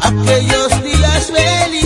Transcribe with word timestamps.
a 0.00 1.85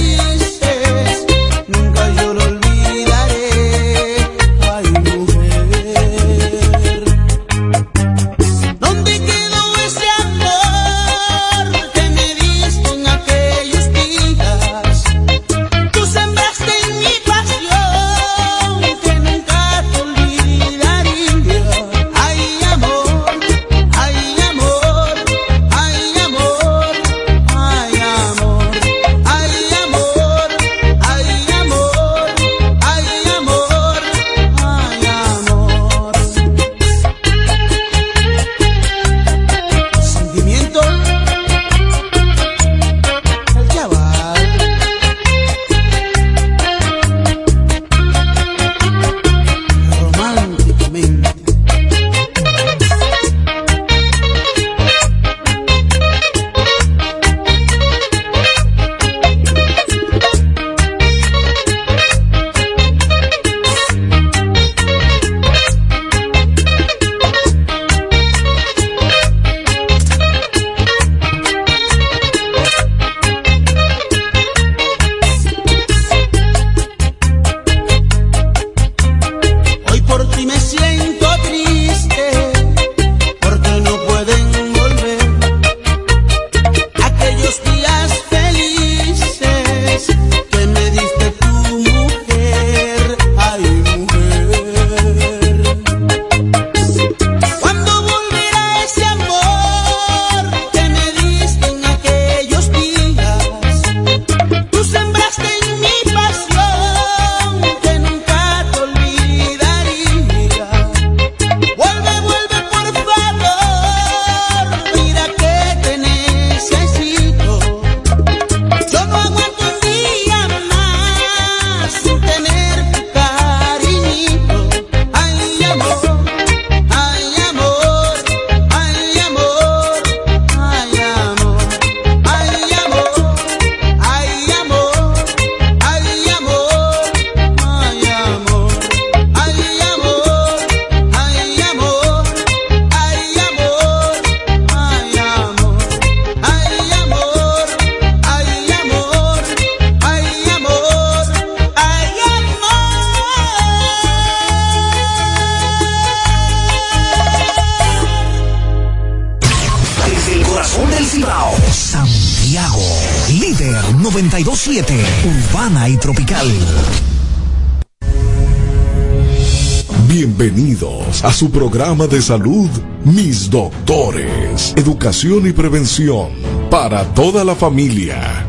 su 171.41 171.51
programa 171.51 172.06
de 172.06 172.21
salud 172.21 172.69
Mis 173.03 173.49
Doctores, 173.49 174.75
Educación 174.77 175.49
y 175.49 175.55
Prevención 175.55 176.28
para 176.69 177.03
toda 177.15 177.45
la 177.45 177.55
familia. 177.55 178.47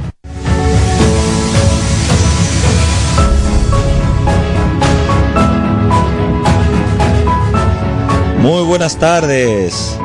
Muy 8.42 8.66
buenas 8.66 9.00
tardes, 9.00 9.98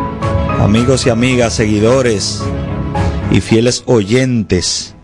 amigos 0.60 1.08
y 1.08 1.10
amigas, 1.10 1.54
seguidores 1.54 2.40
y 3.32 3.40
fieles 3.40 3.82
oyentes 3.86 4.94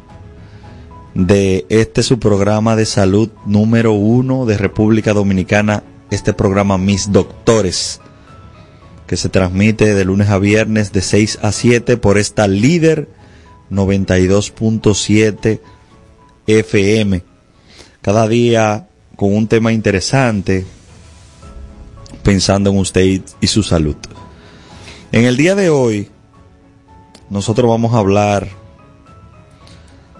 de 1.15 1.67
este 1.69 2.05
su 2.05 2.21
programa 2.21 2.77
de 2.77 2.87
salud 2.87 3.31
número 3.45 3.93
uno 3.93 4.47
de 4.47 4.57
República 4.57 5.13
Dominicana 5.13 5.83
este 6.13 6.35
programa 6.35 6.77
Mis 6.77 7.11
Doctores, 7.11 8.01
que 9.07 9.17
se 9.17 9.31
transmite 9.31 9.95
de 9.95 10.05
lunes 10.05 10.29
a 10.29 10.39
viernes 10.39 10.93
de 10.93 11.01
6 11.01 11.39
a 11.41 11.53
7 11.53 11.97
por 11.97 12.19
esta 12.19 12.47
líder 12.47 13.09
92.7 13.71 15.61
FM. 16.47 17.23
Cada 18.03 18.29
día 18.29 18.89
con 19.17 19.35
un 19.35 19.49
tema 19.49 19.73
interesante, 19.73 20.67
pensando 22.23 22.69
en 22.71 22.77
usted 22.77 23.23
y 23.41 23.47
su 23.47 23.63
salud. 23.63 23.97
En 25.13 25.25
el 25.25 25.39
día 25.39 25.55
de 25.55 25.71
hoy, 25.71 26.11
nosotros 27.31 27.71
vamos 27.71 27.95
a 27.95 27.99
hablar 27.99 28.49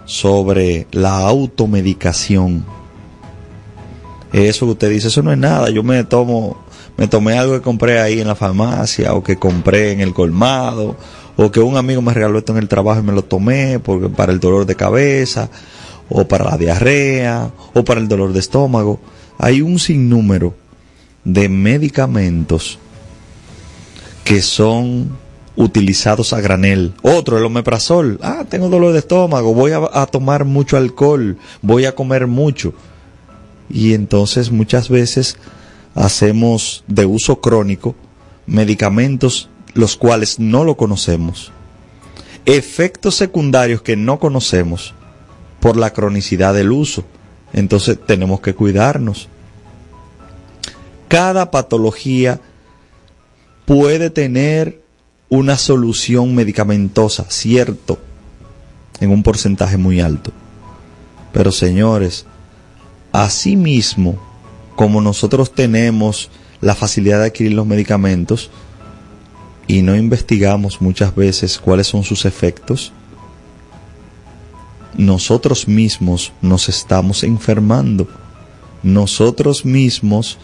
sobre 0.07 0.87
la 0.91 1.19
automedicación 1.19 2.65
eso 4.33 4.67
que 4.67 4.73
usted 4.73 4.91
dice, 4.91 5.09
eso 5.09 5.23
no 5.23 5.31
es 5.31 5.39
nada, 5.39 5.69
yo 5.71 5.83
me 5.83 6.05
tomo, 6.05 6.57
me 6.97 7.07
tomé 7.07 7.39
algo 7.39 7.55
que 7.55 7.61
compré 7.61 8.01
ahí 8.01 8.21
en 8.21 8.27
la 8.27 8.35
farmacia 8.35 9.15
o 9.15 9.23
que 9.23 9.37
compré 9.37 9.93
en 9.93 10.01
el 10.01 10.15
colmado 10.15 10.97
o 11.37 11.51
que 11.51 11.61
un 11.61 11.77
amigo 11.77 12.03
me 12.03 12.15
regaló 12.15 12.39
esto 12.39 12.53
en 12.53 12.59
el 12.59 12.69
trabajo 12.69 13.01
y 13.01 13.05
me 13.05 13.13
lo 13.13 13.23
tomé 13.23 13.79
porque 13.79 14.09
para 14.09 14.33
el 14.33 14.41
dolor 14.41 14.67
de 14.67 14.75
cabeza 14.75 15.51
o 16.09 16.27
para 16.27 16.45
la 16.45 16.57
diarrea 16.57 17.51
o 17.75 17.85
para 17.85 18.01
el 18.01 18.09
dolor 18.09 18.33
de 18.33 18.41
estómago. 18.41 19.01
Hay 19.39 19.63
un 19.63 19.79
sinnúmero 19.79 20.55
de 21.25 21.49
medicamentos 21.49 22.79
que 24.25 24.43
son 24.43 25.17
utilizados 25.57 26.33
a 26.33 26.41
granel. 26.41 26.95
Otro, 27.03 27.39
el 27.39 27.45
omeprazol. 27.45 28.19
Ah, 28.23 28.45
tengo 28.49 28.69
dolor 28.69 28.93
de 28.93 29.01
estómago, 29.01 29.55
voy 29.55 29.73
a, 29.73 29.81
a 29.93 30.07
tomar 30.07 30.45
mucho 30.45 30.77
alcohol, 30.77 31.39
voy 31.61 31.85
a 31.87 31.95
comer 31.95 32.27
mucho 32.27 32.73
y 33.73 33.95
entonces 33.95 34.53
muchas 34.53 34.89
veces 34.89 35.37
hacemos 35.95 36.85
de 36.87 37.07
uso 37.07 37.41
crónico 37.41 37.95
medicamentos 38.47 39.49
los 39.75 39.97
cuales 39.97 40.39
no 40.39 40.65
lo 40.65 40.77
conocemos, 40.77 41.51
efectos 42.45 43.15
secundarios 43.15 43.83
que 43.83 43.97
no 43.97 44.19
conocemos 44.19 44.95
por 45.61 45.77
la 45.77 45.93
cronicidad 45.93 46.53
del 46.53 46.73
uso. 46.73 47.05
Entonces 47.53 47.99
tenemos 48.07 48.41
que 48.41 48.55
cuidarnos. 48.55 49.29
Cada 51.09 51.51
patología 51.51 52.41
puede 53.65 54.11
tener 54.11 54.83
una 55.29 55.57
solución 55.57 56.35
medicamentosa, 56.35 57.27
cierto, 57.31 57.99
en 59.01 59.11
un 59.11 59.23
porcentaje 59.23 59.77
muy 59.77 60.01
alto. 60.01 60.33
Pero 61.33 61.53
señores, 61.53 62.27
Asimismo, 63.13 64.19
como 64.75 65.01
nosotros 65.01 65.53
tenemos 65.53 66.31
la 66.61 66.75
facilidad 66.75 67.21
de 67.21 67.27
adquirir 67.27 67.53
los 67.53 67.67
medicamentos 67.67 68.51
y 69.67 69.83
no 69.83 69.97
investigamos 69.97 70.81
muchas 70.81 71.15
veces 71.15 71.59
cuáles 71.59 71.87
son 71.87 72.05
sus 72.05 72.25
efectos, 72.25 72.93
nosotros 74.97 75.69
mismos 75.69 76.33
nos 76.43 76.69
estamos 76.69 77.25
enfermando. 77.25 78.09
Nosotros 78.83 79.65
mismos 79.65 80.39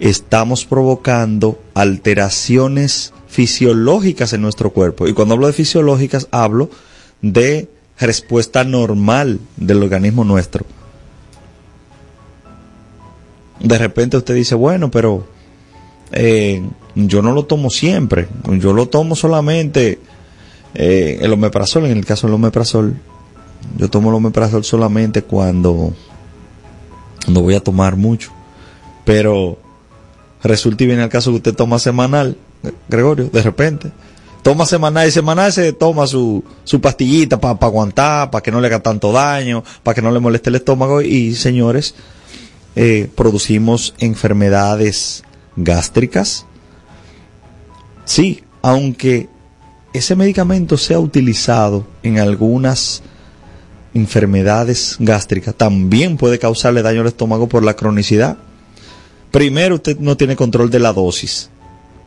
estamos 0.00 0.64
provocando 0.64 1.60
alteraciones 1.74 3.12
fisiológicas 3.28 4.32
en 4.32 4.42
nuestro 4.42 4.72
cuerpo. 4.72 5.08
Y 5.08 5.12
cuando 5.12 5.34
hablo 5.34 5.46
de 5.46 5.52
fisiológicas, 5.52 6.28
hablo 6.30 6.70
de 7.22 7.68
respuesta 7.98 8.64
normal 8.64 9.40
del 9.56 9.82
organismo 9.82 10.24
nuestro. 10.24 10.66
De 13.60 13.78
repente 13.78 14.16
usted 14.16 14.34
dice, 14.34 14.54
bueno, 14.54 14.90
pero 14.90 15.26
eh, 16.12 16.62
yo 16.94 17.22
no 17.22 17.32
lo 17.32 17.44
tomo 17.44 17.70
siempre, 17.70 18.28
yo 18.58 18.72
lo 18.72 18.88
tomo 18.88 19.16
solamente 19.16 19.98
eh, 20.74 21.18
el 21.20 21.32
omeprazol, 21.32 21.86
en 21.86 21.96
el 21.96 22.04
caso 22.04 22.26
del 22.26 22.34
omeprazol, 22.34 22.96
yo 23.76 23.88
tomo 23.88 24.10
el 24.10 24.16
omeprazol 24.16 24.64
solamente 24.64 25.22
cuando 25.22 25.94
no 27.28 27.40
voy 27.40 27.54
a 27.54 27.60
tomar 27.60 27.96
mucho, 27.96 28.30
pero 29.04 29.58
resulta 30.42 30.84
y 30.84 30.86
viene 30.86 31.02
el 31.02 31.08
caso 31.08 31.30
que 31.30 31.36
usted 31.36 31.54
toma 31.54 31.78
semanal, 31.78 32.36
Gregorio, 32.88 33.28
de 33.32 33.42
repente, 33.42 33.90
toma 34.46 34.64
semanal 34.64 35.08
y 35.08 35.10
semanal 35.10 35.52
se 35.52 35.72
toma 35.72 36.06
su, 36.06 36.44
su 36.62 36.80
pastillita 36.80 37.40
para 37.40 37.58
aguantar, 37.60 38.30
para 38.30 38.42
que 38.42 38.52
no 38.52 38.60
le 38.60 38.68
haga 38.68 38.80
tanto 38.80 39.10
daño, 39.10 39.64
para 39.82 39.94
que 39.94 40.02
no 40.02 40.12
le 40.12 40.20
moleste 40.20 40.50
el 40.50 40.56
estómago. 40.56 41.00
Y 41.02 41.34
señores, 41.34 41.96
eh, 42.76 43.08
producimos 43.14 43.94
enfermedades 43.98 45.24
gástricas. 45.56 46.46
Sí, 48.04 48.44
aunque 48.62 49.28
ese 49.92 50.14
medicamento 50.14 50.76
sea 50.76 51.00
utilizado 51.00 51.86
en 52.02 52.18
algunas 52.18 53.02
enfermedades 53.94 54.96
gástricas, 55.00 55.54
también 55.54 56.18
puede 56.18 56.38
causarle 56.38 56.82
daño 56.82 57.00
al 57.00 57.06
estómago 57.06 57.48
por 57.48 57.64
la 57.64 57.74
cronicidad. 57.74 58.36
Primero, 59.30 59.76
usted 59.76 59.98
no 59.98 60.16
tiene 60.16 60.36
control 60.36 60.70
de 60.70 60.78
la 60.78 60.92
dosis. 60.92 61.50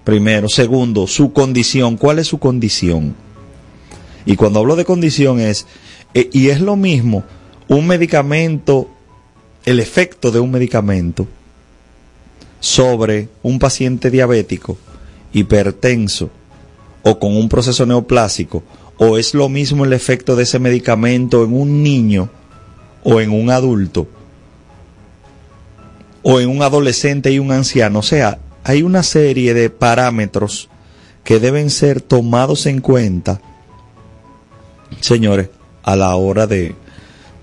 Primero. 0.04 0.50
Segundo, 0.50 1.08
su 1.08 1.34
condición. 1.34 1.98
¿Cuál 1.98 2.20
es 2.20 2.28
su 2.28 2.40
condición? 2.40 3.16
Y 4.26 4.36
cuando 4.36 4.60
hablo 4.60 4.76
de 4.76 4.86
condición 4.86 5.40
es, 5.40 5.66
eh, 6.14 6.30
y 6.32 6.50
es 6.50 6.62
lo 6.62 6.76
mismo, 6.76 7.24
un 7.68 7.88
medicamento, 7.88 8.90
el 9.70 9.80
efecto 9.80 10.32
de 10.32 10.40
un 10.40 10.50
medicamento 10.50 11.28
sobre 12.60 13.30
un 13.44 13.60
paciente 13.60 14.10
diabético, 14.10 14.80
hipertenso 15.32 16.32
o 17.04 17.20
con 17.20 17.38
un 17.38 17.48
proceso 17.48 17.86
neoplásico, 17.86 18.64
o 18.98 19.20
es 19.20 19.36
lo 19.36 19.48
mismo 19.48 19.86
el 19.86 19.94
efecto 19.94 20.36
de 20.36 20.42
ese 20.42 20.58
medicamento 20.58 21.44
en 21.44 21.54
un 21.54 21.84
niño 21.84 22.32
o 23.04 23.22
en 23.22 23.30
un 23.30 23.52
adulto, 23.52 24.08
o 26.24 26.40
en 26.40 26.50
un 26.50 26.64
adolescente 26.64 27.32
y 27.32 27.38
un 27.38 27.52
anciano. 27.52 28.00
O 28.00 28.04
sea, 28.04 28.40
hay 28.64 28.82
una 28.82 29.04
serie 29.04 29.54
de 29.54 29.70
parámetros 29.70 30.68
que 31.24 31.40
deben 31.40 31.70
ser 31.70 32.02
tomados 32.02 32.66
en 32.66 32.82
cuenta, 32.82 33.40
señores, 35.00 35.50
a 35.84 35.96
la 35.96 36.16
hora 36.16 36.48
de, 36.48 36.74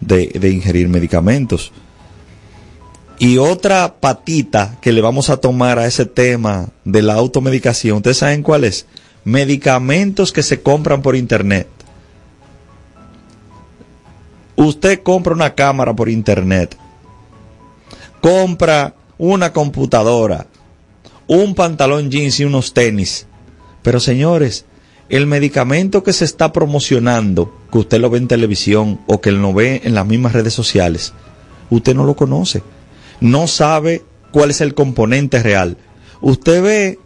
de, 0.01 0.51
ingerir 0.51 0.89
medicamentos. 0.89 1.71
Y 3.19 3.39
otra 3.39 3.97
patita 3.99 4.77
que 4.81 4.93
le 4.93 5.01
vamos 5.01 5.31
a 5.31 5.39
tomar 5.39 5.79
a 5.79 5.87
ese 5.87 6.05
tema 6.05 6.69
de 6.85 7.01
la 7.01 7.15
automedicación, 7.15 7.99
¿ustedes 7.99 8.19
saben 8.19 8.43
cuál 8.43 8.65
es? 8.65 8.87
Medicamentos 9.25 10.33
que 10.33 10.43
se 10.43 10.61
compran 10.61 11.01
por 11.01 11.17
internet. 11.17 11.67
Usted 14.55 15.03
compra 15.03 15.35
una 15.35 15.55
cámara 15.55 15.95
por 15.95 16.09
internet, 16.09 16.77
compra 18.21 18.95
una 19.19 19.53
computadora, 19.53 20.47
un 21.27 21.55
pantalón 21.55 22.11
jeans 22.11 22.41
y 22.41 22.45
unos 22.45 22.75
tenis. 22.75 23.27
Pero 23.83 23.99
señores, 23.99 24.67
el 25.09 25.27
medicamento 25.27 26.03
que 26.03 26.13
se 26.13 26.25
está 26.25 26.53
promocionando, 26.53 27.55
que 27.73 27.79
usted 27.79 28.01
lo 28.01 28.11
ve 28.11 28.19
en 28.19 28.29
televisión 28.29 29.01
o 29.07 29.21
que 29.21 29.33
lo 29.33 29.53
ve 29.55 29.83
en 29.85 29.95
las 29.95 30.07
mismas 30.07 30.33
redes 30.33 30.55
sociales, 30.55 31.13
usted 31.71 31.95
no 31.95 32.05
lo 32.05 32.15
conoce 32.15 32.63
no 33.21 33.47
sabe 33.47 34.03
cuál 34.31 34.51
es 34.51 34.61
el 34.61 34.75
componente 34.75 35.43
real. 35.43 35.77
Usted 36.21 36.63
ve 36.63 36.99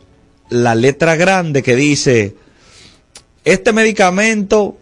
la 0.48 0.74
letra 0.74 1.16
grande 1.16 1.62
que 1.62 1.76
dice, 1.76 2.36
este 3.44 3.72
medicamento 3.72 4.76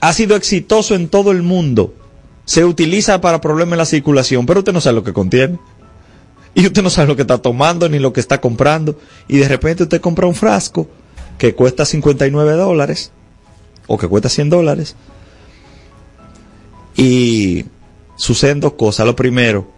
ha 0.00 0.12
sido 0.12 0.36
exitoso 0.36 0.94
en 0.94 1.08
todo 1.08 1.30
el 1.30 1.42
mundo, 1.42 1.94
se 2.44 2.64
utiliza 2.64 3.20
para 3.20 3.40
problemas 3.40 3.74
en 3.74 3.78
la 3.78 3.86
circulación, 3.86 4.46
pero 4.46 4.60
usted 4.60 4.72
no 4.72 4.80
sabe 4.80 4.96
lo 4.96 5.04
que 5.04 5.12
contiene. 5.12 5.58
Y 6.54 6.66
usted 6.66 6.82
no 6.82 6.90
sabe 6.90 7.08
lo 7.08 7.16
que 7.16 7.22
está 7.22 7.38
tomando 7.38 7.88
ni 7.88 7.98
lo 7.98 8.12
que 8.12 8.20
está 8.20 8.40
comprando. 8.40 8.98
Y 9.28 9.38
de 9.38 9.48
repente 9.48 9.84
usted 9.84 10.00
compra 10.00 10.26
un 10.26 10.34
frasco 10.34 10.88
que 11.38 11.54
cuesta 11.54 11.84
59 11.84 12.52
dólares 12.54 13.12
o 13.86 13.96
que 13.96 14.08
cuesta 14.08 14.28
100 14.28 14.50
dólares. 14.50 14.96
Y 16.96 17.66
suceden 18.16 18.58
dos 18.60 18.72
cosas. 18.72 19.06
Lo 19.06 19.14
primero, 19.14 19.70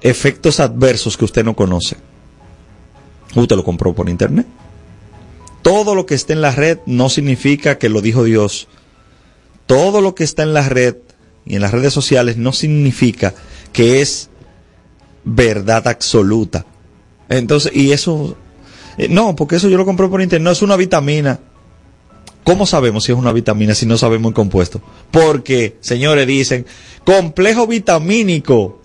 efectos 0.00 0.60
adversos 0.60 1.16
que 1.16 1.24
usted 1.24 1.44
no 1.44 1.54
conoce. 1.54 1.96
Usted 3.34 3.56
lo 3.56 3.64
compró 3.64 3.94
por 3.94 4.08
internet. 4.08 4.46
Todo 5.62 5.94
lo 5.94 6.06
que 6.06 6.14
esté 6.14 6.32
en 6.32 6.40
la 6.40 6.52
red 6.52 6.78
no 6.86 7.08
significa 7.08 7.78
que 7.78 7.88
lo 7.88 8.00
dijo 8.00 8.24
Dios. 8.24 8.68
Todo 9.66 10.00
lo 10.00 10.14
que 10.14 10.24
está 10.24 10.42
en 10.42 10.54
la 10.54 10.68
red 10.68 10.96
y 11.44 11.56
en 11.56 11.62
las 11.62 11.72
redes 11.72 11.92
sociales 11.92 12.36
no 12.36 12.52
significa 12.52 13.34
que 13.72 14.00
es 14.00 14.30
verdad 15.24 15.86
absoluta. 15.88 16.64
Entonces, 17.28 17.72
y 17.74 17.92
eso, 17.92 18.36
eh, 18.96 19.08
no, 19.08 19.36
porque 19.36 19.56
eso 19.56 19.68
yo 19.68 19.76
lo 19.76 19.84
compré 19.84 20.08
por 20.08 20.22
internet, 20.22 20.44
no 20.44 20.50
es 20.52 20.62
una 20.62 20.76
vitamina. 20.76 21.40
¿Cómo 22.44 22.64
sabemos 22.64 23.04
si 23.04 23.12
es 23.12 23.18
una 23.18 23.32
vitamina 23.32 23.74
si 23.74 23.84
no 23.84 23.98
sabemos 23.98 24.30
el 24.30 24.34
compuesto? 24.34 24.80
Porque, 25.10 25.76
señores, 25.80 26.26
dicen, 26.26 26.64
complejo 27.04 27.66
vitamínico 27.66 28.80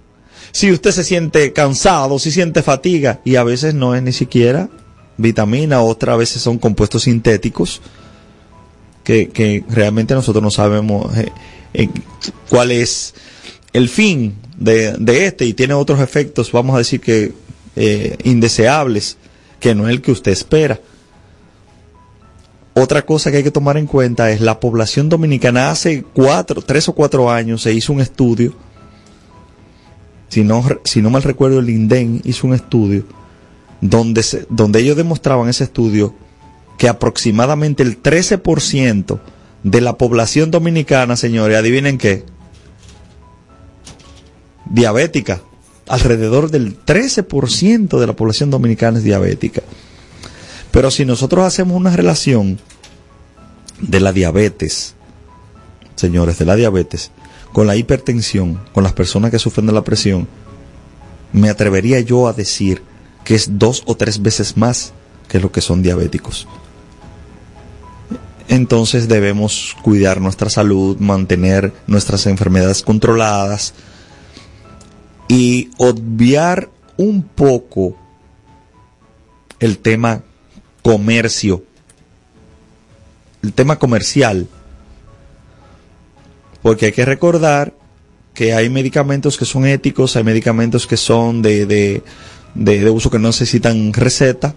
si 0.53 0.71
usted 0.71 0.91
se 0.91 1.03
siente 1.03 1.51
cansado, 1.51 2.19
si 2.19 2.31
siente 2.31 2.61
fatiga, 2.61 3.19
y 3.25 3.38
a 3.38 3.44
veces 3.44 3.73
no 3.73 3.95
es 3.95 4.03
ni 4.03 4.13
siquiera 4.13 4.69
vitamina, 5.17 5.81
otras 5.81 6.15
veces 6.15 6.44
son 6.44 6.59
compuestos 6.59 7.03
sintéticos, 7.03 7.81
que, 9.03 9.65
realmente 9.67 10.13
nosotros 10.13 10.44
no 10.44 10.51
sabemos 10.51 11.11
eh, 11.73 11.89
cuál 12.50 12.71
es 12.71 13.16
el 13.73 13.89
fin 13.89 14.35
de, 14.56 14.95
este 15.25 15.45
y 15.45 15.54
tiene 15.54 15.73
otros 15.73 15.99
efectos, 15.99 16.51
vamos 16.51 16.75
a 16.75 16.78
decir 16.78 17.01
que 17.01 17.33
eh, 17.75 18.16
indeseables, 18.23 19.18
que 19.59 19.73
no 19.73 19.87
es 19.87 19.89
el 19.89 20.01
que 20.04 20.11
usted 20.11 20.31
espera. 20.31 20.80
Otra 22.75 23.04
cosa 23.04 23.31
que 23.31 23.37
hay 23.37 23.44
que 23.44 23.51
tomar 23.51 23.78
en 23.78 23.87
cuenta 23.87 24.30
es 24.30 24.39
la 24.39 24.59
población 24.59 25.09
dominicana. 25.09 25.71
Hace 25.71 26.04
cuatro, 26.04 26.61
tres 26.61 26.87
o 26.89 26.94
cuatro 26.94 27.31
años 27.31 27.63
se 27.63 27.73
hizo 27.73 27.92
un 27.92 28.01
estudio 28.01 28.56
si 30.33 30.44
no, 30.44 30.63
si 30.83 31.04
no 31.04 31.11
mal 31.11 31.21
recuerdo, 31.21 31.59
el 31.59 31.69
INDEN 31.69 32.21
hizo 32.23 32.47
un 32.47 32.56
estudio 32.56 33.04
donde, 33.81 34.25
donde 34.49 34.80
ellos 34.80 34.97
demostraban 34.97 35.47
ese 35.47 35.66
estudio 35.66 36.16
que 36.80 36.90
aproximadamente 36.90 37.83
el 37.83 38.02
13% 38.02 39.19
de 39.61 39.81
la 39.81 39.95
población 39.95 40.49
dominicana, 40.49 41.16
señores, 41.18 41.56
adivinen 41.56 41.99
qué, 41.99 42.25
diabética. 44.66 45.42
Alrededor 45.87 46.49
del 46.49 46.83
13% 46.83 47.99
de 47.99 48.07
la 48.07 48.13
población 48.13 48.49
dominicana 48.49 48.97
es 48.97 49.04
diabética. 49.04 49.61
Pero 50.71 50.90
si 50.90 51.06
nosotros 51.06 51.45
hacemos 51.45 51.78
una 51.78 51.95
relación 51.95 52.57
de 53.81 53.99
la 53.99 54.11
diabetes, 54.13 54.95
señores, 55.95 56.40
de 56.40 56.45
la 56.45 56.56
diabetes, 56.56 57.11
con 57.54 57.68
la 57.68 57.76
hipertensión, 57.76 58.60
con 58.74 58.83
las 58.83 58.94
personas 58.94 59.31
que 59.31 59.40
sufren 59.40 59.68
de 59.68 59.74
la 59.74 59.83
presión, 59.83 60.28
me 61.31 61.50
atrevería 61.50 62.00
yo 62.02 62.28
a 62.28 62.33
decir 62.33 62.81
que 63.24 63.36
es 63.36 63.57
dos 63.57 63.83
o 63.86 63.95
tres 63.95 64.22
veces 64.22 64.57
más 64.57 64.92
que 65.28 65.40
lo 65.40 65.52
que 65.52 65.62
son 65.62 65.81
diabéticos. 65.81 66.48
Entonces 68.50 69.07
debemos 69.07 69.76
cuidar 69.83 70.19
nuestra 70.19 70.50
salud, 70.50 70.98
mantener 70.98 71.72
nuestras 71.88 72.26
enfermedades 72.26 72.81
controladas 72.81 73.74
y 75.28 75.69
obviar 75.78 76.69
un 76.98 77.24
poco 77.24 77.95
el 79.60 79.78
tema 79.78 80.24
comercio, 80.81 81.64
el 83.42 83.54
tema 83.54 83.80
comercial 83.80 84.48
porque 86.63 86.87
hay 86.87 86.91
que 86.93 87.05
recordar 87.05 87.73
que 88.33 88.53
hay 88.53 88.69
medicamentos 88.69 89.37
que 89.37 89.45
son 89.45 89.67
éticos, 89.67 90.15
hay 90.15 90.23
medicamentos 90.23 90.87
que 90.87 90.97
son 90.97 91.43
de, 91.43 91.67
de, 92.55 92.89
uso 92.89 93.11
que 93.11 93.19
no 93.19 93.27
necesitan 93.27 93.93
receta, 93.93 94.55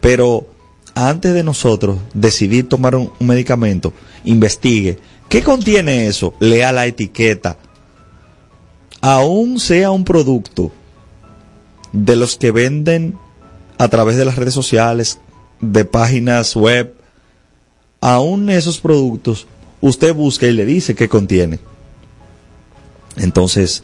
pero 0.00 0.46
antes 0.94 1.34
de 1.34 1.42
nosotros 1.42 1.98
decidir 2.14 2.68
tomar 2.68 2.94
un 2.94 3.10
medicamento, 3.18 3.92
investigue 4.24 4.98
qué 5.28 5.42
contiene 5.42 6.06
eso, 6.06 6.34
lea 6.38 6.70
la 6.70 6.86
etiqueta. 6.86 7.56
Aún 9.00 9.60
sea 9.60 9.90
un 9.90 10.04
producto 10.04 10.72
de 11.92 12.16
los 12.16 12.36
que 12.36 12.50
venden 12.50 13.16
a 13.78 13.88
través 13.88 14.16
de 14.16 14.24
las 14.24 14.36
redes 14.36 14.54
sociales, 14.54 15.18
de 15.60 15.84
páginas 15.84 16.54
web, 16.56 16.94
aún 18.00 18.50
esos 18.50 18.78
productos, 18.78 19.46
usted 19.80 20.14
busca 20.14 20.46
y 20.46 20.52
le 20.52 20.64
dice 20.64 20.94
qué 20.94 21.08
contiene. 21.08 21.60
Entonces, 23.16 23.82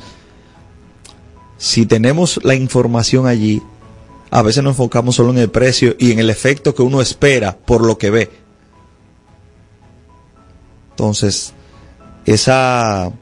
si 1.59 1.87
tenemos 1.87 2.41
la 2.45 2.55
información 2.55 3.27
allí, 3.27 3.63
a 4.31 4.43
veces 4.43 4.63
nos 4.63 4.73
enfocamos 4.73 5.17
solo 5.17 5.31
en 5.31 5.39
el 5.39 5.51
precio 5.51 5.95
y 5.99 6.13
en 6.13 6.19
el 6.19 6.31
efecto 6.31 6.75
que 6.75 6.83
uno 6.83 7.01
espera 7.01 7.57
por 7.57 7.85
lo 7.85 7.99
que 7.99 8.11
ve. 8.11 8.31
Entonces, 10.91 11.53
esa 12.27 13.13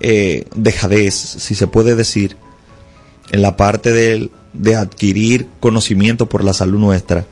eh, 0.00 0.46
dejadez, 0.54 1.14
si 1.14 1.54
se 1.54 1.66
puede 1.66 1.94
decir, 1.94 2.36
en 3.30 3.42
la 3.42 3.56
parte 3.56 3.92
de, 3.92 4.30
de 4.52 4.76
adquirir 4.76 5.48
conocimiento 5.60 6.28
por 6.28 6.44
la 6.44 6.52
salud 6.52 6.78
nuestra, 6.78 7.26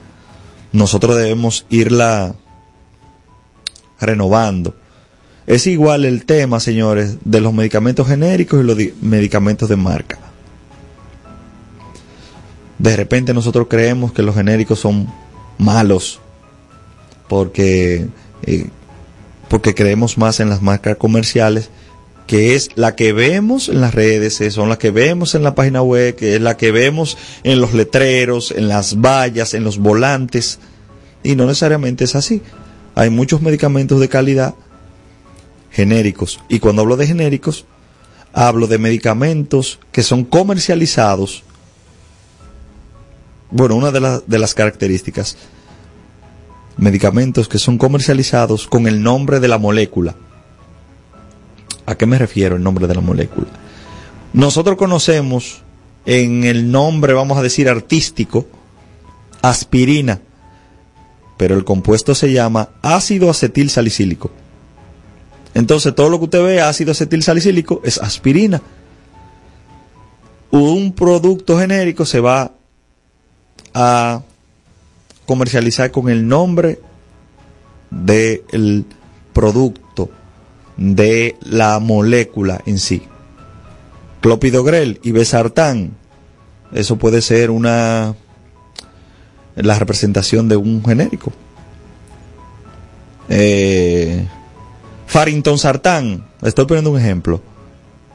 nosotros 0.73 1.17
debemos 1.17 1.67
irla 1.69 2.35
renovando. 4.01 4.75
Es 5.47 5.67
igual 5.67 6.05
el 6.05 6.25
tema, 6.25 6.61
señores, 6.61 7.19
de 7.25 7.41
los 7.41 7.53
medicamentos 7.53 8.07
genéricos 8.07 8.61
y 8.61 8.65
los 8.65 8.79
medicamentos 9.01 9.69
de 9.69 9.77
marca. 9.77 10.19
De 12.79 12.97
repente 12.97 13.35
nosotros 13.35 13.67
creemos 13.69 14.13
que 14.13 14.23
los 14.23 14.35
genéricos 14.35 14.79
son 14.79 15.07
malos 15.59 16.21
porque, 17.29 18.09
eh, 18.45 18.67
porque 19.49 19.75
creemos 19.75 20.17
más 20.19 20.41
en 20.41 20.49
las 20.49 20.63
marcas 20.63 20.97
comerciales 20.97 21.71
que 22.31 22.55
es 22.55 22.71
la 22.77 22.95
que 22.95 23.13
vemos 23.13 23.69
en 23.69 23.81
las 23.81 23.93
redes, 23.93 24.41
son 24.55 24.69
las 24.69 24.79
que 24.79 24.93
vemos 24.93 25.35
en 25.35 25.43
la 25.43 25.57
página 25.57 25.83
web, 25.83 26.15
que 26.15 26.37
es 26.37 26.41
la 26.41 26.57
que 26.57 26.71
vemos 26.71 27.19
en 27.43 27.61
los 27.61 27.75
letreros, 27.75 28.53
en 28.53 28.69
las 28.69 29.01
vallas, 29.01 29.53
en 29.53 29.65
los 29.65 29.79
volantes, 29.79 30.61
y 31.25 31.35
no 31.35 31.47
necesariamente 31.47 32.05
es 32.05 32.15
así. 32.15 32.41
Hay 32.95 33.11
muchos 33.11 33.43
medicamentos 33.43 34.01
de 34.01 34.09
calidad 34.09 34.55
genéricos, 35.71 36.41
y 36.49 36.59
cuando 36.59 36.83
hablo 36.83 36.97
de 36.97 37.07
genéricos, 37.07 37.65
hablo 38.33 38.67
de 38.67 38.79
medicamentos 38.79 39.79
que 39.93 40.03
son 40.03 40.25
comercializados. 40.25 41.45
Bueno, 43.51 43.77
una 43.77 43.91
de, 43.91 44.39
las 44.39 44.55
características, 44.55 45.37
medicamentos 46.77 47.49
que 47.49 47.59
son 47.59 47.79
comercializados 47.79 48.67
con 48.67 48.87
el 48.87 49.03
nombre 49.03 49.41
de 49.41 49.49
la 49.49 49.59
molécula 49.59 50.15
¿A 51.91 51.97
qué 51.97 52.07
me 52.07 52.19
refiero 52.19 52.55
el 52.55 52.63
nombre 52.63 52.87
de 52.87 52.95
la 52.95 53.01
molécula? 53.01 53.49
Nosotros 54.33 54.77
conocemos 54.77 55.63
en 56.07 56.45
el 56.45 56.71
nombre, 56.71 57.15
vamos 57.15 57.37
a 57.37 57.43
decir, 57.43 57.69
artístico, 57.69 58.47
aspirina, 59.43 60.21
pero 61.41 61.55
el 61.55 61.65
compuesto 61.65 62.15
se 62.15 62.31
llama 62.31 62.69
ácido 62.83 63.31
acetil 63.31 63.71
salicílico. 63.71 64.31
Entonces 65.55 65.95
todo 65.95 66.11
lo 66.11 66.19
que 66.19 66.25
usted 66.25 66.45
ve 66.45 66.61
ácido 66.61 66.93
acetil 66.93 67.23
salicílico 67.23 67.81
es 67.83 67.97
aspirina. 67.97 68.61
Un 70.51 70.93
producto 70.93 71.59
genérico 71.59 72.05
se 72.05 72.21
va 72.21 72.53
a 73.73 74.21
comercializar 75.25 75.91
con 75.91 76.11
el 76.11 76.29
nombre 76.29 76.79
del 77.91 78.85
producto 79.33 80.11
de 80.77 81.37
la 81.41 81.79
molécula 81.79 82.61
en 82.67 82.79
sí. 82.79 83.01
Clopidogrel 84.21 85.01
y 85.03 85.13
besartán, 85.13 85.93
eso 86.71 86.99
puede 86.99 87.23
ser 87.23 87.51
una 87.51 88.15
la 89.63 89.79
representación 89.79 90.49
de 90.49 90.57
un 90.57 90.85
genérico. 90.85 91.33
Eh, 93.29 94.27
Farrington 95.07 95.59
sartán, 95.59 96.27
estoy 96.43 96.67
poniendo 96.67 96.91
un 96.91 96.99
ejemplo. 96.99 97.41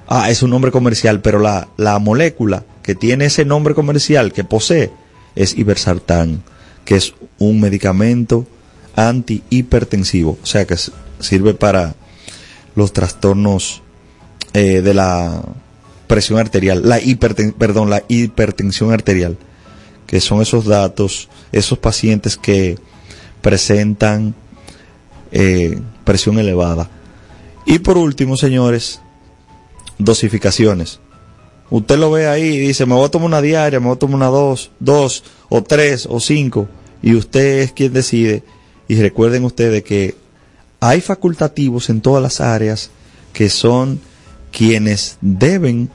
Ah, 0.07 0.29
es 0.29 0.43
un 0.43 0.51
nombre 0.51 0.71
comercial, 0.71 1.21
pero 1.21 1.39
la, 1.39 1.67
la 1.77 1.97
molécula 1.99 2.63
que 2.83 2.95
tiene 2.95 3.25
ese 3.25 3.45
nombre 3.45 3.73
comercial 3.73 4.31
que 4.31 4.43
posee 4.43 4.91
es 5.35 5.57
ibersartán, 5.57 6.43
que 6.85 6.95
es 6.95 7.13
un 7.39 7.59
medicamento 7.59 8.45
antihipertensivo, 8.95 10.37
o 10.41 10.45
sea 10.45 10.65
que 10.65 10.75
sirve 11.19 11.53
para 11.53 11.95
los 12.75 12.93
trastornos 12.93 13.81
eh, 14.53 14.81
de 14.81 14.93
la 14.93 15.41
presión 16.07 16.39
arterial, 16.39 16.87
la 16.87 16.99
perdón, 17.57 17.89
la 17.89 18.03
hipertensión 18.07 18.91
arterial, 18.91 19.37
que 20.15 20.21
son 20.21 20.41
esos 20.41 20.63
datos, 20.63 21.27
esos 21.51 21.77
pacientes 21.77 22.37
que 22.37 22.77
presentan 23.41 24.33
eh, 25.33 25.77
presión 26.05 26.39
elevada. 26.39 26.89
Y 27.65 27.79
por 27.79 27.97
último, 27.97 28.37
señores, 28.37 29.01
dosificaciones. 29.97 31.01
Usted 31.69 31.97
lo 31.97 32.11
ve 32.11 32.27
ahí 32.27 32.43
y 32.43 32.59
dice, 32.59 32.85
me 32.85 32.95
voy 32.95 33.03
a 33.03 33.11
tomar 33.11 33.27
una 33.27 33.41
diaria, 33.41 33.81
me 33.81 33.87
voy 33.87 33.97
a 33.97 33.99
tomar 33.99 34.15
una 34.15 34.27
dos, 34.27 34.71
dos 34.79 35.25
o 35.49 35.61
tres 35.61 36.07
o 36.09 36.21
cinco, 36.21 36.69
y 37.01 37.13
usted 37.13 37.59
es 37.59 37.73
quien 37.73 37.91
decide. 37.91 38.41
Y 38.87 38.95
recuerden 39.01 39.43
ustedes 39.43 39.83
que 39.83 40.15
hay 40.79 41.01
facultativos 41.01 41.89
en 41.89 41.99
todas 41.99 42.23
las 42.23 42.39
áreas 42.39 42.89
que 43.33 43.49
son 43.49 43.99
quienes 44.49 45.17
deben 45.19 45.89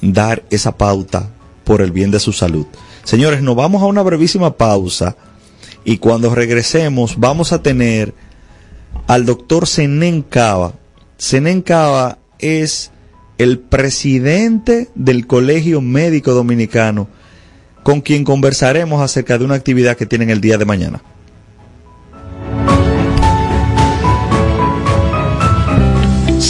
dar 0.00 0.44
esa 0.50 0.78
pauta 0.78 1.32
por 1.68 1.82
el 1.82 1.92
bien 1.92 2.10
de 2.10 2.18
su 2.18 2.32
salud. 2.32 2.64
Señores, 3.04 3.42
nos 3.42 3.54
vamos 3.54 3.82
a 3.82 3.86
una 3.86 4.00
brevísima 4.00 4.56
pausa 4.56 5.16
y 5.84 5.98
cuando 5.98 6.34
regresemos 6.34 7.16
vamos 7.18 7.52
a 7.52 7.62
tener 7.62 8.14
al 9.06 9.26
doctor 9.26 9.66
Senen 9.66 10.22
Cava. 10.22 10.72
Senen 11.18 11.60
Cava 11.60 12.20
es 12.38 12.90
el 13.36 13.58
presidente 13.58 14.88
del 14.94 15.26
Colegio 15.26 15.82
Médico 15.82 16.32
Dominicano 16.32 17.06
con 17.82 18.00
quien 18.00 18.24
conversaremos 18.24 19.02
acerca 19.02 19.36
de 19.36 19.44
una 19.44 19.56
actividad 19.56 19.98
que 19.98 20.06
tienen 20.06 20.30
el 20.30 20.40
día 20.40 20.56
de 20.56 20.64
mañana. 20.64 21.02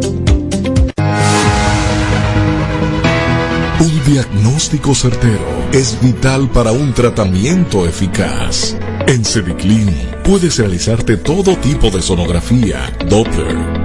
Un 3.79 4.03
diagnóstico 4.05 4.93
certero 4.93 5.69
es 5.71 5.97
vital 6.01 6.49
para 6.49 6.73
un 6.73 6.93
tratamiento 6.93 7.87
eficaz. 7.87 8.75
En 9.07 9.23
Cediclin 9.23 9.95
puedes 10.25 10.57
realizarte 10.57 11.15
todo 11.17 11.55
tipo 11.57 11.89
de 11.89 12.01
sonografía, 12.01 12.91
Doppler, 13.07 13.84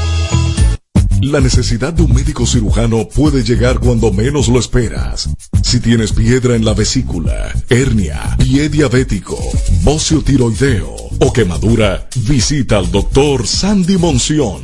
La 1.21 1.39
necesidad 1.39 1.93
de 1.93 2.01
un 2.01 2.13
médico 2.13 2.47
cirujano 2.47 3.07
puede 3.07 3.43
llegar 3.43 3.79
cuando 3.79 4.11
menos 4.11 4.47
lo 4.47 4.59
esperas. 4.59 5.29
Si 5.61 5.79
tienes 5.79 6.13
piedra 6.13 6.55
en 6.55 6.65
la 6.65 6.73
vesícula, 6.73 7.53
hernia, 7.69 8.35
pie 8.39 8.69
diabético, 8.69 9.37
bocio 9.83 10.23
tiroideo 10.23 10.95
o 11.19 11.31
quemadura, 11.31 12.09
visita 12.27 12.79
al 12.79 12.89
doctor 12.89 13.45
Sandy 13.45 13.99
Monción, 13.99 14.63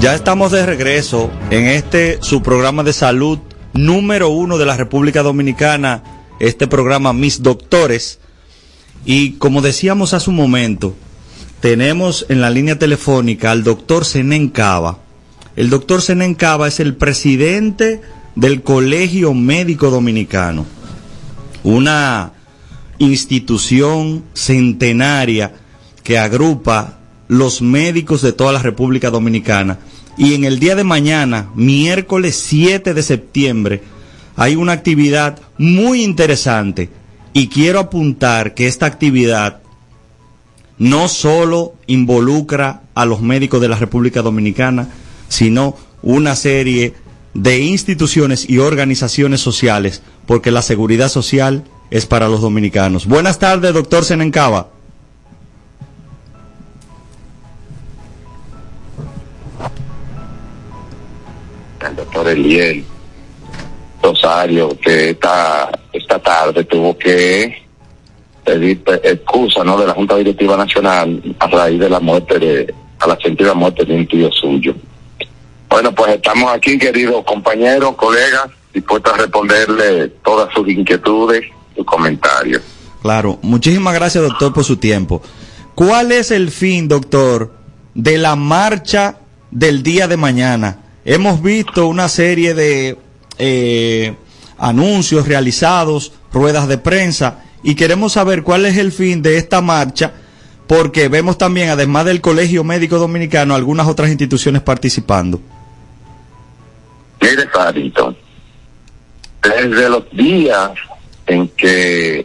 Ya 0.00 0.14
estamos 0.14 0.50
de 0.50 0.64
regreso 0.64 1.30
en 1.50 1.66
este 1.66 2.20
su 2.22 2.40
programa 2.40 2.82
de 2.82 2.94
salud 2.94 3.38
número 3.74 4.30
uno 4.30 4.56
de 4.56 4.64
la 4.64 4.74
República 4.74 5.22
Dominicana, 5.22 6.02
este 6.40 6.66
programa 6.66 7.12
Mis 7.12 7.42
Doctores. 7.42 8.18
Y 9.04 9.32
como 9.32 9.60
decíamos 9.60 10.14
hace 10.14 10.30
un 10.30 10.36
momento, 10.36 10.94
tenemos 11.60 12.24
en 12.30 12.40
la 12.40 12.48
línea 12.48 12.78
telefónica 12.78 13.50
al 13.50 13.62
doctor 13.62 14.06
Zenén 14.06 14.48
Cava. 14.48 15.00
El 15.54 15.68
doctor 15.68 16.00
Zenén 16.00 16.34
Cava 16.34 16.66
es 16.66 16.80
el 16.80 16.96
presidente 16.96 18.00
del 18.36 18.62
Colegio 18.62 19.34
Médico 19.34 19.90
Dominicano, 19.90 20.64
una 21.62 22.32
institución 22.96 24.24
centenaria 24.32 25.52
que 26.02 26.18
agrupa 26.18 27.00
los 27.28 27.60
médicos 27.60 28.22
de 28.22 28.32
toda 28.32 28.52
la 28.52 28.62
República 28.62 29.10
Dominicana. 29.10 29.78
Y 30.20 30.34
en 30.34 30.44
el 30.44 30.58
día 30.58 30.76
de 30.76 30.84
mañana, 30.84 31.48
miércoles 31.54 32.36
7 32.36 32.92
de 32.92 33.02
septiembre, 33.02 33.80
hay 34.36 34.54
una 34.54 34.72
actividad 34.72 35.38
muy 35.56 36.04
interesante. 36.04 36.90
Y 37.32 37.48
quiero 37.48 37.78
apuntar 37.78 38.52
que 38.52 38.66
esta 38.66 38.84
actividad 38.84 39.62
no 40.76 41.08
solo 41.08 41.72
involucra 41.86 42.82
a 42.94 43.06
los 43.06 43.22
médicos 43.22 43.62
de 43.62 43.68
la 43.68 43.76
República 43.76 44.20
Dominicana, 44.20 44.88
sino 45.30 45.74
una 46.02 46.36
serie 46.36 46.92
de 47.32 47.60
instituciones 47.60 48.46
y 48.46 48.58
organizaciones 48.58 49.40
sociales, 49.40 50.02
porque 50.26 50.50
la 50.50 50.60
seguridad 50.60 51.08
social 51.08 51.64
es 51.90 52.04
para 52.04 52.28
los 52.28 52.42
dominicanos. 52.42 53.06
Buenas 53.06 53.38
tardes, 53.38 53.72
doctor 53.72 54.04
Senencaba. 54.04 54.68
El 61.90 61.96
doctor 61.96 62.28
Eliel 62.28 62.84
Rosario, 64.02 64.76
que 64.80 65.10
esta, 65.10 65.70
esta 65.92 66.18
tarde 66.18 66.64
tuvo 66.64 66.96
que 66.96 67.62
pedir 68.44 68.82
excusa 69.02 69.62
¿no? 69.62 69.78
de 69.78 69.86
la 69.86 69.92
Junta 69.92 70.16
Directiva 70.16 70.56
Nacional 70.56 71.22
a 71.38 71.46
raíz 71.48 71.78
de 71.78 71.90
la 71.90 72.00
muerte 72.00 72.38
de, 72.38 72.74
a 72.98 73.06
la 73.06 73.18
sentida 73.18 73.54
muerte 73.54 73.84
de 73.84 73.94
un 73.94 74.06
tío 74.06 74.30
suyo. 74.32 74.74
Bueno, 75.68 75.94
pues 75.94 76.14
estamos 76.14 76.50
aquí, 76.52 76.78
queridos 76.78 77.24
compañeros, 77.24 77.94
colegas, 77.96 78.48
dispuestos 78.72 79.12
a 79.12 79.16
responderle 79.18 80.08
todas 80.24 80.52
sus 80.54 80.68
inquietudes, 80.68 81.42
sus 81.76 81.84
comentarios. 81.84 82.62
Claro, 83.02 83.38
muchísimas 83.42 83.94
gracias, 83.94 84.24
doctor, 84.24 84.52
por 84.52 84.64
su 84.64 84.76
tiempo. 84.76 85.22
¿Cuál 85.74 86.12
es 86.12 86.30
el 86.30 86.50
fin, 86.50 86.88
doctor, 86.88 87.52
de 87.94 88.18
la 88.18 88.36
marcha 88.36 89.20
del 89.50 89.82
día 89.82 90.08
de 90.08 90.16
mañana? 90.16 90.78
Hemos 91.04 91.42
visto 91.42 91.86
una 91.86 92.08
serie 92.08 92.54
de 92.54 92.96
eh, 93.38 94.14
anuncios 94.58 95.26
realizados, 95.26 96.12
ruedas 96.32 96.68
de 96.68 96.78
prensa, 96.78 97.44
y 97.62 97.74
queremos 97.74 98.12
saber 98.12 98.42
cuál 98.42 98.66
es 98.66 98.76
el 98.76 98.92
fin 98.92 99.22
de 99.22 99.36
esta 99.36 99.60
marcha, 99.60 100.12
porque 100.66 101.08
vemos 101.08 101.36
también, 101.36 101.70
además 101.70 102.04
del 102.04 102.20
Colegio 102.20 102.64
Médico 102.64 102.98
Dominicano, 102.98 103.54
algunas 103.54 103.86
otras 103.86 104.10
instituciones 104.10 104.62
participando. 104.62 105.40
Mire, 107.20 107.48
Farito, 107.48 108.14
desde 109.42 109.88
los 109.88 110.10
días 110.10 110.70
en 111.26 111.48
que 111.48 112.24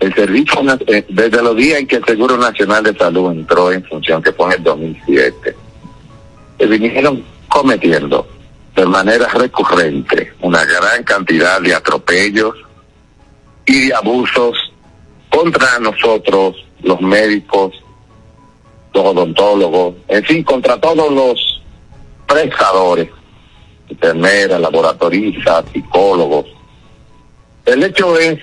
el 0.00 0.14
servicio, 0.14 0.60
eh, 0.86 1.04
desde 1.08 1.42
los 1.42 1.56
días 1.56 1.80
en 1.80 1.86
que 1.86 1.96
el 1.96 2.04
Seguro 2.04 2.36
Nacional 2.36 2.82
de 2.82 2.96
Salud 2.96 3.32
entró 3.32 3.70
en 3.70 3.84
función, 3.84 4.22
que 4.22 4.32
fue 4.32 4.46
en 4.46 4.52
el 4.52 4.62
2007, 4.62 5.56
se 6.58 6.66
vinieron 6.66 7.22
cometiendo 7.50 8.26
de 8.74 8.86
manera 8.86 9.28
recurrente 9.28 10.32
una 10.40 10.64
gran 10.64 11.02
cantidad 11.04 11.60
de 11.60 11.74
atropellos 11.74 12.54
y 13.66 13.88
de 13.88 13.94
abusos 13.94 14.56
contra 15.28 15.78
nosotros, 15.78 16.56
los 16.82 17.00
médicos, 17.00 17.74
los 18.94 19.04
odontólogos, 19.04 19.94
en 20.08 20.24
fin, 20.24 20.42
contra 20.42 20.80
todos 20.80 21.12
los 21.12 21.62
prestadores, 22.26 23.08
enfermeras, 23.88 24.60
laboratoristas, 24.60 25.64
psicólogos. 25.72 26.46
El 27.66 27.82
hecho 27.82 28.18
es 28.18 28.38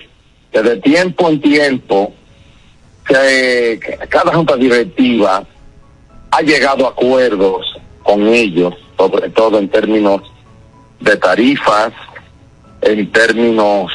que 0.52 0.62
de 0.62 0.78
tiempo 0.78 1.30
en 1.30 1.42
tiempo, 1.42 2.14
que 3.06 3.80
cada 4.10 4.34
junta 4.34 4.56
directiva 4.56 5.44
ha 6.32 6.42
llegado 6.42 6.86
a 6.86 6.90
acuerdos 6.90 7.66
con 8.04 8.28
ellos, 8.28 8.74
sobre 8.98 9.30
todo 9.30 9.60
en 9.60 9.70
términos 9.70 10.22
de 11.00 11.16
tarifas, 11.18 11.94
en 12.82 13.12
términos 13.12 13.92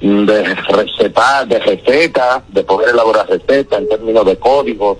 de 0.00 0.54
recetar, 0.54 1.46
de 1.46 1.58
recetas, 1.58 2.42
de 2.48 2.62
poder 2.64 2.90
elaborar 2.90 3.28
recetas, 3.28 3.80
en 3.80 3.88
términos 3.88 4.26
de 4.26 4.36
códigos. 4.36 4.98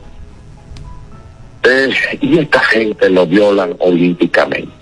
Eh, 1.63 1.91
y 2.21 2.39
esta 2.39 2.61
gente 2.61 3.11
lo 3.11 3.27
violan 3.27 3.75
olímpicamente. 3.81 4.73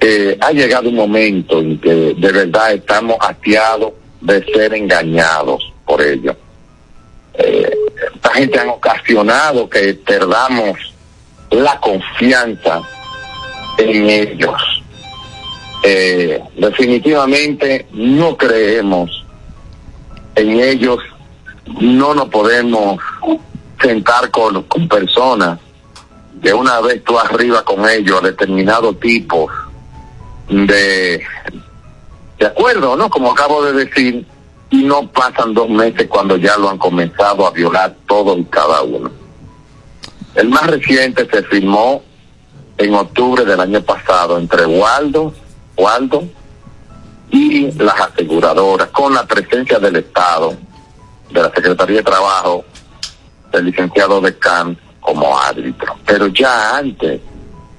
Eh, 0.00 0.38
ha 0.40 0.52
llegado 0.52 0.88
un 0.88 0.94
momento 0.94 1.58
en 1.58 1.78
que 1.78 2.14
de 2.16 2.32
verdad 2.32 2.72
estamos 2.72 3.16
hastiados 3.20 3.92
de 4.20 4.42
ser 4.44 4.72
engañados 4.74 5.72
por 5.84 6.00
ellos. 6.00 6.36
Eh, 7.34 7.70
esta 8.14 8.30
gente 8.30 8.58
ha 8.60 8.70
ocasionado 8.70 9.68
que 9.68 9.94
perdamos 9.94 10.78
la 11.50 11.78
confianza 11.80 12.80
en 13.88 14.10
ellos. 14.10 14.82
Eh, 15.82 16.40
definitivamente 16.56 17.86
no 17.92 18.36
creemos 18.36 19.24
en 20.34 20.60
ellos, 20.60 20.98
no 21.80 22.14
nos 22.14 22.28
podemos 22.28 23.00
sentar 23.80 24.30
con, 24.30 24.62
con 24.64 24.88
personas 24.88 25.58
de 26.34 26.52
una 26.52 26.80
vez 26.80 27.02
tú 27.04 27.18
arriba 27.18 27.64
con 27.64 27.88
ellos, 27.88 28.22
determinados 28.22 28.98
tipos 29.00 29.50
de, 30.48 31.22
de 32.38 32.46
acuerdo, 32.46 32.96
¿no? 32.96 33.08
Como 33.08 33.32
acabo 33.32 33.62
de 33.64 33.84
decir, 33.84 34.26
y 34.70 34.84
no 34.84 35.06
pasan 35.08 35.52
dos 35.52 35.68
meses 35.68 36.06
cuando 36.08 36.36
ya 36.36 36.56
lo 36.56 36.70
han 36.70 36.78
comenzado 36.78 37.46
a 37.46 37.50
violar 37.50 37.94
todo 38.06 38.38
y 38.38 38.44
cada 38.44 38.82
uno. 38.82 39.10
El 40.34 40.48
más 40.48 40.66
reciente 40.66 41.26
se 41.30 41.42
firmó 41.44 42.02
en 42.80 42.94
octubre 42.94 43.44
del 43.44 43.60
año 43.60 43.82
pasado 43.82 44.38
entre 44.38 44.64
Waldo, 44.64 45.34
Waldo 45.76 46.24
y 47.30 47.70
las 47.72 48.00
aseguradoras, 48.00 48.88
con 48.88 49.12
la 49.12 49.26
presencia 49.26 49.78
del 49.78 49.96
Estado, 49.96 50.54
de 51.30 51.42
la 51.42 51.50
Secretaría 51.50 51.98
de 51.98 52.02
Trabajo, 52.02 52.64
del 53.52 53.66
licenciado 53.66 54.22
de 54.22 54.36
Can 54.38 54.78
como 54.98 55.38
árbitro. 55.38 55.94
Pero 56.06 56.28
ya 56.28 56.78
antes, 56.78 57.20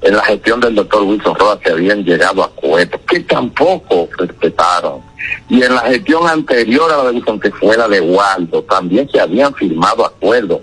en 0.04 0.16
la 0.16 0.24
gestión 0.24 0.60
del 0.60 0.76
doctor 0.76 1.02
Wilson 1.02 1.36
Rodas 1.36 1.60
se 1.64 1.72
habían 1.72 2.04
llegado 2.04 2.44
a 2.44 2.46
acuerdos 2.46 3.02
que 3.08 3.22
tampoco 3.22 4.08
respetaron. 4.18 5.02
Y 5.50 5.64
en 5.64 5.74
la 5.74 5.82
gestión 5.82 6.28
anterior 6.28 6.92
a 6.92 6.98
la 6.98 7.04
de 7.06 7.18
Wilson, 7.18 7.40
que 7.40 7.52
fue 7.52 7.76
la 7.76 7.88
de 7.88 8.02
Waldo, 8.02 8.62
también 8.64 9.10
se 9.10 9.20
habían 9.20 9.54
firmado 9.56 10.06
acuerdos 10.06 10.62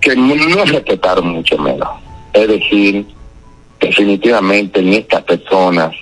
que 0.00 0.14
no 0.14 0.64
respetaron 0.64 1.28
mucho 1.28 1.58
menos. 1.58 1.88
Es 2.32 2.48
decir, 2.48 3.06
definitivamente 3.82 4.80
en 4.80 4.94
estas 4.94 5.22
personas 5.22 5.92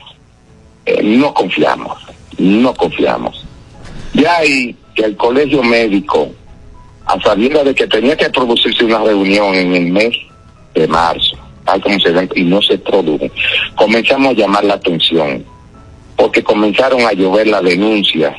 eh, 0.84 1.02
no 1.02 1.32
confiamos, 1.34 1.98
no 2.38 2.74
confiamos. 2.74 3.44
Ya 4.12 4.36
hay 4.36 4.76
que 4.94 5.04
el 5.04 5.16
colegio 5.16 5.62
médico, 5.62 6.30
a 7.06 7.20
sabiendo 7.20 7.64
de 7.64 7.74
que 7.74 7.86
tenía 7.86 8.16
que 8.16 8.28
producirse 8.30 8.84
una 8.84 8.98
reunión 8.98 9.54
en 9.54 9.74
el 9.74 9.86
mes 9.86 10.14
de 10.74 10.86
marzo, 10.86 11.36
tal 11.64 11.80
como 11.80 11.98
se 12.00 12.10
ven, 12.10 12.28
y 12.34 12.42
no 12.42 12.60
se 12.60 12.78
produjo, 12.78 13.26
comenzamos 13.76 14.28
a 14.28 14.34
llamar 14.34 14.64
la 14.64 14.74
atención, 14.74 15.44
porque 16.16 16.42
comenzaron 16.42 17.00
a 17.02 17.12
llover 17.12 17.46
las 17.46 17.62
denuncias 17.62 18.36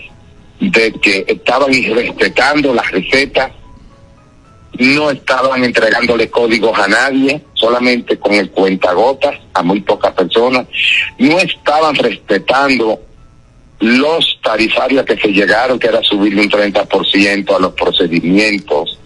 de 0.59 0.91
que 1.01 1.25
estaban 1.27 1.73
irrespetando 1.73 2.73
las 2.73 2.89
recetas 2.91 3.51
no 4.79 5.11
estaban 5.11 5.63
entregándole 5.63 6.29
códigos 6.29 6.77
a 6.79 6.87
nadie, 6.87 7.41
solamente 7.53 8.17
con 8.17 8.33
el 8.33 8.49
cuentagotas 8.51 9.35
a 9.53 9.63
muy 9.63 9.81
pocas 9.81 10.13
personas, 10.13 10.67
no 11.17 11.39
estaban 11.39 11.95
respetando 11.95 12.99
los 13.79 14.39
tarifarios 14.43 15.05
que 15.05 15.17
se 15.17 15.29
llegaron, 15.29 15.79
que 15.79 15.87
era 15.87 16.01
subirle 16.03 16.41
un 16.41 16.49
30% 16.49 17.55
a 17.55 17.59
los 17.59 17.73
procedimientos 17.73 18.97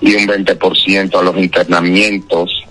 y 0.00 0.14
un 0.14 0.26
20% 0.26 1.18
a 1.18 1.22
los 1.22 1.36
internamientos, 1.38 2.64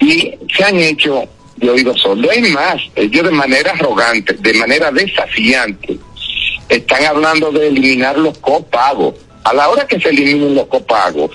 y 0.00 0.34
se 0.56 0.64
han 0.64 0.76
hecho 0.76 1.24
de 1.56 1.70
oído 1.70 1.96
solo. 1.96 2.30
Hay 2.30 2.42
más, 2.52 2.80
ellos 2.94 3.24
de 3.24 3.30
manera 3.30 3.72
arrogante, 3.72 4.34
de 4.34 4.54
manera 4.54 4.90
desafiante, 4.92 5.98
están 6.68 7.04
hablando 7.04 7.50
de 7.50 7.68
eliminar 7.68 8.16
los 8.18 8.38
copagos. 8.38 9.14
A 9.44 9.54
la 9.54 9.68
hora 9.68 9.86
que 9.86 9.98
se 9.98 10.10
eliminen 10.10 10.54
los 10.54 10.66
copagos, 10.66 11.30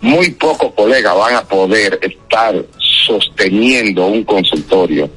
muy 0.00 0.30
pocos 0.30 0.72
colegas 0.74 1.16
van 1.16 1.36
a 1.36 1.42
poder 1.42 1.98
estar 2.02 2.54
sosteniendo 2.78 4.06
un 4.06 4.24
consultorio, 4.24 5.10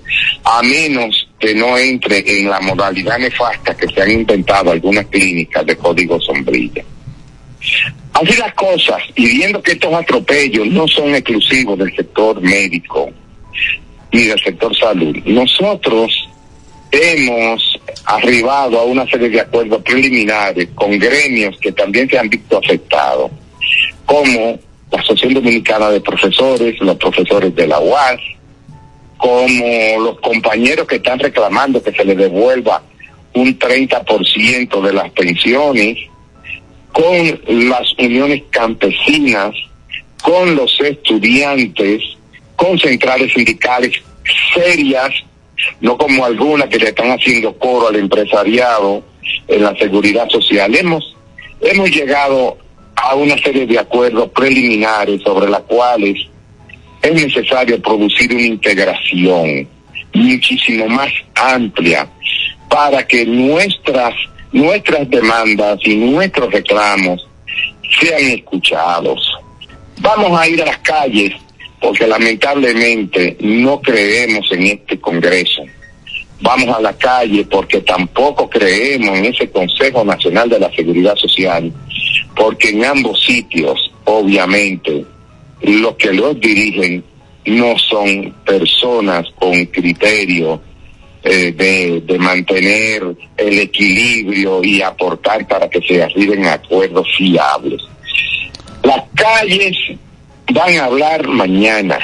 a 0.44 0.62
menos 0.62 1.28
que 1.40 1.56
no 1.56 1.78
entre 1.78 2.40
en 2.40 2.50
la 2.50 2.60
modalidad 2.60 3.18
nefasta 3.18 3.76
que 3.76 3.88
se 3.88 4.02
han 4.02 4.12
inventado 4.12 4.72
algunas 4.72 5.06
clínicas 5.08 5.66
de 5.66 5.78
código 5.78 6.20
sombrilla. 6.20 6.84
Así 8.14 8.38
las 8.38 8.54
cosas, 8.54 9.02
y 9.16 9.28
viendo 9.28 9.62
que 9.62 9.74
estos 9.74 9.94
atropellos 9.94 10.68
no 10.68 10.88
son 10.88 11.16
exclusivos 11.16 11.78
del 11.78 11.96
sector 11.96 12.42
médico 12.42 13.10
ni 14.12 14.24
del 14.24 14.40
sector 14.40 14.76
salud, 14.76 15.16
nosotros 15.26 16.28
hemos 16.92 17.80
arribado 18.06 18.80
a 18.80 18.84
una 18.84 19.08
serie 19.08 19.30
de 19.30 19.40
acuerdos 19.40 19.82
preliminares 19.84 20.70
con 20.76 20.98
gremios 20.98 21.58
que 21.60 21.72
también 21.72 22.10
se 22.10 22.18
han 22.18 22.30
visto 22.30 22.58
afectados, 22.58 23.32
como 24.06 24.60
la 24.92 25.00
Asociación 25.00 25.36
Dominicana 25.36 25.90
de 25.90 26.02
Profesores, 26.02 26.80
los 26.80 26.96
profesores 26.98 27.56
de 27.56 27.68
la 27.68 27.80
UAS, 27.80 28.20
como 29.18 30.00
los 30.00 30.20
compañeros 30.22 30.88
que 30.88 30.96
están 30.96 31.20
reclamando 31.20 31.84
que 31.84 31.92
se 31.92 32.06
les 32.06 32.18
devuelva 32.18 32.82
un 33.34 33.60
30% 33.60 34.82
de 34.82 34.94
las 34.94 35.12
pensiones, 35.12 35.98
con 36.92 37.42
las 37.70 37.94
uniones 37.98 38.44
campesinas, 38.50 39.54
con 40.24 40.56
los 40.56 40.80
estudiantes, 40.82 42.02
con 42.56 42.78
centrales 42.80 43.32
sindicales 43.34 44.02
serias, 44.54 45.12
no 45.82 45.98
como 45.98 46.26
algunas 46.26 46.68
que 46.70 46.80
le 46.80 46.90
están 46.90 47.12
haciendo 47.12 47.58
coro 47.58 47.90
al 47.90 47.96
empresariado 47.96 49.04
en 49.48 49.64
la 49.64 49.76
seguridad 49.76 50.30
social. 50.30 50.76
Hemos, 50.76 51.16
hemos 51.62 51.90
llegado 51.90 52.58
a 53.02 53.16
una 53.16 53.38
serie 53.38 53.66
de 53.66 53.80
acuerdos 53.80 54.30
preliminares 54.30 55.22
sobre 55.22 55.50
las 55.50 55.62
cuales 55.62 56.28
es 57.02 57.14
necesario 57.14 57.82
producir 57.82 58.34
una 58.34 58.42
integración 58.42 59.68
muchísimo 60.14 60.88
más 60.88 61.12
amplia 61.36 62.08
para 62.70 63.06
que 63.06 63.26
nuestras 63.26 64.14
nuestras 64.52 65.08
demandas 65.10 65.80
y 65.84 65.96
nuestros 65.96 66.52
reclamos 66.52 67.28
sean 68.00 68.22
escuchados. 68.22 69.32
Vamos 70.00 70.40
a 70.40 70.48
ir 70.48 70.62
a 70.62 70.66
las 70.66 70.80
calles 70.80 71.34
porque 71.80 72.08
lamentablemente 72.08 73.38
no 73.42 73.80
creemos 73.80 74.52
en 74.52 74.64
este 74.64 75.00
Congreso. 75.00 75.64
Vamos 76.42 76.76
a 76.76 76.82
la 76.82 76.94
calle 76.94 77.46
porque 77.46 77.82
tampoco 77.82 78.50
creemos 78.50 79.18
en 79.18 79.26
ese 79.26 79.50
Consejo 79.50 80.04
Nacional 80.04 80.50
de 80.50 80.60
la 80.60 80.72
Seguridad 80.74 81.16
Social 81.16 81.72
porque 82.36 82.70
en 82.70 82.86
ambos 82.86 83.24
sitios, 83.24 83.92
obviamente, 84.06 85.06
los 85.62 85.96
que 85.96 86.14
los 86.14 86.40
dirigen 86.40 87.04
no 87.46 87.78
son 87.78 88.34
personas 88.46 89.26
con 89.38 89.66
criterio 89.66 90.62
eh, 91.24 91.52
de, 91.52 92.02
de, 92.02 92.20
mantener 92.20 93.04
el 93.36 93.60
equilibrio 93.60 94.64
y 94.64 94.82
aportar 94.82 95.48
para 95.48 95.70
que 95.70 95.82
se 95.82 96.02
arriben 96.02 96.46
acuerdos 96.46 97.08
fiables. 97.18 97.82
Las 98.84 99.04
calles 99.16 99.76
van 100.54 100.78
a 100.78 100.86
hablar 100.86 101.28
mañana. 101.28 102.00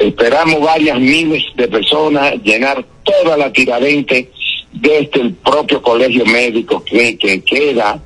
Esperamos 0.00 0.60
varias 0.60 0.98
miles 0.98 1.44
de 1.54 1.68
personas 1.68 2.34
llenar 2.42 2.84
toda 3.04 3.36
la 3.36 3.52
tiradente 3.52 4.30
desde 4.72 5.20
el 5.20 5.34
propio 5.34 5.80
colegio 5.80 6.26
médico 6.26 6.82
que 6.84 7.16
queda 7.16 8.00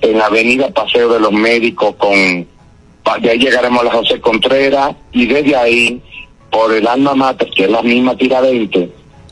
en 0.00 0.18
la 0.18 0.26
avenida 0.26 0.68
Paseo 0.70 1.12
de 1.12 1.20
los 1.20 1.32
Médicos 1.32 1.94
con 1.96 2.46
de 3.22 3.30
ahí 3.30 3.38
llegaremos 3.38 3.80
a 3.80 3.84
la 3.84 3.92
José 3.92 4.20
Contreras 4.20 4.94
y 5.12 5.26
desde 5.26 5.56
ahí 5.56 6.00
por 6.50 6.72
el 6.74 6.86
alma 6.86 7.14
mater 7.14 7.48
que 7.50 7.64
es 7.64 7.70
la 7.70 7.82
misma 7.82 8.14
tiradente 8.16 8.90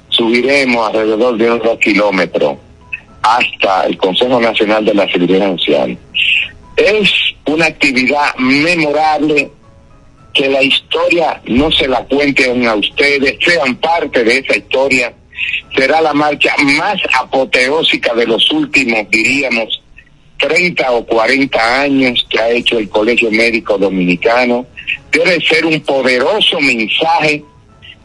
subiremos 0.08 0.88
alrededor 0.88 1.36
de 1.36 1.50
unos 1.50 1.62
dos 1.62 1.78
kilómetros 1.78 2.56
hasta 3.22 3.86
el 3.86 3.96
Consejo 3.98 4.40
Nacional 4.40 4.84
de 4.84 4.94
la 4.94 5.10
Seguridad 5.10 5.50
Social. 5.56 5.98
Es 6.76 7.10
una 7.46 7.66
actividad 7.66 8.34
memorable 8.36 9.50
que 10.32 10.48
la 10.48 10.62
historia 10.62 11.40
no 11.46 11.70
se 11.72 11.88
la 11.88 12.04
cuenten 12.04 12.66
a 12.68 12.74
ustedes, 12.74 13.36
sean 13.40 13.76
parte 13.76 14.22
de 14.22 14.38
esa 14.38 14.56
historia. 14.56 15.12
Será 15.74 16.00
la 16.00 16.14
marcha 16.14 16.54
más 16.62 16.96
apoteósica 17.18 18.14
de 18.14 18.26
los 18.26 18.50
últimos, 18.50 19.08
diríamos, 19.10 19.82
30 20.38 20.90
o 20.92 21.04
40 21.04 21.80
años 21.80 22.26
que 22.28 22.38
ha 22.38 22.50
hecho 22.50 22.78
el 22.78 22.88
Colegio 22.88 23.30
Médico 23.30 23.78
Dominicano. 23.78 24.66
Debe 25.10 25.40
ser 25.40 25.64
un 25.64 25.80
poderoso 25.80 26.60
mensaje 26.60 27.42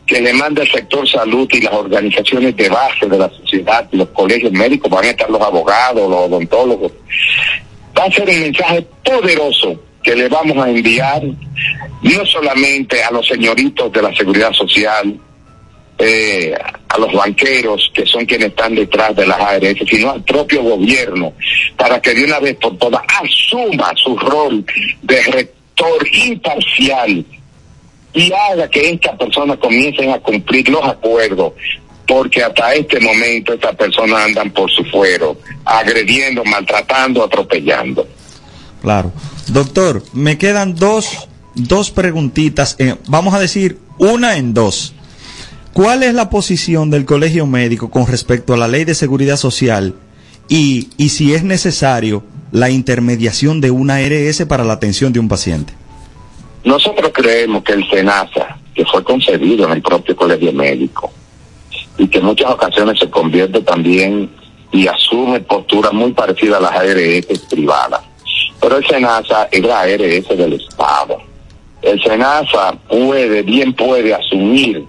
que 0.05 0.21
le 0.21 0.33
manda 0.33 0.63
el 0.63 0.71
sector 0.71 1.07
salud 1.07 1.47
y 1.51 1.61
las 1.61 1.73
organizaciones 1.73 2.55
de 2.55 2.69
base 2.69 3.07
de 3.07 3.17
la 3.17 3.29
sociedad, 3.29 3.87
los 3.91 4.09
colegios 4.09 4.51
médicos, 4.51 4.91
van 4.91 5.05
a 5.05 5.09
estar 5.09 5.29
los 5.29 5.41
abogados, 5.41 6.09
los 6.09 6.19
odontólogos. 6.19 6.91
Va 7.97 8.05
a 8.05 8.11
ser 8.11 8.29
un 8.29 8.41
mensaje 8.41 8.85
poderoso 9.03 9.81
que 10.03 10.15
le 10.15 10.27
vamos 10.27 10.57
a 10.57 10.69
enviar 10.69 11.21
no 12.01 12.25
solamente 12.25 13.03
a 13.03 13.11
los 13.11 13.27
señoritos 13.27 13.91
de 13.91 14.01
la 14.01 14.13
seguridad 14.15 14.51
social, 14.53 15.17
eh, 16.03 16.53
a 16.87 16.97
los 16.97 17.13
banqueros 17.13 17.91
que 17.93 18.05
son 18.05 18.25
quienes 18.25 18.49
están 18.49 18.75
detrás 18.75 19.15
de 19.15 19.27
las 19.27 19.39
ARS, 19.39 19.77
sino 19.89 20.11
al 20.11 20.23
propio 20.23 20.63
gobierno, 20.63 21.33
para 21.77 22.01
que 22.01 22.13
de 22.13 22.25
una 22.25 22.39
vez 22.39 22.57
por 22.57 22.77
todas 22.77 23.01
asuma 23.21 23.93
su 23.95 24.17
rol 24.17 24.65
de 25.03 25.21
rector 25.23 26.07
imparcial 26.11 27.25
y 28.13 28.33
haga 28.33 28.67
que 28.69 28.89
estas 28.89 29.15
personas 29.17 29.57
comiencen 29.57 30.09
a 30.09 30.19
cumplir 30.19 30.67
los 30.69 30.83
acuerdos, 30.83 31.53
porque 32.07 32.43
hasta 32.43 32.73
este 32.73 32.99
momento 32.99 33.53
estas 33.53 33.75
personas 33.75 34.25
andan 34.25 34.51
por 34.51 34.69
su 34.69 34.83
fuero, 34.85 35.37
agrediendo, 35.63 36.43
maltratando, 36.43 37.23
atropellando. 37.23 38.07
Claro. 38.81 39.13
Doctor, 39.47 40.03
me 40.13 40.37
quedan 40.37 40.75
dos, 40.75 41.29
dos 41.55 41.91
preguntitas, 41.91 42.75
eh, 42.79 42.95
vamos 43.07 43.33
a 43.33 43.39
decir 43.39 43.77
una 43.97 44.37
en 44.37 44.53
dos. 44.53 44.93
¿Cuál 45.73 46.03
es 46.03 46.13
la 46.13 46.29
posición 46.29 46.89
del 46.89 47.05
Colegio 47.05 47.45
Médico 47.45 47.89
con 47.89 48.05
respecto 48.05 48.53
a 48.53 48.57
la 48.57 48.67
ley 48.67 48.83
de 48.83 48.93
seguridad 48.93 49.37
social 49.37 49.95
y, 50.49 50.89
y 50.97 51.09
si 51.09 51.33
es 51.33 51.43
necesario 51.43 52.23
la 52.51 52.69
intermediación 52.69 53.61
de 53.61 53.71
una 53.71 53.95
ARS 53.95 54.43
para 54.49 54.65
la 54.65 54.73
atención 54.73 55.13
de 55.13 55.19
un 55.21 55.29
paciente? 55.29 55.73
Nosotros 56.65 57.11
creemos 57.13 57.63
que 57.63 57.71
el 57.71 57.89
SENASA, 57.89 58.57
que 58.75 58.83
fue 58.85 59.01
concebido 59.05 59.65
en 59.65 59.71
el 59.71 59.81
propio 59.81 60.13
Colegio 60.13 60.51
Médico 60.51 61.09
y 61.97 62.05
que 62.09 62.17
en 62.17 62.25
muchas 62.25 62.51
ocasiones 62.51 62.99
se 62.99 63.09
convierte 63.09 63.61
también 63.61 64.29
y 64.73 64.87
asume 64.87 65.39
posturas 65.39 65.93
muy 65.93 66.11
parecidas 66.11 66.59
a 66.59 66.63
las 66.63 66.73
ARS 66.73 67.39
privadas, 67.49 68.01
pero 68.59 68.75
el 68.75 68.85
SENASA 68.85 69.47
es 69.49 69.61
la 69.63 69.79
ARS 69.79 70.37
del 70.37 70.53
Estado. 70.53 71.17
El 71.81 72.01
SENASA 72.03 72.73
puede, 72.89 73.41
bien 73.41 73.73
puede 73.73 74.13
asumir 74.13 74.85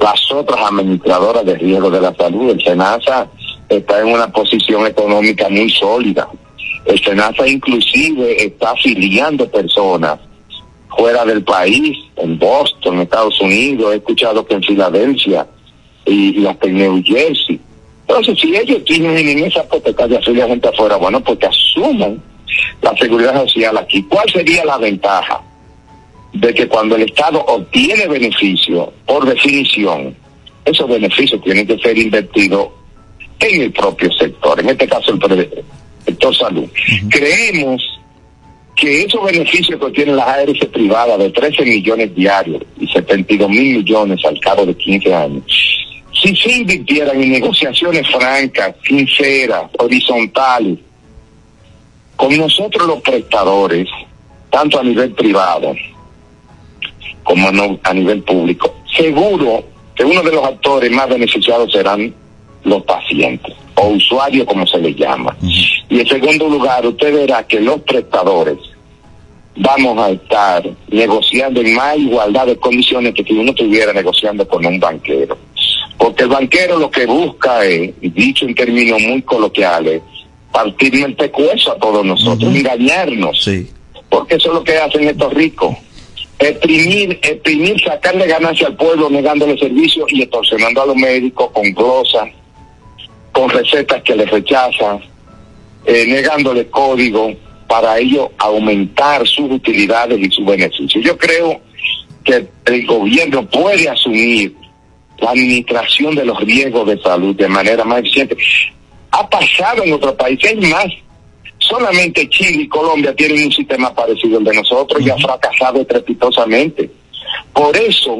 las 0.00 0.32
otras 0.32 0.60
administradoras 0.60 1.44
de 1.44 1.54
riesgo 1.56 1.90
de 1.90 2.00
la 2.00 2.14
salud. 2.14 2.50
El 2.50 2.62
SENASA 2.62 3.28
está 3.68 4.00
en 4.00 4.08
una 4.08 4.28
posición 4.32 4.86
económica 4.86 5.48
muy 5.48 5.70
sólida. 5.70 6.28
El 6.84 6.98
SENASA 7.02 7.46
inclusive 7.46 8.44
está 8.44 8.70
afiliando 8.70 9.48
personas 9.48 10.18
fuera 10.96 11.24
del 11.24 11.42
país, 11.44 11.96
en 12.16 12.38
Boston, 12.38 13.00
Estados 13.00 13.40
Unidos, 13.40 13.92
he 13.92 13.96
escuchado 13.96 14.44
que 14.44 14.54
en 14.54 14.62
Filadelfia 14.62 15.46
y, 16.04 16.44
hasta 16.46 16.66
en 16.66 16.76
New 16.76 17.02
Jersey. 17.04 17.60
Entonces, 18.06 18.38
si 18.40 18.54
ellos 18.56 18.84
tienen 18.84 19.16
en 19.16 19.44
esa 19.44 19.62
potestad 19.68 20.08
de 20.08 20.18
afiliar 20.18 20.48
gente 20.48 20.68
afuera, 20.68 20.96
bueno, 20.96 21.20
pues 21.20 21.38
que 21.38 21.46
asuman 21.46 22.20
la 22.82 22.96
seguridad 22.96 23.40
social 23.40 23.78
aquí. 23.78 24.02
¿Cuál 24.02 24.28
sería 24.30 24.64
la 24.64 24.78
ventaja? 24.78 25.40
De 26.32 26.54
que 26.54 26.68
cuando 26.68 26.96
el 26.96 27.02
Estado 27.02 27.40
obtiene 27.40 28.06
beneficio, 28.06 28.92
por 29.06 29.26
definición, 29.26 30.14
esos 30.64 30.88
beneficios 30.88 31.42
tienen 31.42 31.66
que 31.66 31.78
ser 31.78 31.98
invertidos 31.98 32.68
en 33.40 33.62
el 33.62 33.72
propio 33.72 34.12
sector, 34.12 34.60
en 34.60 34.68
este 34.68 34.86
caso 34.86 35.12
el 35.12 35.64
sector 36.04 36.36
salud. 36.36 36.68
Creemos 37.08 37.82
que 38.76 39.02
esos 39.02 39.22
beneficios 39.24 39.80
que 39.80 39.90
tienen 39.90 40.16
las 40.16 40.26
ARS 40.26 40.66
privadas 40.72 41.18
de 41.18 41.30
13 41.30 41.64
millones 41.64 42.14
diarios 42.14 42.62
y 42.78 42.86
72 42.86 43.48
mil 43.48 43.78
millones 43.78 44.24
al 44.24 44.38
cabo 44.40 44.64
de 44.64 44.74
15 44.74 45.14
años, 45.14 45.44
si 46.22 46.36
se 46.36 46.52
invirtieran 46.52 47.20
en 47.20 47.32
negociaciones 47.32 48.06
francas, 48.08 48.74
sinceras, 48.86 49.64
horizontales, 49.78 50.78
con 52.16 52.36
nosotros 52.36 52.86
los 52.86 53.00
prestadores, 53.00 53.88
tanto 54.50 54.78
a 54.78 54.82
nivel 54.82 55.12
privado 55.12 55.74
como 57.22 57.50
no, 57.52 57.78
a 57.84 57.94
nivel 57.94 58.22
público. 58.22 58.74
Seguro 58.96 59.64
que 59.94 60.04
uno 60.04 60.22
de 60.22 60.32
los 60.32 60.44
actores 60.44 60.90
más 60.90 61.08
beneficiados 61.08 61.72
serán 61.72 62.14
los 62.64 62.82
pacientes 62.82 63.54
o 63.74 63.88
usuarios 63.88 64.46
como 64.46 64.66
se 64.66 64.78
les 64.78 64.96
llama. 64.96 65.36
Y 65.42 66.00
en 66.00 66.06
segundo 66.06 66.48
lugar, 66.48 66.86
usted 66.86 67.12
verá 67.12 67.46
que 67.46 67.60
los 67.60 67.80
prestadores 67.80 68.58
vamos 69.56 69.98
a 69.98 70.10
estar 70.10 70.62
negociando 70.88 71.60
en 71.60 71.74
más 71.74 71.96
igualdad 71.96 72.46
de 72.46 72.56
condiciones 72.56 73.14
que 73.14 73.24
si 73.24 73.32
uno 73.32 73.50
estuviera 73.50 73.92
negociando 73.92 74.46
con 74.46 74.64
un 74.64 74.78
banquero. 74.78 75.36
Porque 75.98 76.22
el 76.22 76.30
banquero 76.30 76.78
lo 76.78 76.90
que 76.90 77.06
busca 77.06 77.64
es, 77.64 77.92
dicho 78.00 78.46
en 78.46 78.54
términos 78.54 79.02
muy 79.02 79.22
coloquiales, 79.22 80.02
partirme 80.52 81.06
el 81.06 81.14
pecueso 81.14 81.72
a 81.72 81.76
todos 81.76 82.04
nosotros, 82.04 82.54
engañarnos. 82.54 83.42
Sí. 83.42 83.68
Porque 84.08 84.36
eso 84.36 84.48
es 84.48 84.54
lo 84.54 84.64
que 84.64 84.78
hacen 84.78 85.08
estos 85.08 85.32
ricos 85.34 85.76
exprimir, 86.40 87.18
exprimir, 87.22 87.80
sacarle 87.80 88.26
ganancia 88.26 88.66
al 88.66 88.76
pueblo 88.76 89.10
negándole 89.10 89.58
servicios 89.58 90.06
y 90.08 90.22
extorsionando 90.22 90.82
a 90.82 90.86
los 90.86 90.96
médicos 90.96 91.50
con 91.52 91.72
glosas, 91.72 92.30
con 93.32 93.50
recetas 93.50 94.02
que 94.02 94.16
les 94.16 94.30
rechazan, 94.30 95.00
eh, 95.84 96.06
negándole 96.06 96.66
código 96.68 97.32
para 97.68 97.98
ello 97.98 98.32
aumentar 98.38 99.26
sus 99.26 99.50
utilidades 99.50 100.18
y 100.18 100.30
sus 100.30 100.44
beneficios. 100.44 101.04
Yo 101.04 101.16
creo 101.16 101.60
que 102.24 102.48
el 102.64 102.86
gobierno 102.86 103.46
puede 103.46 103.88
asumir 103.88 104.54
la 105.18 105.30
administración 105.30 106.14
de 106.14 106.24
los 106.24 106.40
riesgos 106.40 106.86
de 106.86 107.00
salud 107.00 107.36
de 107.36 107.48
manera 107.48 107.84
más 107.84 108.00
eficiente. 108.00 108.36
Ha 109.10 109.28
pasado 109.28 109.84
en 109.84 109.92
otros 109.92 110.14
países, 110.14 110.56
más, 110.68 110.86
Solamente 111.60 112.28
Chile 112.28 112.62
y 112.62 112.68
Colombia 112.68 113.14
tienen 113.14 113.44
un 113.44 113.52
sistema 113.52 113.94
parecido 113.94 114.38
al 114.38 114.44
de 114.44 114.54
nosotros 114.54 115.00
y 115.02 115.10
ha 115.10 115.16
fracasado 115.16 115.80
estrepitosamente. 115.80 116.90
Por 117.52 117.76
eso 117.76 118.18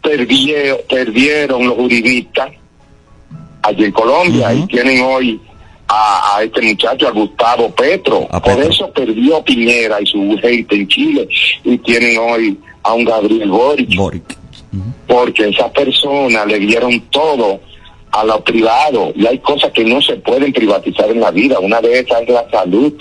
perdieron 0.00 1.66
los 1.66 1.76
juristas 1.76 2.50
allí 3.62 3.84
en 3.84 3.92
Colombia 3.92 4.52
y 4.54 4.66
tienen 4.66 5.02
hoy 5.02 5.40
a, 5.88 6.40
este 6.42 6.62
muchacho, 6.62 7.08
a 7.08 7.10
Gustavo 7.10 7.70
Petro. 7.70 8.26
Por 8.28 8.62
eso 8.62 8.90
perdió 8.92 9.42
Piñera 9.42 10.00
y 10.00 10.06
su 10.06 10.36
gente 10.40 10.76
en 10.76 10.88
Chile 10.88 11.28
y 11.64 11.78
tienen 11.78 12.18
hoy 12.18 12.58
a 12.82 12.94
un 12.94 13.04
Gabriel 13.04 13.50
Boric. 13.50 13.98
Porque 15.06 15.48
esa 15.48 15.72
persona 15.72 16.44
le 16.44 16.58
dieron 16.58 17.00
todo 17.10 17.60
a 18.10 18.24
lo 18.24 18.42
privado 18.42 19.12
y 19.14 19.26
hay 19.26 19.38
cosas 19.38 19.70
que 19.72 19.84
no 19.84 20.00
se 20.00 20.16
pueden 20.16 20.52
privatizar 20.52 21.10
en 21.10 21.20
la 21.20 21.30
vida. 21.30 21.58
Una 21.60 21.80
de 21.80 22.00
esas 22.00 22.22
es 22.22 22.28
la 22.30 22.48
salud. 22.50 22.92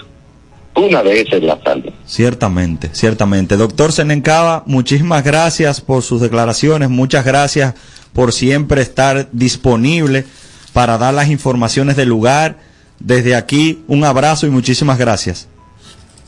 Una 0.75 1.01
de 1.01 1.21
esas 1.21 1.35
es 1.35 1.43
la 1.43 1.59
salud. 1.63 1.91
Ciertamente, 2.05 2.89
ciertamente. 2.93 3.57
Doctor 3.57 3.91
Senencaba, 3.91 4.63
muchísimas 4.67 5.23
gracias 5.23 5.81
por 5.81 6.03
sus 6.03 6.21
declaraciones, 6.21 6.89
muchas 6.89 7.25
gracias 7.25 7.73
por 8.13 8.31
siempre 8.31 8.81
estar 8.81 9.29
disponible 9.31 10.25
para 10.73 10.97
dar 10.97 11.13
las 11.13 11.29
informaciones 11.29 11.95
del 11.95 12.09
lugar. 12.09 12.57
Desde 12.99 13.35
aquí, 13.35 13.83
un 13.87 14.03
abrazo 14.03 14.47
y 14.47 14.49
muchísimas 14.49 14.97
gracias. 14.97 15.47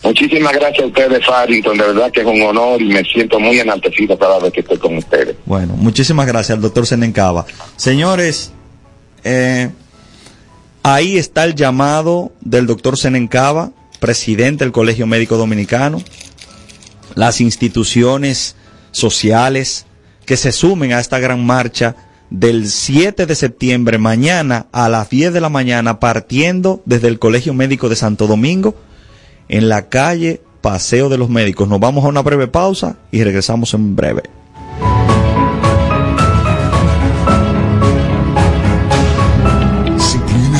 Muchísimas 0.03 0.53
gracias 0.53 0.83
a 0.83 0.87
ustedes, 0.87 1.25
Farrington. 1.25 1.77
De 1.77 1.83
verdad 1.83 2.11
que 2.11 2.21
es 2.21 2.25
un 2.25 2.41
honor 2.41 2.81
y 2.81 2.85
me 2.85 3.03
siento 3.03 3.39
muy 3.39 3.59
enaltecido 3.59 4.17
cada 4.17 4.39
vez 4.39 4.53
que 4.53 4.61
estoy 4.61 4.77
con 4.77 4.97
ustedes. 4.97 5.35
Bueno, 5.45 5.73
muchísimas 5.75 6.25
gracias 6.25 6.55
al 6.55 6.61
doctor 6.61 6.87
Senencaba. 6.87 7.45
Señores, 7.75 8.53
eh, 9.23 9.69
ahí 10.83 11.17
está 11.17 11.43
el 11.45 11.55
llamado 11.55 12.31
del 12.41 12.67
doctor 12.67 12.97
Senencaba, 12.97 13.71
presidente 13.99 14.63
del 14.63 14.71
Colegio 14.71 15.07
Médico 15.07 15.37
Dominicano, 15.37 16.01
las 17.15 17.41
instituciones 17.41 18.55
sociales 18.91 19.85
que 20.25 20.37
se 20.37 20.51
sumen 20.51 20.93
a 20.93 20.99
esta 20.99 21.19
gran 21.19 21.45
marcha 21.45 21.95
del 22.29 22.69
7 22.69 23.25
de 23.25 23.35
septiembre, 23.35 23.97
mañana 23.97 24.67
a 24.71 24.87
las 24.89 25.09
10 25.09 25.33
de 25.33 25.41
la 25.41 25.49
mañana, 25.49 25.99
partiendo 25.99 26.81
desde 26.85 27.07
el 27.07 27.19
Colegio 27.19 27.53
Médico 27.53 27.89
de 27.89 27.95
Santo 27.95 28.27
Domingo 28.27 28.75
en 29.47 29.67
la 29.69 29.89
calle 29.89 30.41
Paseo 30.61 31.09
de 31.09 31.17
los 31.17 31.29
Médicos. 31.29 31.67
Nos 31.67 31.79
vamos 31.79 32.05
a 32.05 32.09
una 32.09 32.21
breve 32.21 32.47
pausa 32.47 32.97
y 33.11 33.23
regresamos 33.23 33.73
en 33.73 33.95
breve. 33.95 34.23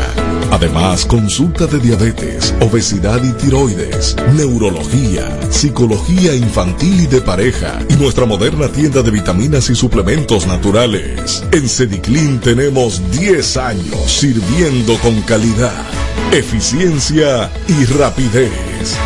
Además, 0.54 1.04
consulta 1.04 1.66
de 1.66 1.80
diabetes, 1.80 2.54
obesidad 2.60 3.20
y 3.24 3.32
tiroides, 3.32 4.14
neurología, 4.36 5.36
psicología 5.50 6.32
infantil 6.36 7.00
y 7.00 7.06
de 7.08 7.20
pareja 7.20 7.80
y 7.88 7.94
nuestra 7.94 8.24
moderna 8.24 8.68
tienda 8.68 9.02
de 9.02 9.10
vitaminas 9.10 9.68
y 9.70 9.74
suplementos 9.74 10.46
naturales. 10.46 11.42
En 11.50 11.68
Cediclin 11.68 12.38
tenemos 12.38 13.02
10 13.10 13.56
años 13.56 13.98
sirviendo 14.06 14.96
con 14.98 15.20
calidad, 15.22 15.86
eficiencia 16.30 17.50
y 17.66 17.84
rapidez. 17.86 18.52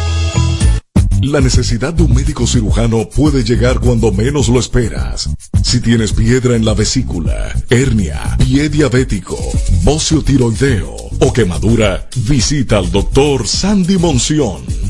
La 1.21 1.39
necesidad 1.39 1.93
de 1.93 2.01
un 2.01 2.15
médico 2.15 2.47
cirujano 2.47 3.07
puede 3.07 3.43
llegar 3.43 3.79
cuando 3.79 4.11
menos 4.11 4.47
lo 4.49 4.59
esperas. 4.59 5.29
Si 5.61 5.79
tienes 5.79 6.13
piedra 6.13 6.55
en 6.55 6.65
la 6.65 6.73
vesícula, 6.73 7.53
hernia, 7.69 8.37
pie 8.39 8.69
diabético, 8.69 9.37
bocio 9.83 10.23
tiroideo 10.23 10.95
o 11.19 11.31
quemadura, 11.31 12.09
visita 12.27 12.79
al 12.79 12.91
doctor 12.91 13.47
Sandy 13.47 13.99
Monción, 13.99 14.63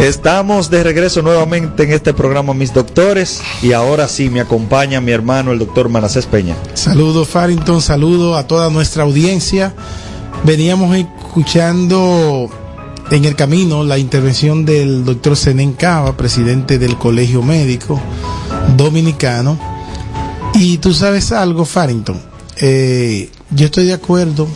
Estamos 0.00 0.70
de 0.70 0.82
regreso 0.82 1.20
nuevamente 1.20 1.82
en 1.82 1.92
este 1.92 2.14
programa 2.14 2.54
Mis 2.54 2.72
Doctores 2.72 3.42
y 3.60 3.72
ahora 3.72 4.08
sí 4.08 4.30
me 4.30 4.40
acompaña 4.40 4.98
mi 5.02 5.12
hermano 5.12 5.52
el 5.52 5.58
doctor 5.58 5.90
Manacés 5.90 6.24
Peña. 6.24 6.56
Saludos 6.72 7.28
Farrington, 7.28 7.82
saludo 7.82 8.34
a 8.34 8.46
toda 8.46 8.70
nuestra 8.70 9.02
audiencia. 9.02 9.74
Veníamos 10.42 10.96
escuchando 10.96 12.48
en 13.10 13.26
el 13.26 13.36
camino 13.36 13.84
la 13.84 13.98
intervención 13.98 14.64
del 14.64 15.04
doctor 15.04 15.36
Zenén 15.36 15.74
Cava, 15.74 16.16
presidente 16.16 16.78
del 16.78 16.96
Colegio 16.96 17.42
Médico 17.42 18.00
Dominicano. 18.78 19.58
Y 20.54 20.78
tú 20.78 20.94
sabes 20.94 21.30
algo, 21.30 21.66
Farrington, 21.66 22.18
eh, 22.56 23.28
yo 23.50 23.66
estoy 23.66 23.84
de 23.84 23.92
acuerdo, 23.92 24.48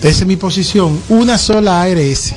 esa 0.00 0.20
es 0.22 0.26
mi 0.26 0.36
posición, 0.36 0.96
una 1.08 1.38
sola 1.38 1.82
ARS 1.82 2.34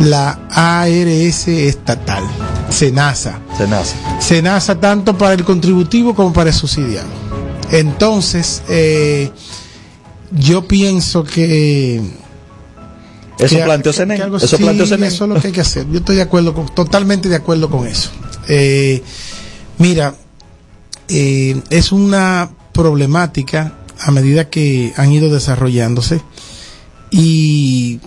la 0.00 0.48
ARS 0.50 1.48
estatal, 1.48 2.24
SENASA. 2.70 3.40
SENASA. 3.56 4.20
SENASA 4.20 4.80
tanto 4.80 5.16
para 5.16 5.34
el 5.34 5.44
contributivo 5.44 6.14
como 6.14 6.32
para 6.32 6.50
el 6.50 6.56
subsidiado. 6.56 7.08
Entonces, 7.70 8.62
eh, 8.68 9.30
yo 10.32 10.66
pienso 10.66 11.24
que... 11.24 12.02
Eso 13.38 13.56
planteó 13.64 13.92
Senen. 13.92 14.20
Eso 14.40 14.58
planteó 14.58 14.84
Eso 14.84 14.94
es 14.94 15.20
lo 15.20 15.40
que 15.40 15.48
hay 15.48 15.52
que 15.52 15.60
hacer. 15.60 15.86
Yo 15.90 15.98
estoy 15.98 16.16
de 16.16 16.22
acuerdo, 16.22 16.54
con, 16.54 16.72
totalmente 16.72 17.28
de 17.28 17.34
acuerdo 17.36 17.68
con 17.68 17.86
eso. 17.86 18.10
Eh, 18.48 19.02
mira, 19.78 20.14
eh, 21.08 21.60
es 21.70 21.90
una 21.92 22.50
problemática 22.72 23.74
a 23.98 24.10
medida 24.10 24.48
que 24.50 24.92
han 24.96 25.12
ido 25.12 25.32
desarrollándose 25.32 26.20
y 27.10 28.00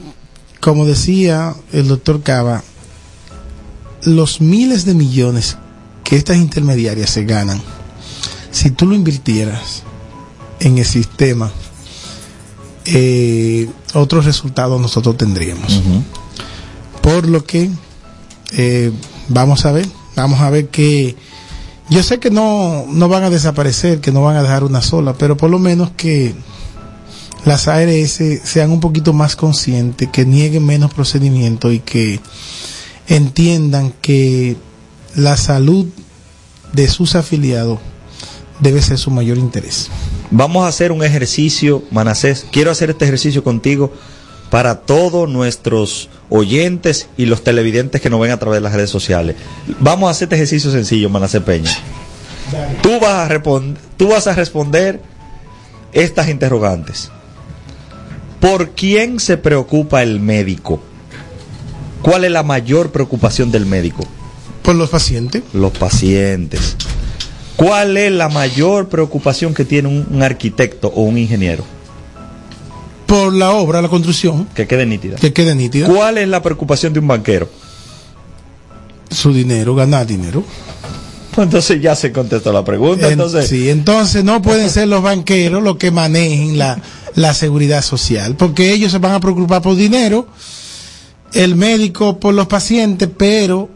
como 0.59 0.85
decía 0.85 1.55
el 1.71 1.87
doctor 1.87 2.21
Cava, 2.23 2.63
los 4.03 4.41
miles 4.41 4.85
de 4.85 4.93
millones 4.93 5.57
que 6.03 6.15
estas 6.15 6.37
intermediarias 6.37 7.09
se 7.09 7.25
ganan, 7.25 7.61
si 8.51 8.71
tú 8.71 8.85
lo 8.85 8.95
invirtieras 8.95 9.83
en 10.59 10.77
el 10.77 10.85
sistema, 10.85 11.51
eh, 12.85 13.69
otros 13.93 14.25
resultados 14.25 14.79
nosotros 14.79 15.17
tendríamos. 15.17 15.81
Por 17.01 17.27
lo 17.27 17.43
que 17.45 17.69
eh, 18.53 18.91
vamos 19.27 19.65
a 19.65 19.71
ver, 19.71 19.87
vamos 20.15 20.39
a 20.39 20.49
ver 20.49 20.69
que 20.69 21.15
yo 21.89 22.03
sé 22.03 22.19
que 22.19 22.31
no, 22.31 22.85
no 22.87 23.09
van 23.09 23.23
a 23.23 23.29
desaparecer, 23.29 24.01
que 24.01 24.11
no 24.11 24.21
van 24.21 24.37
a 24.37 24.41
dejar 24.41 24.63
una 24.63 24.81
sola, 24.81 25.13
pero 25.13 25.37
por 25.37 25.49
lo 25.49 25.59
menos 25.59 25.91
que 25.95 26.35
las 27.47 27.69
ARS 27.69 28.19
sean 28.43 28.71
un 28.71 28.81
poquito 28.81 29.13
más 29.13 29.37
conscientes, 29.37 30.09
que 30.09 30.25
nieguen 30.25 30.65
menos 30.65 30.93
procedimientos 30.93 31.73
y 31.73 31.79
que 31.79 32.19
entiendan 33.07 33.93
que 34.01 34.57
la 35.15 35.37
salud 35.37 35.87
de 36.73 36.89
sus 36.89 37.15
afiliados 37.15 37.79
debe 38.59 38.81
ser 38.81 38.97
su 38.97 39.11
mayor 39.11 39.37
interés. 39.37 39.87
Vamos 40.29 40.65
a 40.65 40.67
hacer 40.67 40.91
un 40.91 41.05
ejercicio, 41.05 41.83
Manacés. 41.89 42.45
Quiero 42.51 42.69
hacer 42.69 42.89
este 42.89 43.05
ejercicio 43.05 43.45
contigo 43.45 43.93
para 44.49 44.81
todos 44.81 45.29
nuestros 45.29 46.09
oyentes 46.29 47.07
y 47.15 47.27
los 47.27 47.45
televidentes 47.45 48.01
que 48.01 48.09
nos 48.09 48.19
ven 48.19 48.31
a 48.31 48.39
través 48.39 48.57
de 48.57 48.61
las 48.61 48.73
redes 48.73 48.89
sociales. 48.89 49.37
Vamos 49.79 50.09
a 50.09 50.11
hacer 50.11 50.25
este 50.25 50.35
ejercicio 50.35 50.69
sencillo, 50.69 51.09
Manacés 51.09 51.43
Peña. 51.43 51.71
Tú 52.81 52.99
vas, 52.99 53.31
a 53.31 53.41
tú 53.95 54.09
vas 54.09 54.27
a 54.27 54.33
responder 54.33 55.01
estas 55.93 56.27
interrogantes. 56.27 57.09
¿Por 58.39 58.71
quién 58.71 59.19
se 59.19 59.37
preocupa 59.37 60.03
el 60.03 60.19
médico? 60.19 60.79
¿Cuál 62.01 62.25
es 62.25 62.31
la 62.31 62.43
mayor 62.43 62.91
preocupación 62.91 63.51
del 63.51 63.65
médico? 63.65 64.03
Por 64.61 64.75
los 64.75 64.89
pacientes. 64.89 65.43
Los 65.53 65.71
pacientes. 65.71 66.75
¿Cuál 67.55 67.97
es 67.97 68.11
la 68.11 68.29
mayor 68.29 68.87
preocupación 68.87 69.53
que 69.53 69.65
tiene 69.65 69.87
un, 69.87 70.21
arquitecto 70.21 70.89
o 70.89 71.01
un 71.01 71.17
ingeniero? 71.17 71.65
Por 73.07 73.33
la 73.33 73.51
obra, 73.51 73.81
la 73.81 73.89
construcción. 73.89 74.47
Que 74.53 74.67
quede 74.67 74.85
nítida. 74.85 75.15
Que 75.15 75.33
quede 75.33 75.55
nítida. 75.55 75.87
¿Cuál 75.87 76.19
es 76.19 76.27
la 76.27 76.43
preocupación 76.43 76.93
de 76.93 76.99
un 76.99 77.07
banquero? 77.07 77.49
Su 79.09 79.33
dinero, 79.33 79.73
ganar 79.73 80.05
dinero. 80.05 80.43
Entonces 81.43 81.81
ya 81.81 81.95
se 81.95 82.11
contestó 82.11 82.51
la 82.51 82.63
pregunta. 82.63 83.09
entonces... 83.09 83.47
Sí, 83.47 83.69
entonces 83.69 84.23
no 84.23 84.41
pueden 84.41 84.69
ser 84.71 84.87
los 84.87 85.03
banqueros 85.03 85.61
los 85.61 85.77
que 85.77 85.91
manejen 85.91 86.57
la, 86.57 86.79
la 87.15 87.33
seguridad 87.33 87.81
social, 87.81 88.35
porque 88.35 88.73
ellos 88.73 88.91
se 88.91 88.99
van 88.99 89.13
a 89.13 89.19
preocupar 89.19 89.61
por 89.61 89.75
dinero, 89.75 90.27
el 91.33 91.55
médico 91.55 92.19
por 92.19 92.33
los 92.33 92.47
pacientes, 92.47 93.09
pero 93.15 93.69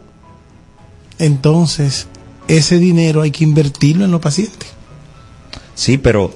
entonces 1.18 2.06
ese 2.48 2.78
dinero 2.78 3.22
hay 3.22 3.30
que 3.30 3.44
invertirlo 3.44 4.04
en 4.04 4.10
los 4.10 4.20
pacientes. 4.20 4.68
Sí, 5.74 5.98
pero 5.98 6.34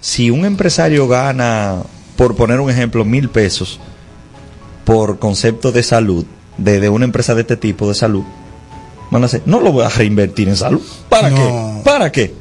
si 0.00 0.30
un 0.30 0.44
empresario 0.44 1.08
gana, 1.08 1.82
por 2.16 2.36
poner 2.36 2.60
un 2.60 2.70
ejemplo, 2.70 3.04
mil 3.04 3.28
pesos 3.28 3.80
por 4.84 5.18
concepto 5.18 5.72
de 5.72 5.82
salud, 5.82 6.24
de, 6.58 6.88
una 6.88 7.04
empresa 7.04 7.34
de 7.34 7.40
este 7.42 7.56
tipo 7.56 7.88
de 7.88 7.94
salud, 7.94 8.22
van 9.10 9.24
a 9.24 9.28
no 9.46 9.60
lo 9.60 9.72
voy 9.72 9.84
a 9.84 9.88
reinvertir 9.88 10.48
en 10.48 10.56
salud. 10.56 10.82
¿Para 11.08 11.30
qué? 11.30 11.80
¿Para 11.84 12.12
qué? 12.12 12.34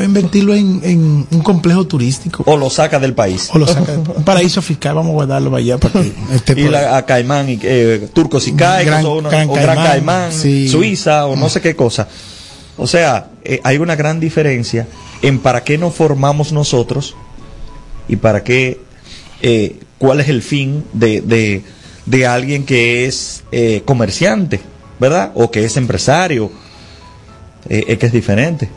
a 0.00 0.04
invertirlo 0.04 0.54
en, 0.54 1.26
un 1.30 1.40
complejo 1.42 1.86
turístico. 1.86 2.42
O 2.46 2.56
lo 2.56 2.68
saca 2.70 2.98
del 2.98 3.14
país. 3.14 3.48
O 3.52 3.58
lo 3.58 3.66
saca 3.66 3.92
un 3.92 4.24
paraíso 4.24 4.60
fiscal, 4.60 4.94
vamos 4.94 5.10
a 5.10 5.14
guardarlo 5.14 5.54
allá 5.54 5.78
para 5.78 6.02
que 6.02 6.12
esté 6.34 6.60
Y 6.60 6.74
a 6.74 7.04
Caimán, 7.04 7.48
y, 7.48 7.58
eh, 7.62 8.08
Turcos 8.12 8.48
y 8.48 8.52
Caicos, 8.52 9.04
o, 9.04 9.22
Gran 9.22 9.48
Caimán, 9.48 10.32
Suiza, 10.32 11.26
o 11.26 11.36
no 11.36 11.48
sé 11.48 11.60
qué 11.60 11.76
cosa. 11.76 12.08
O 12.76 12.86
sea, 12.86 13.30
eh, 13.44 13.60
hay 13.62 13.78
una 13.78 13.94
gran 13.94 14.18
diferencia 14.18 14.88
en 15.22 15.38
para 15.38 15.62
qué 15.62 15.78
nos 15.78 15.94
formamos 15.94 16.52
nosotros 16.52 17.14
y 18.08 18.16
para 18.16 18.42
qué, 18.42 18.80
eh, 19.42 19.78
cuál 19.98 20.20
es 20.20 20.28
el 20.28 20.42
fin 20.42 20.84
de, 20.92 21.20
de, 21.20 21.62
de 22.06 22.26
alguien 22.26 22.64
que 22.66 23.06
es 23.06 23.44
comerciante, 23.84 24.60
¿verdad? 24.98 25.32
O 25.34 25.50
que 25.50 25.64
es 25.64 25.76
empresario, 25.76 26.50
es 27.68 27.98
que 27.98 28.06
es 28.06 28.12
diferente 28.12 28.70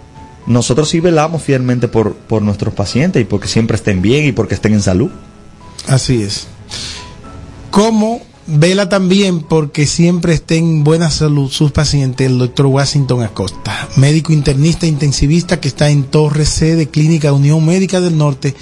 nosotros 0.47 0.89
sí 0.89 1.01
velamos 1.01 1.43
fielmente 1.43 1.89
por, 1.89 2.15
por 2.15 2.41
nuestros 2.41 2.73
pacientes 2.73 3.21
y 3.21 3.25
porque 3.25 3.47
siempre 3.47 3.75
estén 3.75 4.01
bien 4.01 4.25
y 4.25 4.31
porque 4.31 4.55
estén 4.55 4.73
en 4.73 4.81
salud. 4.81 5.11
Así 5.87 6.23
es. 6.23 6.47
¿Cómo 7.69 8.21
vela 8.47 8.87
también 8.87 9.41
porque 9.41 9.85
siempre 9.85 10.33
estén 10.33 10.63
en 10.63 10.83
buena 10.85 11.11
salud 11.11 11.51
sus 11.51 11.71
pacientes 11.71 12.27
el 12.27 12.37
doctor 12.37 12.67
Washington 12.67 13.23
Acosta, 13.23 13.89
médico 13.97 14.31
internista 14.31 14.87
intensivista 14.87 15.59
que 15.59 15.67
está 15.67 15.89
en 15.89 16.05
Torre 16.05 16.45
C 16.45 16.77
de 16.77 16.87
Clínica 16.87 17.33
Unión 17.33 17.65
Médica 17.65 17.99
del 17.99 18.17
Norte, 18.17 18.55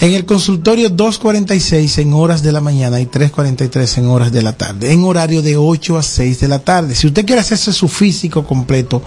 en 0.00 0.14
el 0.14 0.24
consultorio 0.24 0.88
246 0.88 1.98
en 1.98 2.14
horas 2.14 2.42
de 2.42 2.52
la 2.52 2.60
mañana 2.60 3.00
y 3.00 3.06
343 3.06 3.98
en 3.98 4.06
horas 4.06 4.32
de 4.32 4.42
la 4.42 4.54
tarde, 4.54 4.92
en 4.92 5.04
horario 5.04 5.42
de 5.42 5.56
8 5.56 5.98
a 5.98 6.02
6 6.02 6.40
de 6.40 6.48
la 6.48 6.60
tarde. 6.60 6.94
Si 6.94 7.06
usted 7.06 7.26
quiere 7.26 7.42
hacerse 7.42 7.72
su 7.72 7.86
físico 7.86 8.46
completo, 8.46 9.02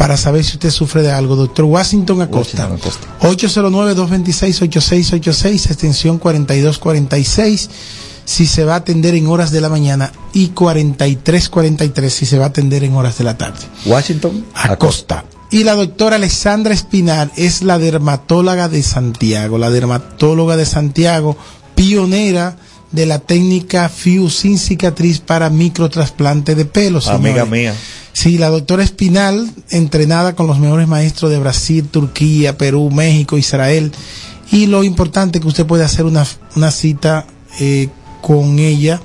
para 0.00 0.16
saber 0.16 0.42
si 0.44 0.54
usted 0.54 0.70
sufre 0.70 1.02
de 1.02 1.12
algo. 1.12 1.36
Doctor 1.36 1.66
Washington 1.66 2.22
Acosta. 2.22 2.70
809-226-8686, 3.20 5.66
extensión 5.66 6.18
4246, 6.18 7.68
si 8.24 8.46
se 8.46 8.64
va 8.64 8.72
a 8.72 8.76
atender 8.76 9.14
en 9.14 9.26
horas 9.26 9.50
de 9.50 9.60
la 9.60 9.68
mañana, 9.68 10.10
y 10.32 10.48
4343 10.48 12.10
si 12.10 12.24
se 12.24 12.38
va 12.38 12.46
a 12.46 12.48
atender 12.48 12.82
en 12.82 12.94
horas 12.94 13.18
de 13.18 13.24
la 13.24 13.36
tarde. 13.36 13.58
Washington 13.84 14.46
Acosta. 14.54 15.22
Y 15.50 15.64
la 15.64 15.74
doctora 15.74 16.16
Alessandra 16.16 16.72
Espinal 16.72 17.32
es 17.36 17.62
la 17.62 17.78
dermatóloga 17.78 18.68
de 18.68 18.82
Santiago, 18.84 19.58
la 19.58 19.70
dermatóloga 19.70 20.56
de 20.56 20.64
Santiago, 20.64 21.36
pionera 21.74 22.56
de 22.92 23.06
la 23.06 23.18
técnica 23.18 23.88
FIU 23.88 24.30
sin 24.30 24.58
cicatriz 24.58 25.18
para 25.18 25.50
microtrasplante 25.50 26.54
de 26.54 26.64
pelo. 26.66 27.00
Amiga 27.08 27.46
mía. 27.46 27.74
Sí, 28.12 28.38
la 28.38 28.48
doctora 28.48 28.84
Espinal, 28.84 29.50
entrenada 29.70 30.36
con 30.36 30.46
los 30.46 30.58
mejores 30.58 30.86
maestros 30.86 31.30
de 31.30 31.38
Brasil, 31.38 31.88
Turquía, 31.88 32.56
Perú, 32.56 32.90
México, 32.90 33.36
Israel. 33.36 33.92
Y 34.52 34.66
lo 34.66 34.84
importante 34.84 35.40
que 35.40 35.48
usted 35.48 35.66
puede 35.66 35.84
hacer 35.84 36.04
una, 36.04 36.26
una 36.54 36.70
cita 36.70 37.26
eh, 37.58 37.88
con 38.20 38.58
ella 38.58 39.00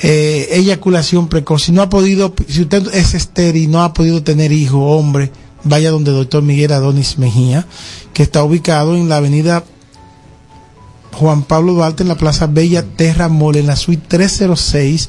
eh, 0.00 0.48
eyaculación 0.50 1.28
precoz, 1.28 1.62
si 1.62 1.70
no 1.70 1.82
ha 1.82 1.88
podido, 1.88 2.34
si 2.48 2.62
usted 2.62 2.92
es 2.92 3.14
estéril 3.14 3.62
y 3.62 3.66
no 3.68 3.84
ha 3.84 3.92
podido 3.92 4.24
tener 4.24 4.50
hijo, 4.50 4.84
hombre, 4.84 5.30
vaya 5.62 5.92
donde 5.92 6.10
el 6.10 6.16
doctor 6.16 6.42
Miguel 6.42 6.72
Adonis 6.72 7.16
Mejía, 7.18 7.64
que 8.12 8.24
está 8.24 8.42
ubicado 8.42 8.96
en 8.96 9.08
la 9.08 9.18
avenida 9.18 9.62
Juan 11.12 11.44
Pablo 11.44 11.74
Duarte 11.74 12.02
en 12.02 12.08
la 12.08 12.16
Plaza 12.16 12.48
Bella 12.48 12.82
Terra 12.82 13.28
Mole, 13.28 13.60
en 13.60 13.68
la 13.68 13.76
suite 13.76 14.04
306 14.08 15.08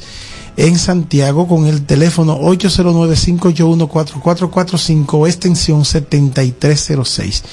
en 0.58 0.78
Santiago 0.80 1.48
con 1.48 1.68
el 1.68 1.86
teléfono 1.86 2.42
809-581-4445 2.42 5.28
extensión 5.28 5.86
7306 5.86 7.44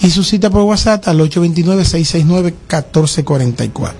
y 0.00 0.10
su 0.10 0.24
cita 0.24 0.50
por 0.50 0.62
WhatsApp 0.62 1.06
al 1.06 1.20
829-669-1444. 1.20 3.92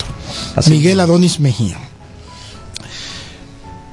Miguel 0.71 0.99
Adonis 1.01 1.39
Mejía. 1.39 1.77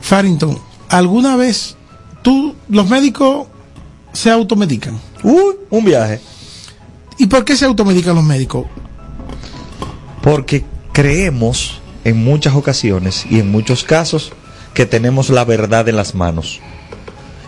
Farrington, 0.02 0.58
¿alguna 0.88 1.36
vez 1.36 1.76
tú, 2.22 2.56
los 2.70 2.90
médicos 2.90 3.48
se 4.14 4.32
automedican? 4.32 4.98
Uh, 5.24 5.52
un 5.70 5.86
viaje. 5.86 6.22
¿Y 7.18 7.28
por 7.28 7.46
qué 7.46 7.58
se 7.58 7.66
automedican 7.66 8.16
los 8.16 8.24
médicos? 8.24 8.66
Porque 10.22 10.64
creemos 10.94 11.82
en 12.06 12.24
muchas 12.24 12.56
ocasiones 12.56 13.26
y 13.30 13.40
en 13.40 13.52
muchos 13.52 13.84
casos 13.84 14.32
que 14.74 14.86
tenemos 14.86 15.30
la 15.30 15.46
verdad 15.46 15.88
en 15.90 15.96
las 15.96 16.16
manos. 16.16 16.60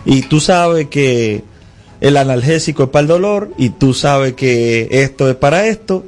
Y 0.04 0.22
tú 0.22 0.40
sabes 0.40 0.88
que 0.88 1.44
el 2.00 2.16
analgésico 2.16 2.84
es 2.84 2.88
para 2.90 3.02
el 3.02 3.08
dolor 3.08 3.50
y 3.58 3.70
tú 3.70 3.94
sabes 3.94 4.34
que 4.34 4.88
esto 4.90 5.28
es 5.28 5.36
para 5.36 5.66
esto 5.66 6.04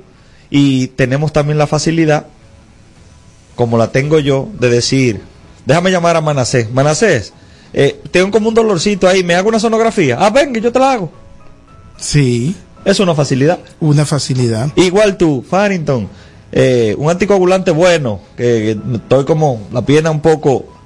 y 0.51 0.89
tenemos 0.89 1.33
también 1.33 1.59
la 1.59 1.67
facilidad, 1.67 2.27
como 3.55 3.77
la 3.77 3.91
tengo 3.91 4.19
yo, 4.19 4.49
de 4.59 4.71
decir, 4.71 5.21
déjame 5.67 5.91
llamar 5.91 6.17
a 6.17 6.21
Manacés. 6.21 6.71
Manacés, 6.71 7.33
eh, 7.73 8.01
tengo 8.11 8.31
como 8.31 8.49
un 8.49 8.55
dolorcito 8.55 9.09
ahí, 9.09 9.25
me 9.25 9.35
hago 9.35 9.49
una 9.49 9.61
sonografía. 9.61 10.17
Ah, 10.19 10.31
venga, 10.31 10.61
yo 10.61 10.73
te 10.73 10.79
la 10.79 10.93
hago. 10.93 11.13
Sí. 11.99 12.55
Es 12.85 13.01
una 13.01 13.15
facilidad. 13.15 13.59
Una 13.81 14.07
facilidad. 14.07 14.71
Igual 14.77 15.17
tú, 15.19 15.45
Farrington, 15.47 16.09
eh, 16.53 16.95
un 16.97 17.11
anticoagulante 17.11 17.71
bueno, 17.73 18.21
que, 18.37 18.79
que 18.85 18.97
estoy 18.97 19.25
como 19.25 19.67
la 19.73 19.83
pierna 19.83 20.11
un 20.11 20.21
poco... 20.21 20.78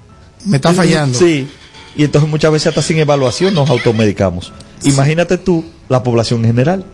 Me 0.45 0.57
está 0.57 0.73
fallando. 0.73 1.19
Sí. 1.19 1.49
Y 1.97 2.05
entonces 2.05 2.29
muchas 2.31 2.51
veces 2.53 2.69
hasta 2.69 2.83
sin 2.83 2.99
evaluación 2.99 3.55
nos 3.55 3.69
automedicamos. 3.71 4.53
Imagínate 4.85 5.39
tú 5.39 5.65
la 5.89 6.03
población 6.03 6.41
en 6.41 6.47
general. 6.47 6.85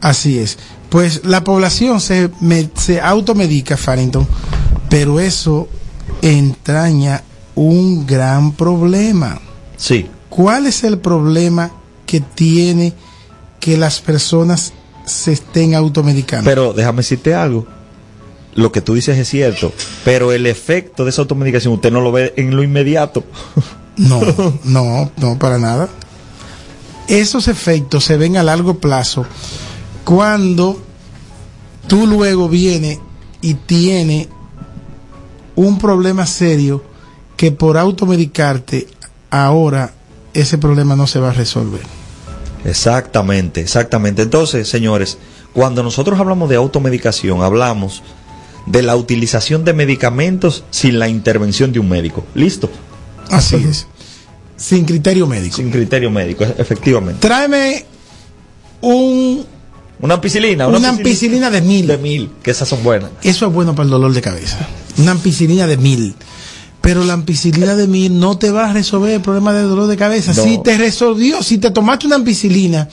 Así 0.00 0.38
es. 0.38 0.58
Pues 0.90 1.24
la 1.24 1.42
población 1.44 2.00
se, 2.00 2.30
me- 2.40 2.68
se 2.76 3.00
automedica, 3.00 3.76
Farrington, 3.76 4.26
pero 4.90 5.18
eso 5.20 5.68
entraña 6.20 7.22
un 7.54 8.06
gran 8.06 8.52
problema. 8.52 9.40
Sí. 9.76 10.06
¿Cuál 10.28 10.66
es 10.66 10.82
el 10.84 10.98
problema 10.98 11.70
que 12.06 12.20
tiene 12.20 12.92
que 13.60 13.76
las 13.76 14.00
personas 14.00 14.72
se 15.06 15.32
estén 15.32 15.74
automedicando? 15.74 16.48
Pero 16.48 16.72
déjame 16.72 16.98
decirte 16.98 17.34
algo. 17.34 17.66
Lo 18.54 18.70
que 18.70 18.80
tú 18.80 18.94
dices 18.94 19.18
es 19.18 19.28
cierto, 19.28 19.72
pero 20.04 20.32
el 20.32 20.46
efecto 20.46 21.04
de 21.04 21.10
esa 21.10 21.22
automedicación 21.22 21.74
usted 21.74 21.90
no 21.90 22.00
lo 22.00 22.12
ve 22.12 22.32
en 22.36 22.54
lo 22.56 22.62
inmediato. 22.62 23.24
No, 23.96 24.20
no, 24.64 25.12
no, 25.18 25.38
para 25.38 25.56
nada. 25.60 25.88
Esos 27.06 27.46
efectos 27.46 28.04
se 28.04 28.16
ven 28.16 28.36
a 28.36 28.42
largo 28.42 28.80
plazo 28.80 29.24
cuando 30.04 30.82
tú 31.86 32.04
luego 32.04 32.48
vienes 32.48 32.98
y 33.40 33.54
tienes 33.54 34.26
un 35.54 35.78
problema 35.78 36.26
serio 36.26 36.82
que 37.36 37.52
por 37.52 37.78
automedicarte 37.78 38.88
ahora 39.30 39.92
ese 40.32 40.58
problema 40.58 40.96
no 40.96 41.06
se 41.06 41.20
va 41.20 41.30
a 41.30 41.32
resolver. 41.32 41.82
Exactamente, 42.64 43.60
exactamente. 43.60 44.22
Entonces, 44.22 44.68
señores, 44.68 45.18
cuando 45.52 45.82
nosotros 45.82 46.18
hablamos 46.18 46.48
de 46.48 46.56
automedicación, 46.56 47.42
hablamos 47.42 48.02
de 48.66 48.82
la 48.82 48.96
utilización 48.96 49.64
de 49.64 49.72
medicamentos 49.74 50.64
sin 50.70 50.98
la 50.98 51.08
intervención 51.08 51.72
de 51.72 51.80
un 51.80 51.88
médico. 51.88 52.24
¿Listo? 52.34 52.70
Así 53.30 53.56
es. 53.56 53.86
Sin 54.56 54.84
criterio 54.84 55.26
médico. 55.26 55.56
Sin 55.56 55.70
criterio 55.70 56.10
médico, 56.10 56.44
e- 56.44 56.54
efectivamente. 56.58 57.20
Tráeme 57.20 57.84
un, 58.80 59.44
Una 60.00 60.14
ampicilina, 60.14 60.66
una 60.68 60.90
ampicilina 60.90 61.50
de 61.50 61.60
mil. 61.60 61.86
de 61.86 61.98
mil, 61.98 62.30
que 62.42 62.50
esas 62.52 62.68
son 62.68 62.82
buenas. 62.82 63.10
Eso 63.22 63.46
es 63.46 63.52
bueno 63.52 63.74
para 63.74 63.84
el 63.84 63.90
dolor 63.90 64.12
de 64.12 64.20
cabeza. 64.22 64.58
Una 64.98 65.12
ampicilina 65.12 65.66
de 65.66 65.76
mil. 65.76 66.14
Pero 66.80 67.02
la 67.04 67.14
ampicilina 67.14 67.74
de 67.74 67.86
mil 67.86 68.18
no 68.18 68.36
te 68.38 68.50
va 68.50 68.68
a 68.68 68.72
resolver 68.72 69.10
el 69.14 69.20
problema 69.22 69.52
del 69.54 69.68
dolor 69.68 69.86
de 69.88 69.96
cabeza. 69.96 70.34
No. 70.34 70.44
Si 70.44 70.62
te 70.62 70.76
resolvió, 70.76 71.42
si 71.42 71.56
te 71.58 71.70
tomaste 71.70 72.06
una 72.06 72.16
ampicilina 72.16 72.88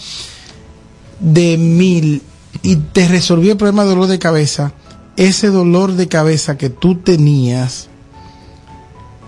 de 1.19 1.57
mil 1.57 2.21
y 2.63 2.75
te 2.77 3.07
resolvió 3.07 3.51
el 3.51 3.57
problema 3.57 3.83
del 3.83 3.93
dolor 3.95 4.07
de 4.07 4.17
cabeza, 4.17 4.73
ese 5.17 5.47
dolor 5.47 5.93
de 5.93 6.07
cabeza 6.07 6.57
que 6.57 6.69
tú 6.69 6.95
tenías 6.95 7.87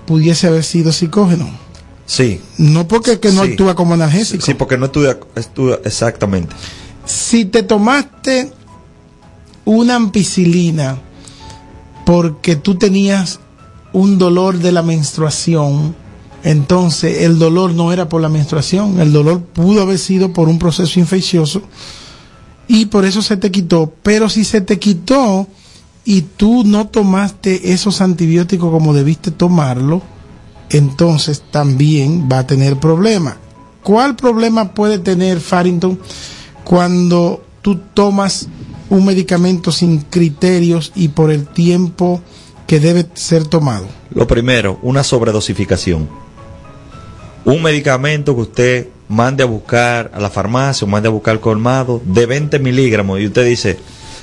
pudiese 0.06 0.48
haber 0.48 0.64
sido 0.64 0.92
psicógeno. 0.92 1.50
Sí. 2.06 2.42
No 2.58 2.88
porque 2.88 3.20
que 3.20 3.32
no 3.32 3.44
Sí. 3.44 3.52
actúa 3.52 3.76
como 3.76 3.94
analgésico. 3.94 4.46
Sí, 4.46 4.54
porque 4.54 4.78
no 4.78 4.86
estudia, 4.88 5.18
estudia 5.36 5.80
exactamente. 5.86 6.54
si 7.06 7.46
te 7.46 7.64
tomaste 7.64 8.52
una 9.66 9.96
ampicilina 9.96 10.98
porque 12.06 12.56
tú 12.56 12.76
tenías 12.76 13.40
un 13.94 14.18
dolor 14.18 14.58
de 14.60 14.72
la 14.72 14.82
menstruación, 14.84 15.96
entonces 16.44 17.22
el 17.24 17.40
dolor 17.40 17.74
no 17.74 17.94
era 17.94 18.10
por 18.10 18.22
la 18.22 18.28
menstruación, 18.30 19.00
el 19.00 19.14
dolor 19.14 19.42
pudo 19.42 19.82
haber 19.82 20.00
sido 20.00 20.34
por 20.34 20.50
un 20.50 20.60
proceso 20.60 21.00
infeccioso 21.00 21.62
y 22.68 22.86
por 22.88 23.06
eso 23.06 23.22
se 23.22 23.38
te 23.38 23.52
quitó. 23.52 23.94
Pero 24.04 24.30
si 24.30 24.44
se 24.44 24.60
te 24.62 24.80
quitó 24.80 25.48
y 26.06 26.22
tú 26.22 26.64
no 26.66 26.88
tomaste 26.88 27.74
esos 27.74 28.02
antibióticos 28.02 28.72
como 28.72 28.94
debiste 28.94 29.32
tomarlo, 29.32 30.02
entonces 30.70 31.44
también 31.52 32.28
va 32.32 32.40
a 32.40 32.48
tener 32.48 32.78
problema. 32.78 33.38
¿Cuál 33.84 34.16
problema 34.16 34.74
puede 34.74 35.00
tener 35.00 35.40
Farrington 35.40 36.00
cuando 36.64 37.44
tú 37.62 37.80
tomas 37.94 38.48
un 38.90 39.06
medicamento 39.06 39.72
sin 39.72 40.00
criterios 40.00 40.92
y 40.96 41.10
por 41.10 41.32
el 41.32 41.48
tiempo 41.48 42.22
que 42.68 42.80
debe 42.80 43.06
ser 43.14 43.46
tomado? 43.46 43.88
Lo 44.14 44.28
primero, 44.28 44.80
una 44.82 45.04
sobredosificación. 45.04 46.10
Un 47.46 47.62
medicamento 47.62 48.36
que 48.36 48.42
usted 48.42 48.88
mande 49.10 49.44
a 49.44 49.48
buscar 49.48 50.12
a 50.14 50.20
la 50.20 50.30
farmacia 50.30 50.86
o 50.86 50.90
mande 50.90 51.10
a 51.10 51.12
buscar 51.12 51.40
colmado 51.40 52.02
de 52.06 52.26
20 52.26 52.58
miligramos 52.60 53.20
y 53.20 53.28
usted 53.28 53.46
dice, 53.46 53.78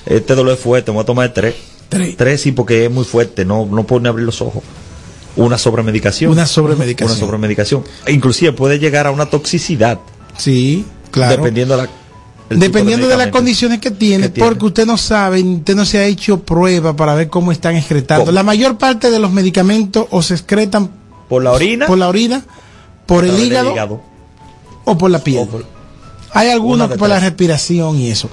este 0.07 0.35
dolor 0.35 0.55
es 0.55 0.61
fuerte, 0.61 0.91
me 0.91 0.97
voy 0.97 1.03
a 1.03 1.07
tomar 1.07 1.35
tres. 1.35 1.70
Tres. 1.91 2.16
Tres 2.16 2.41
sí, 2.41 2.53
porque 2.53 2.86
es 2.86 2.91
muy 2.91 3.05
fuerte, 3.05 3.45
no, 3.45 3.66
no 3.66 3.84
puede 3.84 4.05
ni 4.05 4.09
abrir 4.09 4.24
los 4.24 4.41
ojos. 4.41 4.62
Una 5.36 5.59
sobremedicación. 5.59 6.32
Una 6.32 6.47
sobremedicación. 6.47 7.11
Una 7.11 7.20
sobremedicación. 7.20 7.84
Inclusive 8.09 8.53
puede 8.53 8.78
llegar 8.78 9.07
a 9.07 9.11
una 9.11 9.26
toxicidad, 9.26 9.99
Sí, 10.38 10.84
claro. 11.11 11.36
dependiendo 11.36 11.76
de 11.76 11.82
la, 11.82 11.88
Dependiendo 12.49 13.07
de, 13.07 13.16
las 13.16 13.28
condiciones 13.28 13.78
que 13.78 13.93
tiene, 13.93 14.24
que 14.24 14.28
tiene. 14.30 14.49
porque 14.49 14.64
usted 14.66 14.84
no 14.86 14.97
sabe, 14.97 15.41
usted 15.41 15.76
no 15.76 15.84
se 15.84 15.99
ha 15.99 16.05
hecho 16.07 16.41
prueba 16.41 16.97
para 16.97 17.14
ver 17.14 17.28
cómo 17.28 17.53
están 17.53 17.76
excretando. 17.76 18.24
¿Cómo? 18.24 18.32
La 18.32 18.43
mayor 18.43 18.76
parte 18.76 19.09
de 19.11 19.20
los 19.20 19.30
medicamentos 19.30 20.07
o 20.11 20.20
se 20.22 20.34
excretan 20.34 20.91
Por 21.28 21.45
la 21.45 21.53
orina, 21.53 21.86
por 21.86 21.97
la 21.99 22.09
orina, 22.09 22.43
por 23.07 23.24
el 23.24 23.38
hígado, 23.38 24.01
o 24.84 24.99
por 24.99 25.11
la 25.12 25.20
piel. 25.22 25.47
por- 25.47 25.64
Hay 26.32 26.49
algunos 26.51 26.91
por 26.97 27.09
la 27.09 27.20
respiración 27.20 27.97
y 28.01 28.11
eso. 28.11 28.28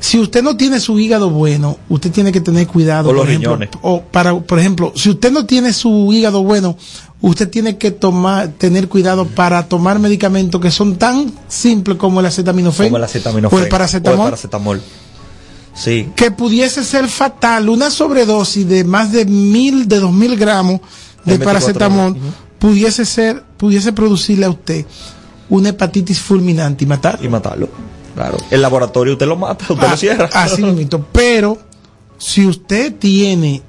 Si 0.00 0.18
usted 0.18 0.42
no 0.42 0.56
tiene 0.56 0.80
su 0.80 0.98
hígado 0.98 1.30
bueno, 1.30 1.76
usted 1.88 2.10
tiene 2.10 2.32
que 2.32 2.40
tener 2.40 2.66
cuidado. 2.66 3.10
O 3.10 3.12
los 3.12 3.22
por 3.22 3.28
ejemplo, 3.30 3.56
riñones. 3.56 3.70
O 3.82 4.02
para, 4.02 4.38
por 4.40 4.58
ejemplo, 4.58 4.92
si 4.96 5.10
usted 5.10 5.30
no 5.30 5.44
tiene 5.44 5.72
su 5.72 6.10
hígado 6.12 6.42
bueno, 6.42 6.76
usted 7.20 7.48
tiene 7.48 7.76
que 7.76 7.90
tomar, 7.90 8.48
tener 8.48 8.88
cuidado 8.88 9.26
para 9.26 9.66
tomar 9.68 9.98
medicamentos 9.98 10.60
que 10.60 10.70
son 10.70 10.96
tan 10.96 11.30
simples 11.48 11.98
como 11.98 12.20
el 12.20 12.26
acetaminofén, 12.26 12.86
como 12.86 12.96
el 12.96 13.04
acetaminofén 13.04 13.58
o 13.58 13.62
el 13.62 13.68
paracetamol, 13.68 14.18
o 14.18 14.22
el 14.22 14.30
paracetamol. 14.30 14.82
Sí, 15.74 16.08
que 16.16 16.30
pudiese 16.30 16.82
ser 16.82 17.06
fatal. 17.08 17.68
Una 17.68 17.90
sobredosis 17.90 18.66
de 18.68 18.84
más 18.84 19.12
de 19.12 19.26
mil, 19.26 19.86
de 19.86 20.00
dos 20.00 20.12
mil 20.12 20.36
gramos 20.36 20.80
de 21.24 21.34
En 21.34 21.40
24 21.40 21.44
paracetamol 21.44 22.16
pudiese 22.58 23.04
ser, 23.04 23.42
pudiese 23.56 23.92
producirle 23.92 24.46
a 24.46 24.50
usted 24.50 24.86
una 25.48 25.70
hepatitis 25.70 26.20
fulminante 26.20 26.84
y 26.84 26.86
matar. 26.86 27.18
y 27.22 27.28
matarlo. 27.28 27.68
Claro. 28.20 28.36
El 28.50 28.60
laboratorio 28.60 29.14
usted 29.14 29.26
lo 29.26 29.36
mata, 29.36 29.64
usted 29.70 29.86
Ah, 29.86 29.90
lo 29.92 29.96
cierra. 29.96 30.28
Así 30.34 30.62
mismo. 30.62 31.06
Pero 31.10 31.56
si 32.18 32.46
usted 32.46 32.94
tiene 32.96 33.62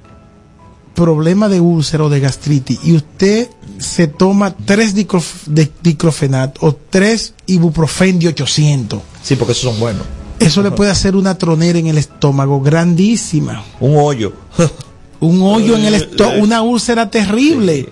problema 0.93 1.47
de 1.47 1.61
úlcera 1.61 2.03
o 2.03 2.09
de 2.09 2.19
gastritis 2.19 2.77
y 2.83 2.93
usted 2.97 3.49
se 3.79 4.07
toma 4.07 4.53
tres 4.53 4.93
de 4.93 5.71
diclofenac 5.81 6.61
o 6.61 6.75
tres 6.75 7.33
ibuprofen 7.45 8.19
de 8.19 8.27
800, 8.27 8.99
Sí, 9.23 9.37
porque 9.37 9.53
esos 9.53 9.71
son 9.71 9.79
buenos. 9.79 10.03
Eso 10.39 10.61
le 10.61 10.71
puede 10.71 10.91
hacer 10.97 11.15
una 11.15 11.37
tronera 11.37 11.79
en 11.79 11.87
el 11.87 11.97
estómago 11.97 12.59
grandísima. 12.59 13.63
Un 13.79 13.95
hoyo. 13.97 14.33
un 15.21 15.41
hoyo 15.43 15.77
en 15.77 15.85
el 15.85 15.93
estómago, 15.93 16.43
una 16.43 16.61
úlcera 16.61 17.09
terrible 17.09 17.87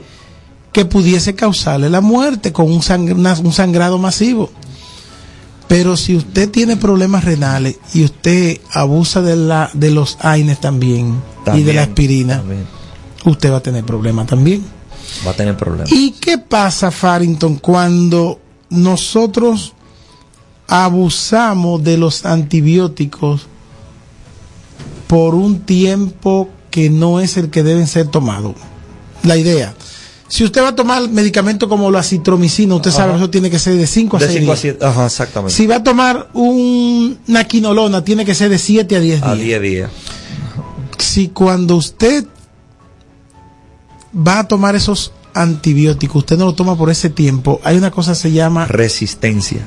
que 0.73 0.83
pudiese 0.83 1.35
causarle 1.35 1.89
la 1.89 2.01
muerte 2.01 2.51
con 2.51 2.65
un, 2.65 2.81
un 2.81 3.53
sangrado 3.53 3.97
masivo. 3.97 4.51
Pero 5.69 5.95
si 5.95 6.15
usted 6.15 6.49
tiene 6.49 6.77
problemas 6.77 7.23
renales 7.23 7.77
y 7.93 8.03
usted 8.03 8.59
abusa 8.73 9.21
de, 9.21 9.35
la, 9.35 9.69
de 9.75 9.91
los 9.91 10.17
AINES 10.19 10.59
también, 10.59 11.21
y 11.55 11.61
de 11.61 11.73
la 11.73 11.83
aspirina, 11.83 12.43
usted 13.23 13.51
va 13.51 13.57
a 13.57 13.61
tener 13.61 13.83
problemas 13.83 14.25
también. 14.25 14.65
Va 15.25 15.29
a 15.29 15.35
tener 15.35 15.55
problemas. 15.55 15.91
¿Y 15.91 16.13
qué 16.13 16.39
pasa, 16.39 16.89
Farrington, 16.89 17.57
cuando 17.57 18.39
nosotros 18.71 19.73
abusamos 20.67 21.83
de 21.83 21.97
los 21.99 22.25
antibióticos 22.25 23.45
por 25.05 25.35
un 25.35 25.61
tiempo 25.61 26.49
que 26.71 26.89
no 26.89 27.19
es 27.19 27.37
el 27.37 27.51
que 27.51 27.61
deben 27.61 27.85
ser 27.85 28.07
tomados? 28.07 28.55
La 29.21 29.37
idea 29.37 29.75
si 30.29 30.43
usted 30.43 30.61
va 30.61 30.69
a 30.69 30.75
tomar 30.75 31.09
medicamento 31.09 31.67
como 31.67 31.89
la 31.89 32.03
citromicina, 32.03 32.75
usted 32.75 32.91
sabe 32.91 33.13
que 33.13 33.17
eso 33.17 33.29
tiene 33.31 33.49
que 33.49 33.57
ser 33.57 33.75
de 33.75 33.87
5 33.87 34.17
a 34.17 34.19
6 34.19 34.39
días. 34.39 34.75
Ajá, 34.79 35.07
exactamente. 35.07 35.55
Si 35.55 35.65
va 35.65 35.77
a 35.77 35.83
tomar 35.83 36.29
una 36.33 37.43
quinolona, 37.45 38.03
tiene 38.03 38.25
que 38.25 38.35
ser 38.35 38.49
de 38.49 38.59
7 38.59 38.95
a 38.95 38.99
10 38.99 39.21
días. 39.21 39.31
A 39.31 39.35
10 39.35 39.61
días. 39.61 39.91
Si 40.99 41.29
cuando 41.29 41.77
usted 41.77 42.25
va 44.15 44.39
a 44.39 44.47
tomar 44.47 44.75
esos 44.75 45.13
antibióticos, 45.33 46.17
usted 46.17 46.37
no 46.37 46.45
lo 46.45 46.53
toma 46.53 46.77
por 46.77 46.91
ese 46.91 47.09
tiempo, 47.09 47.59
hay 47.63 47.77
una 47.77 47.89
cosa 47.89 48.11
que 48.11 48.19
se 48.19 48.31
llama 48.31 48.67
resistencia. 48.67 49.65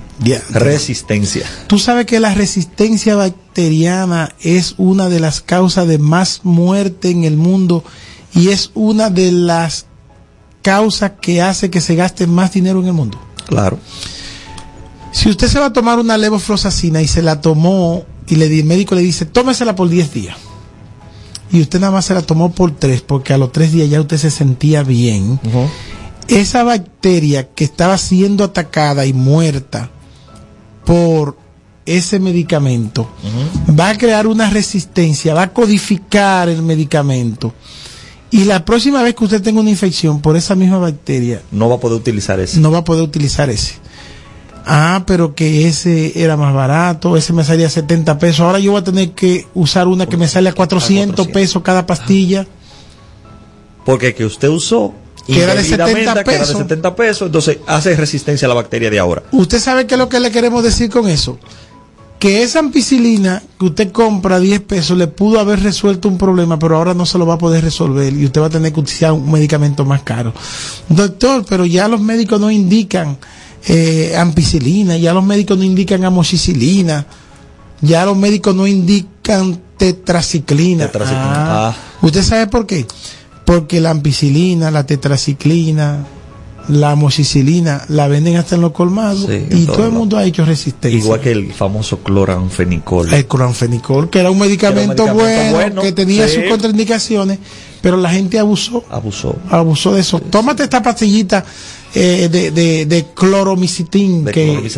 Resistencia. 0.50 1.44
Tú 1.66 1.80
sabes 1.80 2.06
que 2.06 2.20
la 2.20 2.34
resistencia 2.34 3.16
bacteriana 3.16 4.32
es 4.40 4.76
una 4.78 5.08
de 5.08 5.18
las 5.18 5.40
causas 5.40 5.88
de 5.88 5.98
más 5.98 6.40
muerte 6.44 7.10
en 7.10 7.24
el 7.24 7.36
mundo 7.36 7.82
y 8.32 8.48
es 8.48 8.70
una 8.74 9.10
de 9.10 9.32
las 9.32 9.86
causa 10.62 11.16
que 11.16 11.42
hace 11.42 11.70
que 11.70 11.80
se 11.80 11.94
gaste 11.94 12.26
más 12.26 12.52
dinero 12.52 12.80
en 12.80 12.86
el 12.86 12.92
mundo. 12.92 13.18
Claro. 13.46 13.78
Si 15.12 15.28
usted 15.28 15.48
se 15.48 15.60
va 15.60 15.66
a 15.66 15.72
tomar 15.72 15.98
una 15.98 16.16
levofloxacina 16.16 17.02
y 17.02 17.08
se 17.08 17.22
la 17.22 17.40
tomó 17.40 18.04
y 18.26 18.36
le, 18.36 18.46
el 18.46 18.64
médico 18.64 18.94
le 18.94 19.02
dice, 19.02 19.26
tómesela 19.26 19.76
por 19.76 19.88
10 19.88 20.14
días. 20.14 20.36
Y 21.50 21.60
usted 21.60 21.80
nada 21.80 21.92
más 21.92 22.06
se 22.06 22.14
la 22.14 22.22
tomó 22.22 22.50
por 22.52 22.70
3 22.70 23.02
porque 23.02 23.34
a 23.34 23.38
los 23.38 23.52
3 23.52 23.72
días 23.72 23.90
ya 23.90 24.00
usted 24.00 24.16
se 24.16 24.30
sentía 24.30 24.82
bien. 24.82 25.38
Esa 26.28 26.64
bacteria 26.64 27.50
que 27.50 27.64
estaba 27.64 27.98
siendo 27.98 28.44
atacada 28.44 29.04
y 29.04 29.12
muerta 29.12 29.90
por 30.86 31.36
ese 31.84 32.18
medicamento 32.20 33.08
va 33.78 33.90
a 33.90 33.98
crear 33.98 34.26
una 34.26 34.48
resistencia, 34.48 35.34
va 35.34 35.42
a 35.42 35.52
codificar 35.52 36.48
el 36.48 36.62
medicamento 36.62 37.52
y 38.32 38.44
la 38.46 38.64
próxima 38.64 39.02
vez 39.02 39.14
que 39.14 39.24
usted 39.24 39.42
tenga 39.42 39.60
una 39.60 39.68
infección 39.68 40.22
por 40.22 40.38
esa 40.38 40.54
misma 40.54 40.78
bacteria, 40.78 41.42
no 41.52 41.68
va 41.68 41.76
a 41.76 41.78
poder 41.78 41.98
utilizar 41.98 42.40
ese. 42.40 42.60
No 42.60 42.72
va 42.72 42.78
a 42.78 42.84
poder 42.84 43.04
utilizar 43.04 43.50
ese. 43.50 43.74
Ah, 44.64 45.04
pero 45.06 45.34
que 45.34 45.68
ese 45.68 46.12
era 46.22 46.38
más 46.38 46.54
barato, 46.54 47.18
ese 47.18 47.34
me 47.34 47.44
salía 47.44 47.68
70 47.68 48.18
pesos. 48.18 48.40
Ahora 48.40 48.58
yo 48.58 48.72
voy 48.72 48.80
a 48.80 48.84
tener 48.84 49.10
que 49.10 49.46
usar 49.52 49.86
una 49.86 50.06
que 50.06 50.16
me 50.16 50.26
sale 50.28 50.48
a 50.48 50.54
400, 50.54 51.28
pesos 51.28 51.62
cada 51.62 51.86
pastilla. 51.86 52.46
Porque 53.84 54.14
que 54.14 54.24
usted 54.24 54.48
usó 54.48 54.94
que 55.26 55.42
era 55.42 55.54
de 55.54 55.62
70 55.62 56.24
pesos. 56.24 56.48
de 56.48 56.54
70 56.54 56.96
pesos, 56.96 57.26
entonces 57.26 57.58
hace 57.66 57.94
resistencia 57.96 58.46
a 58.46 58.48
la 58.48 58.54
bacteria 58.54 58.88
de 58.88 58.98
ahora. 58.98 59.22
¿Usted 59.30 59.60
sabe 59.60 59.86
qué 59.86 59.94
es 59.94 59.98
lo 59.98 60.08
que 60.08 60.20
le 60.20 60.30
queremos 60.30 60.64
decir 60.64 60.88
con 60.88 61.06
eso? 61.06 61.38
Que 62.22 62.44
esa 62.44 62.60
ampicilina 62.60 63.42
que 63.58 63.64
usted 63.64 63.90
compra 63.90 64.36
a 64.36 64.38
10 64.38 64.60
pesos 64.60 64.96
le 64.96 65.08
pudo 65.08 65.40
haber 65.40 65.60
resuelto 65.60 66.06
un 66.08 66.18
problema, 66.18 66.56
pero 66.56 66.76
ahora 66.76 66.94
no 66.94 67.04
se 67.04 67.18
lo 67.18 67.26
va 67.26 67.34
a 67.34 67.38
poder 67.38 67.64
resolver 67.64 68.12
y 68.12 68.24
usted 68.24 68.40
va 68.40 68.46
a 68.46 68.50
tener 68.50 68.72
que 68.72 68.78
utilizar 68.78 69.10
un 69.10 69.28
medicamento 69.28 69.84
más 69.84 70.02
caro. 70.02 70.32
Doctor, 70.88 71.44
pero 71.48 71.66
ya 71.66 71.88
los 71.88 72.00
médicos 72.00 72.40
no 72.40 72.48
indican 72.48 73.18
eh, 73.66 74.14
ampicilina, 74.16 74.96
ya 74.96 75.12
los 75.12 75.24
médicos 75.24 75.58
no 75.58 75.64
indican 75.64 76.04
amoxicilina, 76.04 77.06
ya 77.80 78.06
los 78.06 78.16
médicos 78.16 78.54
no 78.54 78.68
indican 78.68 79.60
tetraciclina. 79.76 80.86
tetraciclina. 80.86 81.70
Ah, 81.70 81.76
¿Usted 82.02 82.22
sabe 82.22 82.46
por 82.46 82.66
qué? 82.66 82.86
Porque 83.44 83.80
la 83.80 83.90
ampicilina, 83.90 84.70
la 84.70 84.86
tetraciclina, 84.86 86.06
la 86.68 86.92
amoxicilina 86.92 87.84
la 87.88 88.08
venden 88.08 88.36
hasta 88.36 88.54
en 88.54 88.60
los 88.60 88.72
colmados 88.72 89.28
y 89.50 89.66
todo, 89.66 89.86
el 89.86 89.92
mundo 89.92 90.16
ha 90.16 90.24
hecho 90.24 90.44
resistencia. 90.44 90.98
Igual 90.98 91.20
que 91.20 91.32
el 91.32 91.52
famoso 91.52 91.98
cloranfenicol. 91.98 93.12
El 93.12 93.26
cloranfenicol, 93.26 94.10
que 94.10 94.20
era 94.20 94.30
un 94.30 94.38
medicamento, 94.38 95.06
bueno, 95.12 95.82
que 95.82 95.92
tenía 95.92 96.28
sus 96.28 96.44
contraindicaciones, 96.48 97.38
pero 97.80 97.96
la 97.96 98.10
gente 98.10 98.38
abusó. 98.38 98.84
Abusó. 98.90 99.36
Abusó 99.50 99.94
de 99.94 100.00
eso. 100.00 100.20
Tómate 100.20 100.62
esta 100.62 100.82
pastillita 100.82 101.44
eh, 101.94 102.28
de, 102.30 102.50
de, 102.50 102.86
de 102.86 103.06
cloromicitín, 103.14 104.24
que, 104.24 104.70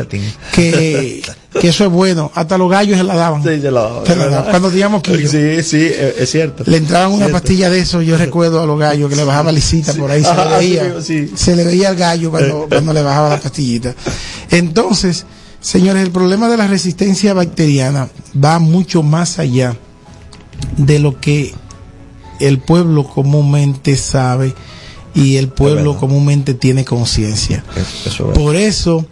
que, 0.52 1.22
que, 1.60 1.68
eso 1.68 1.84
es 1.84 1.90
bueno. 1.90 2.32
Hasta 2.34 2.58
los 2.58 2.68
gallos 2.68 2.98
se 2.98 3.04
la 3.04 3.14
daban. 3.14 3.42
Sí, 3.42 3.60
se 3.60 3.70
la 3.70 3.82
daban. 3.82 4.50
Cuando 4.50 4.70
digamos 4.70 5.02
que 5.02 5.28
Sí, 5.28 5.62
sí, 5.62 5.90
es 6.18 6.30
cierto. 6.30 6.64
Le 6.66 6.78
entraban 6.78 7.12
una 7.12 7.28
pastilla 7.28 7.70
de 7.70 7.78
eso, 7.78 8.02
yo 8.02 8.18
recuerdo 8.18 8.60
a 8.60 8.66
los 8.66 8.78
gallos 8.78 9.08
que 9.08 9.16
le 9.16 9.22
bajaba 9.24 9.52
lisita 9.52 9.92
por 9.94 10.10
ahí, 10.10 10.24
se 10.24 10.34
le 10.34 10.56
veía, 10.56 11.00
se 11.36 11.56
le 11.56 11.64
veía 11.64 11.90
al 11.90 11.96
gallo 11.96 12.30
cuando, 12.32 12.66
cuando 12.68 12.92
le 12.92 13.02
bajaba 13.02 13.28
la 13.28 13.40
pastillita. 13.40 13.94
Entonces, 14.50 15.24
señores, 15.60 16.02
el 16.02 16.10
problema 16.10 16.48
de 16.48 16.56
la 16.56 16.66
resistencia 16.66 17.32
bacteriana 17.32 18.08
va 18.42 18.58
mucho 18.58 19.04
más 19.04 19.38
allá 19.38 19.76
de 20.76 20.98
lo 20.98 21.20
que 21.20 21.54
el 22.40 22.58
pueblo 22.58 23.04
comúnmente 23.04 23.96
sabe 23.96 24.54
y 25.14 25.36
el 25.36 25.48
pueblo 25.48 25.96
comúnmente 25.96 26.54
tiene 26.54 26.84
conciencia. 26.84 27.64
Por 28.34 28.56
eso, 28.56 29.06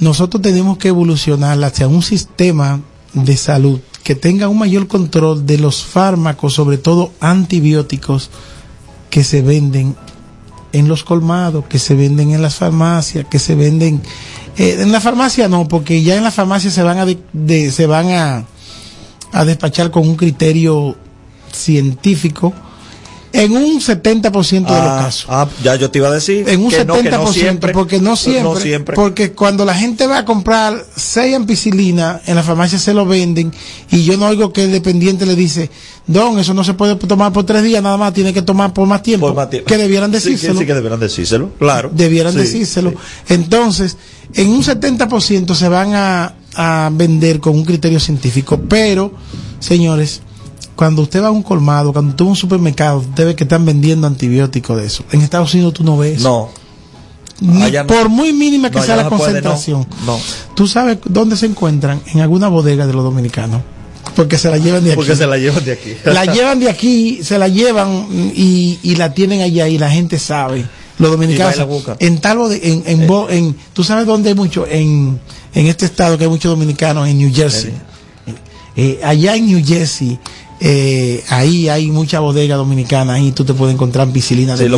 nosotros 0.00 0.42
tenemos 0.42 0.78
que 0.78 0.88
evolucionar 0.88 1.62
hacia 1.62 1.88
un 1.88 2.02
sistema 2.02 2.80
de 3.12 3.36
salud 3.36 3.80
que 4.02 4.14
tenga 4.14 4.48
un 4.48 4.58
mayor 4.58 4.86
control 4.86 5.46
de 5.46 5.58
los 5.58 5.84
fármacos, 5.84 6.54
sobre 6.54 6.78
todo 6.78 7.12
antibióticos, 7.20 8.30
que 9.10 9.24
se 9.24 9.42
venden 9.42 9.96
en 10.72 10.88
los 10.88 11.04
colmados, 11.04 11.64
que 11.66 11.78
se 11.78 11.94
venden 11.94 12.32
en 12.32 12.42
las 12.42 12.56
farmacias, 12.56 13.26
que 13.28 13.38
se 13.38 13.54
venden 13.54 14.02
eh, 14.58 14.76
en 14.80 14.92
la 14.92 15.00
farmacia 15.00 15.48
no, 15.48 15.68
porque 15.68 16.02
ya 16.02 16.16
en 16.16 16.22
la 16.22 16.30
farmacia 16.30 16.70
se 16.70 16.82
van 16.82 16.98
a 16.98 17.06
se 17.70 17.86
van 17.86 18.10
a, 18.10 18.44
a 19.32 19.44
despachar 19.44 19.90
con 19.90 20.08
un 20.08 20.16
criterio 20.16 20.96
científico 21.52 22.52
en 23.36 23.52
un 23.52 23.80
70% 23.80 24.50
de 24.50 24.60
los 24.60 24.70
ah, 24.70 25.00
casos. 25.04 25.26
Ah, 25.28 25.48
ya 25.62 25.76
yo 25.76 25.90
te 25.90 25.98
iba 25.98 26.08
a 26.08 26.12
decir. 26.12 26.48
En 26.48 26.64
un 26.64 26.70
70%, 26.70 27.72
porque 27.72 28.00
no 28.00 28.16
siempre, 28.16 28.94
Porque 28.94 29.32
cuando 29.32 29.64
la 29.64 29.74
gente 29.74 30.06
va 30.06 30.18
a 30.18 30.24
comprar 30.24 30.84
6 30.96 31.36
ampicilina, 31.36 32.20
en 32.26 32.34
la 32.36 32.42
farmacia 32.42 32.78
se 32.78 32.94
lo 32.94 33.04
venden, 33.04 33.52
y 33.90 34.04
yo 34.04 34.16
no 34.16 34.26
oigo 34.26 34.52
que 34.52 34.64
el 34.64 34.72
dependiente 34.72 35.26
le 35.26 35.36
dice, 35.36 35.70
Don, 36.06 36.38
eso 36.38 36.54
no 36.54 36.64
se 36.64 36.74
puede 36.74 36.96
tomar 36.96 37.32
por 37.32 37.44
tres 37.44 37.62
días, 37.62 37.82
nada 37.82 37.96
más 37.96 38.14
tiene 38.14 38.32
que 38.32 38.42
tomar 38.42 38.72
por 38.72 38.86
más 38.86 39.02
tiempo. 39.02 39.34
Que 39.66 39.76
debieran 39.76 40.10
decírselo. 40.10 40.58
Sí, 40.58 40.66
que, 40.66 40.74
debieran 40.74 41.00
decírselo, 41.00 41.50
claro. 41.58 41.90
Debieran 41.92 42.34
decírselo. 42.34 42.94
Entonces, 43.28 43.98
en 44.34 44.48
un 44.48 44.62
70% 44.62 45.54
se 45.54 45.68
van 45.68 45.94
a, 45.94 46.34
a 46.54 46.90
vender 46.92 47.40
con 47.40 47.54
un 47.54 47.64
criterio 47.64 48.00
científico, 48.00 48.60
pero, 48.68 49.12
señores, 49.58 50.22
cuando 50.76 51.02
usted 51.02 51.22
va 51.22 51.28
a 51.28 51.30
un 51.30 51.42
colmado, 51.42 51.92
cuando 51.92 52.10
usted 52.10 52.24
va 52.24 52.28
a 52.28 52.30
un 52.30 52.36
supermercado, 52.36 52.98
usted 52.98 53.26
ve 53.26 53.34
que 53.34 53.44
están 53.44 53.64
vendiendo 53.64 54.06
antibióticos 54.06 54.76
de 54.76 54.86
eso. 54.86 55.04
En 55.10 55.22
Estados 55.22 55.52
Unidos 55.54 55.74
tú 55.74 55.82
no 55.82 55.96
ves. 55.96 56.20
No. 56.20 56.50
por 57.88 58.08
muy 58.08 58.32
mínima 58.32 58.70
que 58.70 58.80
sea 58.82 58.96
la 58.96 59.08
concentración. 59.08 59.86
no, 60.04 60.20
Tú 60.54 60.68
sabes 60.68 60.98
dónde 61.06 61.36
se 61.36 61.46
encuentran 61.46 62.00
en 62.12 62.20
alguna 62.20 62.48
bodega 62.48 62.86
de 62.86 62.92
los 62.92 63.02
dominicanos. 63.02 63.62
Porque 64.14 64.38
se 64.38 64.50
la 64.50 64.58
llevan 64.58 64.84
de 64.84 64.90
aquí. 64.90 64.96
Porque 64.96 65.16
se 65.16 65.26
la 65.26 65.36
llevan 65.36 65.64
de 65.64 65.72
aquí. 65.72 65.96
la 66.04 66.24
llevan 66.24 66.60
de 66.60 66.70
aquí, 66.70 67.20
se 67.22 67.38
la 67.38 67.48
llevan 67.48 68.06
y, 68.34 68.78
y 68.82 68.96
la 68.96 69.12
tienen 69.12 69.42
allá 69.42 69.68
y 69.68 69.78
la 69.78 69.90
gente 69.90 70.18
sabe. 70.18 70.64
Los 70.98 71.10
dominicanos. 71.10 71.58
En 71.98 72.20
tal 72.20 72.38
en, 72.52 72.82
en, 72.86 73.02
eh. 73.02 73.26
en, 73.30 73.56
tú 73.72 73.84
sabes 73.84 74.06
dónde 74.06 74.30
hay 74.30 74.34
mucho 74.34 74.66
en, 74.66 75.20
en 75.54 75.66
este 75.66 75.84
estado 75.84 76.16
que 76.16 76.24
hay 76.24 76.30
muchos 76.30 76.50
dominicanos 76.50 77.08
en 77.08 77.18
New 77.18 77.34
Jersey. 77.34 77.74
Eh, 78.76 79.00
allá 79.02 79.36
en 79.36 79.46
New 79.46 79.62
Jersey 79.64 80.18
eh, 80.60 81.22
ahí 81.28 81.68
hay 81.68 81.90
mucha 81.90 82.20
bodega 82.20 82.56
dominicana, 82.56 83.14
ahí 83.14 83.32
tú 83.32 83.44
te 83.44 83.54
puedes 83.54 83.74
encontrar 83.74 84.10
piscilina 84.10 84.56
de 84.56 84.68
la 84.68 84.76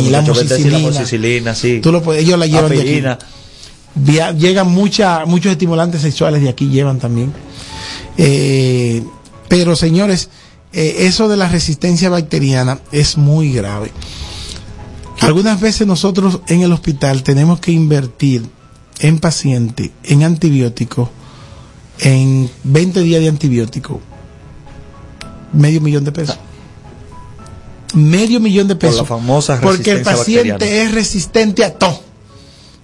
sí. 1.55 1.79
Tú 1.81 1.91
lo 1.91 2.01
puedes, 2.01 2.23
ellos 2.23 2.37
la 2.37 2.47
llevan 2.47 2.71
de 2.71 2.81
aquí. 2.81 4.37
llegan 4.37 4.67
mucha, 4.67 5.25
muchos 5.25 5.51
estimulantes 5.51 6.01
sexuales 6.01 6.41
de 6.41 6.49
aquí 6.49 6.67
llevan 6.67 6.99
también. 6.99 7.31
Eh, 8.17 9.03
pero 9.47 9.75
señores, 9.75 10.29
eh, 10.73 10.95
eso 10.99 11.29
de 11.29 11.37
la 11.37 11.47
resistencia 11.47 12.09
bacteriana 12.09 12.79
es 12.91 13.17
muy 13.17 13.53
grave. 13.53 13.91
Algunas 15.21 15.59
veces 15.59 15.87
nosotros 15.87 16.41
en 16.47 16.61
el 16.61 16.71
hospital 16.71 17.23
tenemos 17.23 17.59
que 17.59 17.71
invertir 17.71 18.45
en 18.99 19.19
paciente, 19.19 19.91
en 20.03 20.23
antibióticos, 20.23 21.09
en 21.99 22.49
20 22.63 23.01
días 23.01 23.21
de 23.21 23.29
antibiótico, 23.29 24.01
medio 25.53 25.81
millón 25.81 26.03
de 26.05 26.11
pesos. 26.11 26.37
Medio 27.93 28.39
millón 28.39 28.67
de 28.67 28.75
pesos. 28.75 28.97
Por 28.97 29.03
la 29.09 29.17
famosa 29.17 29.59
porque 29.61 29.91
el 29.91 30.01
paciente 30.03 30.51
bacteriana. 30.51 30.83
es 30.83 30.91
resistente 30.93 31.63
a 31.63 31.73
todo. 31.73 32.01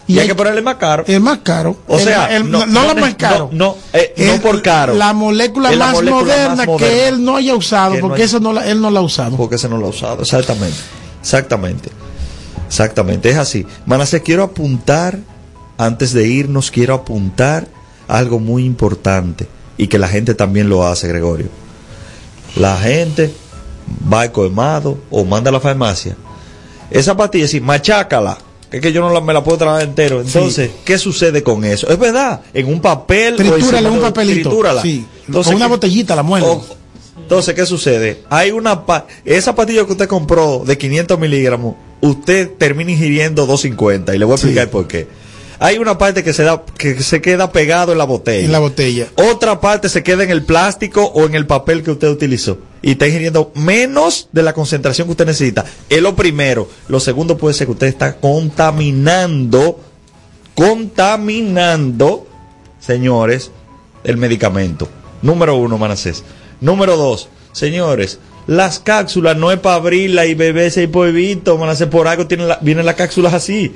Y 0.08 0.20
hay 0.20 0.28
que 0.28 0.36
ponerle 0.36 0.62
más 0.62 0.76
caro. 0.76 1.04
Es 1.08 1.20
más 1.20 1.40
caro. 1.40 1.78
O 1.88 1.98
sea, 1.98 2.36
el- 2.36 2.50
no- 2.50 2.66
no, 2.68 2.82
no 2.88 2.94
lo 2.94 3.02
más 3.02 3.16
caro. 3.16 3.50
no- 3.52 3.70
no, 3.70 3.78
eh, 3.94 4.14
no 4.18 4.40
por 4.42 4.62
caro. 4.62 4.94
La 4.94 5.14
molécula, 5.14 5.72
la 5.72 5.78
más, 5.86 5.94
molécula 5.96 6.22
moderna 6.22 6.56
más 6.56 6.68
moderna. 6.68 6.88
que 6.94 7.08
él 7.08 7.24
no 7.24 7.36
haya 7.38 7.56
usado, 7.56 7.96
porque 8.00 8.24
eso 8.24 8.40
no 8.40 8.54
la- 8.54 8.68
él 8.68 8.82
no 8.82 8.92
la 8.92 9.00
ha 9.00 9.04
usado. 9.04 9.36
Porque 9.38 9.56
ese 9.56 9.68
no 9.68 9.78
lo 9.78 9.88
ha 9.88 9.90
usado. 9.90 10.22
Exactamente. 10.22 10.78
Exactamente. 11.22 11.90
Exactamente. 12.68 13.30
Es 13.30 13.38
así. 13.38 13.66
Manase, 13.88 14.22
quiero 14.22 14.44
apuntar, 14.44 15.18
antes 15.78 16.14
de 16.14 16.28
irnos, 16.28 16.70
quiero 16.72 16.94
apuntar 16.94 17.68
algo 18.08 18.40
muy 18.40 18.64
importante 18.66 19.48
y 19.78 19.88
que 19.88 19.98
la 19.98 20.08
gente 20.08 20.36
también 20.36 20.70
lo 20.70 20.86
hace, 20.88 21.08
Gregorio. 21.08 21.48
La 22.56 22.78
gente 22.78 23.34
va 24.12 24.22
al 24.22 24.32
colmado 24.32 24.98
o 25.10 25.24
manda 25.26 25.50
a 25.50 25.54
la 25.54 25.60
farmacia. 25.60 26.16
Esa 26.90 27.16
pastilla, 27.18 27.48
sí, 27.48 27.60
machácala. 27.60 28.38
que 28.70 28.78
Es 28.78 28.84
que 28.84 28.92
yo 28.92 29.02
no 29.02 29.12
la- 29.14 29.22
me 29.22 29.32
la 29.34 29.44
puedo 29.44 29.58
tragar 29.60 29.84
entero. 29.84 30.22
Entonces, 30.22 30.72
¿qué 30.84 30.98
sucede 30.98 31.44
con 31.44 31.64
eso? 31.66 31.88
Es 31.88 32.00
verdad, 32.00 32.42
en 32.54 32.66
un 32.68 32.82
papel. 32.82 33.36
o 33.36 33.38
Tritúrale 33.38 33.62
encima 33.78 33.90
un 33.92 34.02
papelito. 34.02 34.50
tritúrala. 34.50 34.82
Sí. 34.82 35.06
Entonces, 35.28 35.54
una 35.56 35.66
¿qué- 35.66 35.70
botellita 35.70 36.16
la 36.16 36.24
muerde. 36.24 36.48
entonces, 37.18 37.54
¿qué 37.54 37.66
sucede? 37.66 38.22
Hay 38.30 38.52
una 38.52 38.86
pa- 38.86 39.06
esa 39.24 39.54
pastilla 39.56 39.86
que 39.86 39.92
usted 39.92 40.08
compró 40.08 40.64
de 40.66 40.78
500 40.78 41.18
miligramos, 41.20 41.76
usted 42.02 42.52
termina 42.58 42.92
ingiriendo 42.92 43.46
250 43.46 44.16
y 44.16 44.18
le 44.20 44.26
voy 44.26 44.34
a 44.34 44.36
explicar 44.36 44.66
Sí. 44.66 44.70
por 44.72 44.88
qué. 44.88 45.08
Hay 45.60 45.78
una 45.78 45.98
parte 45.98 46.24
que 46.24 46.34
se 46.34 46.44
da 46.44 46.64
que 46.78 47.02
se 47.02 47.22
queda 47.22 47.52
pegado 47.52 47.92
en 47.92 47.98
la 47.98 48.04
botella. 48.06 48.46
en 48.46 48.52
la 48.52 48.60
botella. 48.60 49.08
Otra 49.16 49.62
parte 49.62 49.90
se 49.90 50.04
queda 50.04 50.24
en 50.24 50.30
el 50.32 50.44
plástico 50.44 51.04
o 51.06 51.26
en 51.26 51.36
el 51.36 51.46
papel 51.48 51.82
que 51.84 51.92
usted 51.92 52.10
utilizó. 52.10 52.58
Y 52.82 52.92
está 52.92 53.08
ingiriendo 53.08 53.52
menos 53.56 54.30
de 54.32 54.44
la 54.44 54.54
concentración 54.54 55.08
que 55.08 55.12
usted 55.12 55.26
necesita. 55.26 55.66
Es 55.90 56.02
lo 56.02 56.16
primero. 56.16 56.70
Lo 56.88 57.00
segundo 57.00 57.38
puede 57.38 57.54
ser 57.56 57.68
que 57.68 57.72
usted 57.74 57.88
está 57.88 58.18
contaminando, 58.18 59.80
contaminando, 60.54 62.28
señores, 62.80 63.52
el 64.04 64.18
medicamento. 64.18 64.88
Número 65.22 65.56
uno, 65.56 65.78
Manacés. 65.78 66.24
Número 66.62 66.96
dos, 66.98 67.30
señores, 67.52 68.20
las 68.48 68.80
cápsulas 68.80 69.36
no 69.38 69.52
es 69.52 69.60
para 69.60 69.76
abrirla 69.76 70.26
y 70.26 70.36
beberse 70.36 70.84
y 70.84 70.88
polvito, 70.88 71.58
Manacés, 71.58 71.88
por 71.88 72.08
algo 72.08 72.28
tienen 72.28 72.48
la- 72.48 72.60
vienen 72.62 72.86
las 72.86 72.96
cápsulas 72.96 73.34
así. 73.34 73.74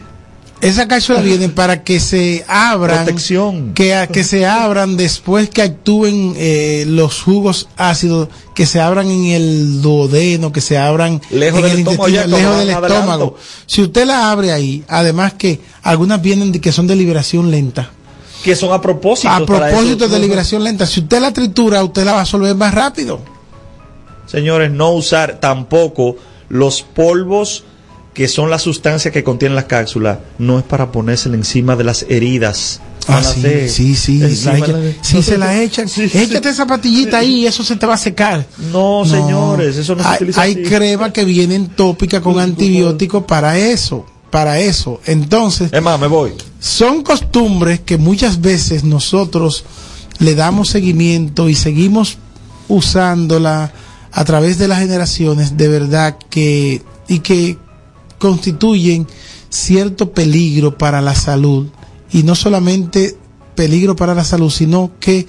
Esas 0.61 0.87
cápsulas 0.87 1.23
vienen 1.23 1.51
para 1.51 1.83
que 1.83 2.01
se 2.01 2.43
abran. 2.47 3.05
Protección. 3.05 3.73
Que, 3.73 3.95
a- 3.95 4.07
que 4.07 4.25
se 4.25 4.45
abran 4.45 4.97
después 4.97 5.49
que 5.49 5.61
actúen 5.61 6.33
eh, 6.35 6.83
los 6.85 7.21
jugos 7.21 7.69
ácidos, 7.77 8.27
que 8.53 8.65
se 8.65 8.81
abran 8.81 9.09
en 9.09 9.25
el 9.27 9.81
duodeno, 9.81 10.51
que 10.51 10.59
se 10.59 10.77
abran 10.77 11.21
Lejos 11.29 11.59
en 11.59 11.63
del 11.63 11.71
el 11.71 11.79
estómago, 11.79 12.07
ya, 12.09 12.27
lejos 12.27 12.57
del 12.57 12.69
estómago. 12.71 13.37
Si 13.67 13.81
usted 13.81 14.05
la 14.05 14.31
abre 14.31 14.51
ahí, 14.51 14.83
además 14.89 15.33
que 15.35 15.61
algunas 15.81 16.21
vienen 16.21 16.51
de, 16.51 16.59
que 16.59 16.73
son 16.73 16.87
de 16.87 16.95
liberación 16.97 17.49
lenta. 17.51 17.91
Que 18.43 18.55
son 18.55 18.73
a 18.73 18.81
propósito. 18.81 19.29
A 19.29 19.45
propósito 19.45 20.05
eso. 20.05 20.13
de 20.13 20.19
liberación 20.19 20.63
lenta, 20.63 20.85
si 20.85 20.99
usted 20.99 21.21
la 21.21 21.31
tritura, 21.31 21.81
usted 21.85 22.03
la 22.03 22.11
va 22.13 22.17
a 22.17 22.21
absorber 22.21 22.53
más 22.55 22.73
rápido. 22.73 23.21
Señores, 24.27 24.71
no 24.71 24.91
usar 24.91 25.39
tampoco 25.39 26.17
los 26.49 26.81
polvos 26.81 27.63
que 28.19 28.27
son 28.27 28.49
las 28.49 28.63
sustancias 28.63 29.13
que 29.13 29.23
contienen 29.23 29.55
las 29.55 29.63
cápsulas. 29.63 30.17
No 30.39 30.59
es 30.59 30.65
para 30.65 30.91
ponérsela 30.91 31.35
encima 31.37 31.77
de 31.77 31.85
las 31.85 32.03
heridas. 32.09 32.81
Ah, 33.07 33.23
sí, 33.23 33.69
sí, 33.69 33.95
sí. 33.95 34.17
la 34.19 34.57
echa- 34.57 34.73
de- 34.77 34.97
si 35.01 35.23
se 35.23 35.37
la 35.37 35.61
echan, 35.61 35.87
Sí, 35.87 36.09
sí. 36.09 36.17
échate 36.17 36.49
esa 36.49 36.67
patillita 36.67 37.19
ahí 37.19 37.43
y 37.43 37.47
eso 37.47 37.63
se 37.63 37.77
te 37.77 37.85
va 37.85 37.93
a 37.93 37.97
secar. 37.97 38.45
No, 38.73 39.05
señores, 39.05 39.77
eso 39.77 39.95
no 39.95 40.03
se 40.03 40.09
hay, 40.09 40.15
utiliza 40.17 40.41
Hay 40.41 40.51
así. 40.51 40.63
crema 40.63 41.13
que 41.13 41.23
vienen 41.23 41.69
tópica 41.69 42.19
con 42.19 42.37
antibióticos 42.41 43.23
para 43.23 43.57
eso, 43.57 44.05
para 44.29 44.59
eso. 44.59 44.99
Entonces, 45.05 45.71
Es 45.71 45.81
más, 45.81 45.97
me 45.97 46.07
voy. 46.07 46.33
son 46.59 47.03
costumbres 47.03 47.79
que 47.79 47.97
muchas 47.97 48.41
veces 48.41 48.83
nosotros 48.83 49.63
le 50.19 50.35
damos 50.35 50.67
seguimiento 50.67 51.47
y 51.47 51.55
seguimos 51.55 52.17
usándola 52.67 53.71
a 54.11 54.25
través 54.25 54.57
de 54.57 54.67
las 54.67 54.79
generaciones 54.79 55.55
de 55.55 55.69
verdad 55.69 56.17
que 56.29 56.81
y 57.07 57.19
que 57.19 57.57
constituyen 58.19 59.07
cierto 59.49 60.11
peligro 60.11 60.77
para 60.77 61.01
la 61.01 61.15
salud. 61.15 61.67
Y 62.11 62.23
no 62.23 62.35
solamente 62.35 63.17
peligro 63.55 63.95
para 63.95 64.15
la 64.15 64.23
salud 64.23 64.49
sino 64.49 64.91
que 64.99 65.27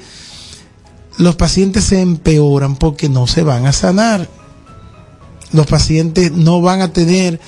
los 1.19 1.37
pacientes 1.37 1.85
se 1.85 2.01
empeoran 2.01 2.77
porque 2.77 3.09
no 3.09 3.27
se 3.27 3.43
van 3.43 3.67
a 3.67 3.73
sanar. 3.73 4.29
Los 5.53 5.67
pacientes 5.67 6.33
no 6.33 6.61
van 6.61 6.81
a 6.81 6.93
tener 6.93 7.41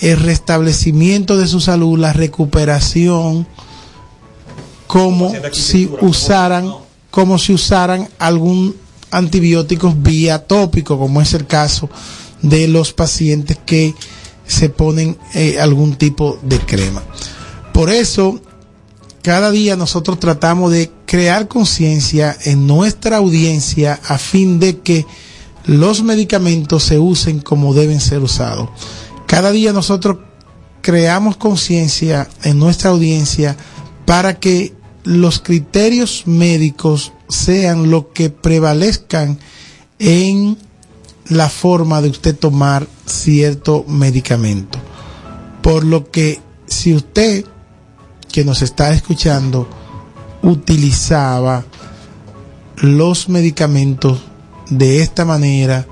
el 0.00 0.18
restablecimiento 0.18 1.36
de 1.36 1.46
su 1.46 1.60
salud, 1.60 1.98
la 1.98 2.12
recuperación, 2.12 3.46
como 4.86 5.32
si 5.52 5.90
usaran, 6.00 6.72
como 7.10 7.38
si 7.38 7.52
usaran 7.52 8.08
algún 8.18 8.76
antibiótico 9.10 9.94
vía 9.96 10.46
tópico, 10.46 10.98
como 10.98 11.20
es 11.20 11.34
el 11.34 11.46
caso 11.46 11.90
de 12.40 12.68
los 12.68 12.92
pacientes 12.92 13.58
que 13.64 13.94
se 14.46 14.68
ponen 14.68 15.16
eh, 15.34 15.60
algún 15.60 15.96
tipo 15.96 16.38
de 16.42 16.58
crema. 16.58 17.02
Por 17.72 17.90
eso, 17.90 18.40
cada 19.22 19.50
día 19.50 19.76
nosotros 19.76 20.18
tratamos 20.20 20.72
de 20.72 20.90
crear 21.06 21.48
conciencia 21.48 22.36
en 22.44 22.66
nuestra 22.66 23.18
audiencia 23.18 24.00
a 24.04 24.18
fin 24.18 24.58
de 24.58 24.80
que 24.80 25.06
los 25.64 26.02
medicamentos 26.02 26.82
se 26.84 26.98
usen 26.98 27.40
como 27.40 27.74
deben 27.74 28.00
ser 28.00 28.20
usados. 28.20 28.68
Cada 29.26 29.52
día 29.52 29.72
nosotros 29.72 30.18
creamos 30.80 31.36
conciencia 31.36 32.28
en 32.42 32.58
nuestra 32.58 32.90
audiencia 32.90 33.56
para 34.04 34.38
que 34.40 34.74
los 35.04 35.40
criterios 35.40 36.24
médicos 36.26 37.12
sean 37.28 37.90
lo 37.90 38.12
que 38.12 38.30
prevalezcan 38.30 39.38
en 39.98 40.58
la 41.28 41.48
forma 41.48 42.02
de 42.02 42.10
usted 42.10 42.36
tomar 42.36 42.86
cierto 43.06 43.84
medicamento. 43.86 44.78
Por 45.62 45.84
lo 45.84 46.10
que 46.10 46.40
si 46.66 46.94
usted 46.94 47.44
que 48.30 48.44
nos 48.44 48.62
está 48.62 48.92
escuchando 48.92 49.68
utilizaba 50.42 51.64
los 52.76 53.28
medicamentos 53.28 54.20
de 54.70 55.02
esta 55.02 55.24
manera, 55.24 55.86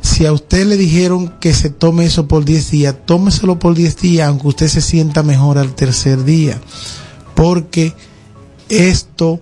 si 0.00 0.26
a 0.26 0.32
usted 0.32 0.66
le 0.66 0.76
dijeron 0.76 1.34
que 1.40 1.54
se 1.54 1.70
tome 1.70 2.04
eso 2.04 2.28
por 2.28 2.44
10 2.44 2.70
días, 2.70 2.96
tómeselo 3.06 3.58
por 3.58 3.74
10 3.74 3.96
días, 3.96 4.28
aunque 4.28 4.48
usted 4.48 4.68
se 4.68 4.80
sienta 4.80 5.22
mejor 5.22 5.58
al 5.58 5.74
tercer 5.74 6.24
día, 6.24 6.60
porque 7.34 7.94
esto 8.68 9.40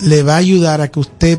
le 0.00 0.22
va 0.22 0.34
a 0.34 0.38
ayudar 0.38 0.80
a 0.80 0.90
que 0.90 1.00
usted 1.00 1.38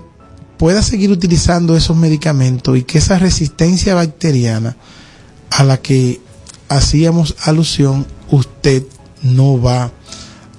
pueda 0.61 0.83
seguir 0.83 1.09
utilizando 1.09 1.75
esos 1.75 1.97
medicamentos 1.97 2.77
y 2.77 2.83
que 2.83 2.99
esa 2.99 3.17
resistencia 3.17 3.95
bacteriana 3.95 4.77
a 5.49 5.63
la 5.63 5.77
que 5.77 6.21
hacíamos 6.69 7.35
alusión, 7.45 8.05
usted 8.29 8.83
no 9.23 9.59
va 9.59 9.91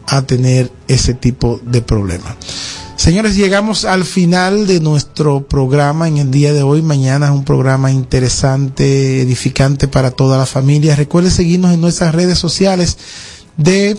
a 0.09 0.22
tener 0.22 0.72
ese 0.88 1.14
tipo 1.14 1.61
de 1.64 1.82
problema. 1.82 2.36
Señores, 2.96 3.36
llegamos 3.36 3.84
al 3.84 4.03
final 4.03 4.66
de 4.66 4.80
nuestro 4.80 5.46
programa 5.46 6.09
en 6.09 6.16
el 6.16 6.32
día 6.32 6.53
de 6.53 6.64
hoy. 6.64 6.82
Mañana 6.82 7.26
es 7.26 7.32
un 7.32 7.44
programa 7.44 7.92
interesante, 7.92 9.22
edificante 9.22 9.86
para 9.86 10.11
toda 10.11 10.36
la 10.36 10.46
familia. 10.46 10.96
Recuerde 10.96 11.30
seguirnos 11.30 11.72
en 11.72 11.80
nuestras 11.80 12.12
redes 12.12 12.40
sociales 12.40 12.98
de 13.57 13.96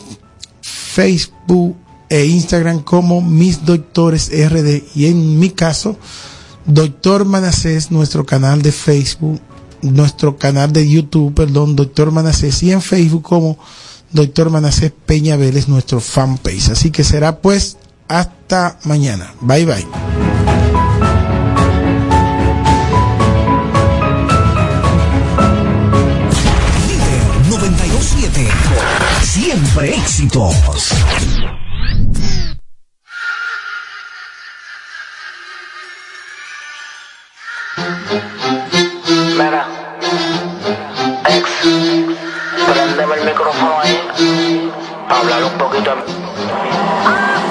Facebook 0.60 1.78
e 2.10 2.26
Instagram 2.26 2.82
como 2.84 3.22
Mis 3.22 3.66
Doctores 3.66 4.30
RD 4.30 4.84
y 4.96 5.08
en 5.08 5.40
mi 5.40 5.50
caso, 5.50 5.98
Doctor 6.66 7.26
Manacés, 7.26 7.92
nuestro 7.92 8.26
canal 8.26 8.62
de 8.62 8.72
Facebook, 8.72 9.40
nuestro 9.82 10.38
canal 10.38 10.72
de 10.72 10.90
YouTube, 10.90 11.34
perdón, 11.34 11.76
Doctor 11.76 12.12
Manacés 12.12 12.64
y 12.64 12.72
en 12.72 12.82
Facebook 12.82 13.24
como 13.24 13.58
Doctor 14.12 14.50
Manacés 14.50 14.92
Peña 15.06 15.36
Vélez, 15.36 15.68
nuestro 15.68 16.00
fanpage. 16.00 16.70
Así 16.70 16.92
que 16.92 17.04
será 17.04 17.42
pues 17.42 17.78
hasta 18.08 18.78
mañana. 18.84 19.34
Bye 19.42 19.66
bye. 19.66 19.88
Líder 26.88 27.50
927. 27.50 28.48
Siempre 29.24 29.96
éxitos. 29.96 30.56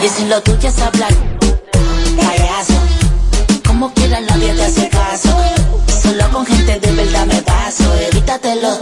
Y 0.01 0.09
si 0.09 0.27
lo 0.27 0.41
tuyo 0.43 0.69
es 0.69 0.81
hablar, 0.81 1.13
payaso. 2.17 2.75
Como 3.67 3.93
quiera 3.95 4.21
nadie 4.21 4.55
te 4.55 4.63
hace 4.63 4.89
caso. 4.89 5.37
Solo 6.03 6.29
con 6.31 6.47
gente 6.47 6.79
de 6.79 6.93
verdad 6.93 7.27
me 7.27 7.43
paso. 7.43 7.83
Evítate 8.13 8.55
los 8.63 8.79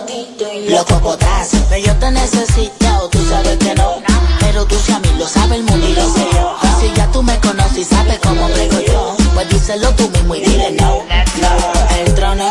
los 0.68 0.84
cocotazos. 0.84 1.60
Que 1.70 1.82
yo 1.82 1.94
te 1.96 2.10
necesito, 2.10 3.08
tú 3.10 3.18
sabes 3.30 3.56
que 3.56 3.74
no. 3.76 4.02
Pero 4.40 4.66
tú 4.66 4.74
si 4.74 4.92
a 4.92 4.98
mí 4.98 5.08
lo 5.18 5.26
sabe 5.26 5.56
el 5.56 5.62
mundo 5.62 5.88
y 5.88 5.94
lo 5.94 6.06
sé 6.12 6.26
yo. 6.34 6.56
Si 6.78 6.92
ya 6.94 7.10
tú 7.10 7.22
me 7.22 7.38
conoces 7.40 7.78
y 7.78 7.84
sabes 7.84 8.18
cómo 8.22 8.46
brego 8.46 8.80
yo, 8.86 9.16
pues 9.32 9.48
díselo 9.48 9.90
tú 9.94 10.06
mismo 10.10 10.34
y 10.34 10.40
dile 10.40 10.72
no. 10.72 11.02
no. 11.40 11.96
El 11.98 12.14
trono, 12.14 12.44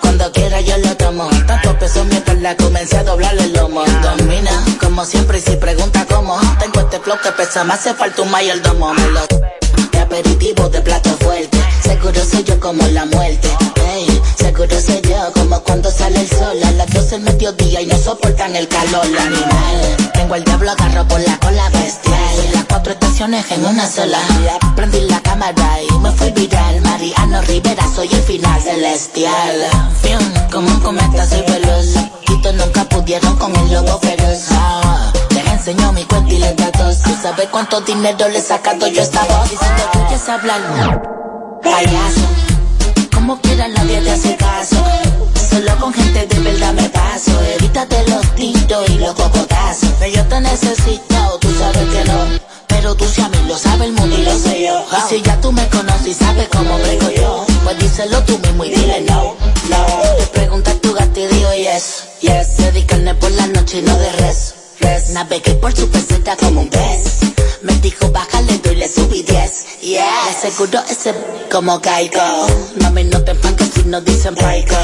cuando 0.00 0.32
quiera 0.32 0.60
yo 0.60 0.76
lo 0.78 0.96
tomo. 0.96 1.30
Tanto 1.46 1.78
peso 1.78 2.04
mi 2.04 2.16
espalda, 2.16 2.56
comencé 2.56 2.98
a 2.98 3.04
doblarle 3.04 3.44
el 3.44 3.52
lomo. 3.52 3.84
Como 4.92 5.06
siempre, 5.06 5.38
y 5.38 5.40
si 5.40 5.56
pregunta 5.56 6.06
cómo. 6.06 6.38
Tengo 6.58 6.80
este 6.80 7.00
flow 7.00 7.16
que 7.22 7.32
pesa, 7.32 7.64
me 7.64 7.72
hace 7.72 7.94
falta 7.94 8.20
un 8.20 8.30
mayordomo. 8.30 8.92
Me 8.92 9.08
lo 9.08 9.22
de 9.92 10.00
aperitivo, 10.00 10.68
de 10.68 10.80
plato 10.80 11.10
fuerte. 11.20 11.58
Seguro 11.82 12.20
soy 12.24 12.42
yo 12.44 12.58
como 12.58 12.86
la 12.88 13.04
muerte. 13.06 13.48
Ey, 13.94 14.20
seguro 14.36 14.80
soy 14.80 15.00
yo 15.02 15.32
como 15.34 15.60
cuando 15.60 15.90
sale 15.90 16.20
el 16.20 16.28
sol 16.28 16.58
a 16.64 16.70
las 16.72 16.90
12 16.92 17.10
del 17.10 17.20
mediodía 17.22 17.80
y 17.80 17.86
no 17.86 17.96
soportan 17.96 18.56
el 18.56 18.66
calor. 18.68 19.04
Animal, 19.04 20.10
tengo 20.14 20.34
el 20.34 20.44
diablo 20.44 20.70
agarro 20.70 21.06
por 21.06 21.20
la 21.20 21.38
cola 21.38 21.68
bestial. 21.70 22.52
Las 22.54 22.64
cuatro 22.64 22.92
estaciones 22.92 23.50
en 23.50 23.64
una 23.64 23.86
sola. 23.88 24.18
Prendí 24.76 25.00
la 25.02 25.20
cámara 25.20 25.78
y 25.88 25.98
me 25.98 26.10
fui 26.12 26.30
viral. 26.32 26.80
Mariano 26.80 27.42
Rivera, 27.42 27.84
soy 27.94 28.08
el 28.12 28.22
final 28.22 28.60
celestial. 28.60 29.56
Fium, 30.02 30.50
como 30.50 30.68
un 30.68 30.80
cometa 30.80 31.26
soy 31.26 31.42
veloz. 31.42 31.94
Quito 32.26 32.52
nunca 32.52 32.84
pudieron 32.88 33.36
con 33.36 33.54
el 33.54 33.72
lobo 33.72 33.98
feroz. 34.00 34.46
Ah, 34.50 35.11
les 35.62 35.68
enseño 35.68 35.92
mi 35.92 36.04
cuenta 36.04 36.32
y 36.34 36.38
les 36.38 36.56
datos. 36.56 36.98
¿Y 37.06 37.22
sabe 37.22 37.48
cuánto 37.50 37.80
dinero 37.82 38.28
le 38.28 38.38
he 38.38 38.42
sacado 38.42 38.86
yo 38.88 39.00
esta 39.00 39.24
voz? 39.24 39.52
Y 39.52 39.56
si 39.56 39.64
te 39.92 39.98
oyes 39.98 40.28
hablar, 40.28 41.02
payaso. 41.62 42.20
Como 43.14 43.40
quiera 43.40 43.68
nadie 43.68 44.00
te 44.00 44.10
hace 44.10 44.36
caso. 44.36 44.76
Solo 45.50 45.76
con 45.78 45.92
gente 45.94 46.26
de 46.26 46.40
verdad 46.40 46.72
me 46.72 46.88
paso. 46.88 47.32
Evítate 47.58 48.08
los 48.08 48.26
tintos 48.34 48.88
y 48.90 48.98
los 48.98 49.14
cocotazos. 49.14 49.90
Que 50.00 50.12
yo 50.12 50.24
te 50.26 50.40
necesito, 50.40 51.38
tú 51.40 51.48
sabes 51.58 51.88
que 51.90 52.04
no. 52.10 52.40
Pero 52.66 52.94
tú 52.96 53.04
si 53.04 53.22
a 53.22 53.28
mí 53.28 53.38
lo 53.46 53.56
sabe 53.56 53.84
el 53.84 53.92
mundo 53.92 54.16
y 54.18 54.22
lo 54.22 54.36
sé 54.36 54.64
yo. 54.66 54.84
Y 54.98 55.08
si 55.08 55.22
ya 55.22 55.40
tú 55.40 55.52
me 55.52 55.68
conoces 55.68 56.08
y 56.08 56.14
sabes 56.14 56.48
cómo 56.48 56.76
brego 56.78 57.10
yo, 57.10 57.46
pues 57.62 57.78
díselo 57.78 58.20
tú 58.24 58.36
mismo 58.38 58.64
y 58.64 58.70
dile 58.70 59.02
no, 59.02 59.36
no. 59.70 59.86
Te 60.18 60.26
preguntas 60.32 60.80
tu 60.80 60.92
gato 60.92 61.20
y 61.20 61.26
digo 61.26 61.52
yes, 61.54 62.04
yes. 62.20 62.56
Dedicarme 62.56 63.14
por 63.14 63.30
la 63.32 63.46
noche 63.46 63.78
y 63.78 63.82
no 63.82 63.96
de 63.96 64.12
res, 64.12 64.54
Navegué 65.12 65.54
por 65.56 65.76
su 65.76 65.88
peseta 65.90 66.36
como 66.36 66.62
un 66.62 66.68
pez. 66.68 67.18
Me 67.62 67.74
dijo 67.74 68.10
bájale 68.10 68.60
y 68.64 68.74
le 68.74 68.88
subí 68.88 69.22
10, 69.22 69.80
yeah. 69.82 70.04
Le 70.24 70.30
aseguro 70.30 70.80
ese 70.88 71.14
como 71.50 71.80
caigo. 71.80 72.18
Mami 72.80 73.04
no 73.04 73.22
te 73.22 73.32
enfanques 73.32 73.70
si 73.74 73.84
no 73.84 74.00
dicen 74.00 74.34
paico. 74.34 74.74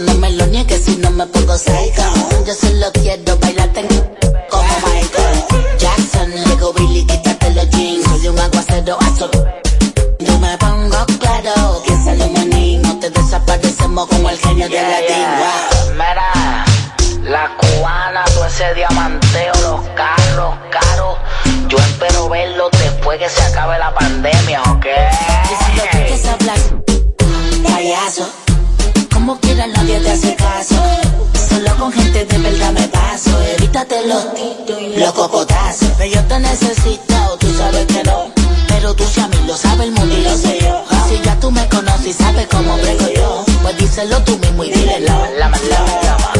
No 0.00 0.14
me 0.14 0.30
lo 0.30 0.46
niegues 0.46 0.82
si 0.84 0.96
no 0.96 1.10
me 1.10 1.26
pongo 1.26 1.56
psycho. 1.58 2.02
Yo 2.46 2.54
solo 2.54 2.86
quiero 2.94 3.36
bailarte 3.38 3.86
como 4.48 4.74
Michael 4.86 5.44
Jackson. 5.78 6.30
Digo 6.46 6.72
Billy, 6.72 7.06
quítate 7.06 7.50
los 7.50 7.68
jeans. 7.70 8.04
Soy 8.08 8.28
un 8.28 8.38
aguacero 8.38 8.96
azul. 9.02 9.30
Yo 10.20 10.38
me 10.38 10.56
pongo 10.58 11.04
claro. 11.20 11.82
Piénsalo, 11.86 12.28
manín. 12.30 12.82
No 12.82 12.98
te 12.98 13.10
desaparecemos 13.10 14.08
como 14.08 14.30
el 14.30 14.38
genio 14.38 14.68
de 14.68 14.80
la 14.80 15.00
Wow. 15.38 15.92
Mira, 15.92 16.64
la 17.22 17.56
cubana, 17.56 18.24
todo 18.34 18.46
ese 18.46 18.74
diamanteo, 18.74 19.23
acabe 23.54 23.78
la 23.78 23.94
pandemia. 23.94 24.62
Y 24.64 24.68
lo 24.68 24.80
que 24.80 25.88
quieres 25.90 26.26
hablar, 26.26 26.58
payaso. 27.62 28.28
Como 29.12 29.38
quiera 29.38 29.66
nadie 29.68 30.00
te 30.00 30.10
hace 30.10 30.34
caso. 30.34 30.74
Solo 31.48 31.76
con 31.76 31.92
gente 31.92 32.24
de 32.24 32.38
verdad 32.38 32.72
me 32.72 32.88
paso. 32.88 33.30
Evítate 33.56 34.06
los 34.06 34.24
los 34.96 35.12
cocotazos. 35.12 35.88
Yo 36.12 36.20
te 36.24 36.38
necesito, 36.40 37.36
tú 37.38 37.46
sabes 37.56 37.86
que 37.86 38.02
no. 38.02 38.32
Pero 38.68 38.94
tú 38.94 39.04
si 39.04 39.20
a 39.20 39.28
mí 39.28 39.36
lo 39.46 39.56
sabe 39.56 39.84
el 39.84 39.92
mundo 39.92 40.16
y 40.16 40.22
lo 40.22 40.36
sé 40.36 40.58
yo. 40.60 40.84
Y 40.90 41.08
si 41.08 41.22
ya 41.22 41.38
tú 41.38 41.50
me 41.50 41.68
conoces 41.68 42.06
y 42.06 42.12
sabes 42.12 42.48
cómo 42.48 42.76
brego 42.78 43.08
yo, 43.14 43.44
pues 43.62 43.76
díselo 43.78 44.20
tú 44.24 44.36
mismo 44.38 44.64
y 44.64 44.70
dile 44.72 45.00
no. 45.00 45.26
Lama, 45.38 45.58
lama, 45.70 46.33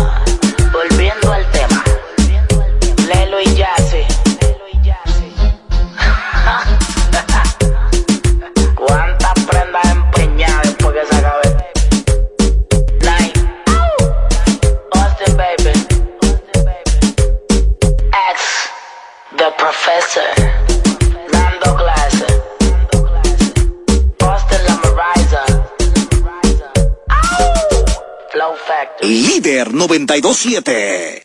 Líder 29.45 29.75
927. 29.75 31.23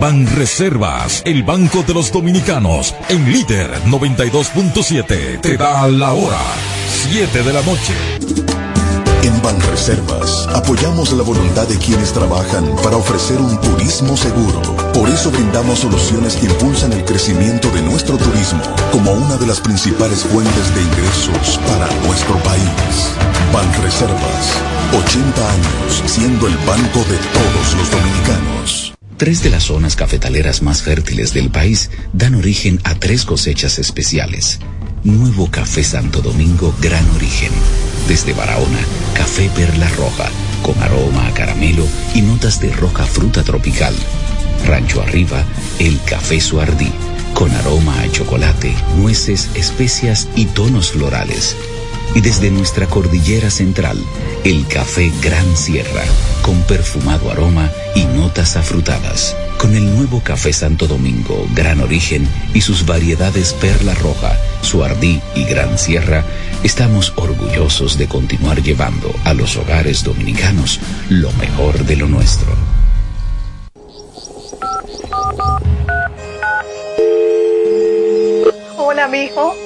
Ban 0.00 0.24
Reservas, 0.36 1.22
el 1.24 1.42
banco 1.42 1.82
de 1.82 1.94
los 1.94 2.12
dominicanos, 2.12 2.94
en 3.08 3.32
líder 3.32 3.68
92.7, 3.86 5.40
te 5.40 5.56
da 5.56 5.88
la 5.88 6.12
hora, 6.12 6.38
7 7.10 7.42
de 7.42 7.52
la 7.52 7.62
noche. 7.62 8.45
En 9.36 9.42
Banreservas 9.42 10.48
apoyamos 10.54 11.12
la 11.12 11.22
voluntad 11.22 11.68
de 11.68 11.76
quienes 11.76 12.12
trabajan 12.12 12.74
para 12.82 12.96
ofrecer 12.96 13.38
un 13.38 13.60
turismo 13.60 14.16
seguro. 14.16 14.62
Por 14.94 15.10
eso 15.10 15.30
brindamos 15.30 15.80
soluciones 15.80 16.36
que 16.36 16.46
impulsan 16.46 16.92
el 16.94 17.04
crecimiento 17.04 17.68
de 17.70 17.82
nuestro 17.82 18.16
turismo 18.16 18.62
como 18.92 19.12
una 19.12 19.36
de 19.36 19.46
las 19.46 19.60
principales 19.60 20.24
fuentes 20.24 20.74
de 20.74 20.82
ingresos 20.82 21.58
para 21.66 21.86
nuestro 22.06 22.36
país. 22.44 23.12
Banreservas, 23.52 24.54
80 25.04 25.52
años 25.52 26.02
siendo 26.06 26.46
el 26.46 26.56
banco 26.58 27.00
de 27.00 27.18
todos 27.18 27.74
los 27.76 27.90
dominicanos. 27.90 28.94
Tres 29.18 29.42
de 29.42 29.50
las 29.50 29.64
zonas 29.64 29.96
cafetaleras 29.96 30.62
más 30.62 30.82
fértiles 30.82 31.34
del 31.34 31.50
país 31.50 31.90
dan 32.12 32.34
origen 32.34 32.80
a 32.84 32.94
tres 32.94 33.24
cosechas 33.24 33.78
especiales. 33.78 34.60
Nuevo 35.06 35.48
Café 35.48 35.84
Santo 35.84 36.20
Domingo 36.20 36.74
Gran 36.80 37.08
Origen. 37.14 37.52
Desde 38.08 38.32
Barahona, 38.32 38.80
café 39.14 39.48
perla 39.54 39.88
roja, 39.90 40.28
con 40.62 40.76
aroma 40.82 41.28
a 41.28 41.32
caramelo 41.32 41.86
y 42.12 42.22
notas 42.22 42.60
de 42.60 42.72
roja 42.72 43.04
fruta 43.04 43.44
tropical. 43.44 43.94
Rancho 44.66 45.00
Arriba, 45.00 45.44
el 45.78 46.00
café 46.02 46.40
Suardí, 46.40 46.90
con 47.34 47.52
aroma 47.52 48.00
a 48.00 48.10
chocolate, 48.10 48.74
nueces, 48.96 49.48
especias 49.54 50.28
y 50.34 50.46
tonos 50.46 50.90
florales. 50.90 51.54
Y 52.14 52.20
desde 52.20 52.50
nuestra 52.50 52.86
cordillera 52.86 53.50
central, 53.50 53.98
el 54.44 54.66
café 54.66 55.12
Gran 55.22 55.56
Sierra, 55.56 56.02
con 56.42 56.62
perfumado 56.62 57.30
aroma 57.30 57.70
y 57.94 58.04
notas 58.04 58.56
afrutadas. 58.56 59.36
Con 59.58 59.74
el 59.74 59.94
nuevo 59.94 60.22
café 60.22 60.52
Santo 60.52 60.86
Domingo, 60.86 61.46
Gran 61.54 61.80
Origen 61.80 62.28
y 62.54 62.60
sus 62.60 62.86
variedades 62.86 63.54
Perla 63.54 63.94
Roja, 63.94 64.38
Suardí 64.62 65.20
y 65.34 65.44
Gran 65.44 65.78
Sierra, 65.78 66.24
estamos 66.62 67.12
orgullosos 67.16 67.98
de 67.98 68.06
continuar 68.06 68.62
llevando 68.62 69.14
a 69.24 69.34
los 69.34 69.56
hogares 69.56 70.04
dominicanos 70.04 70.80
lo 71.08 71.32
mejor 71.32 71.84
de 71.84 71.96
lo 71.96 72.06
nuestro. 72.06 72.54
Hola, 78.78 79.08
mijo. 79.08 79.65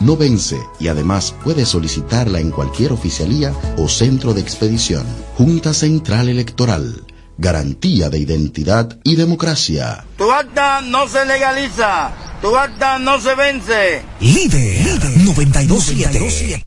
no 0.00 0.16
vence 0.16 0.58
y 0.78 0.88
además 0.88 1.34
puede 1.42 1.66
solicitarla 1.66 2.40
en 2.40 2.50
cualquier 2.50 2.92
oficialía 2.92 3.52
o 3.76 3.88
centro 3.88 4.34
de 4.34 4.40
expedición. 4.40 5.04
Junta 5.36 5.74
Central 5.74 6.28
Electoral. 6.28 7.04
Garantía 7.36 8.10
de 8.10 8.18
identidad 8.18 8.98
y 9.04 9.16
democracia. 9.16 10.04
Tu 10.16 10.30
acta 10.30 10.80
no 10.80 11.06
se 11.08 11.24
legaliza. 11.24 12.12
Tu 12.42 12.56
acta 12.56 12.98
no 12.98 13.20
se 13.20 13.34
vence. 13.34 14.02
Líder, 14.20 14.84
Líder 14.84 15.18
927. 15.18 16.64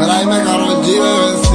92 0.00 1.40
Me 1.40 1.49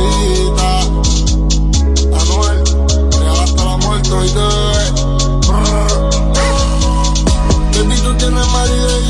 soy 4.16 4.30
de. 4.30 4.42
Ah. 5.50 6.10
Baby, 7.74 7.96
tú 8.04 8.14
tienes 8.18 8.48
marido 8.48 9.05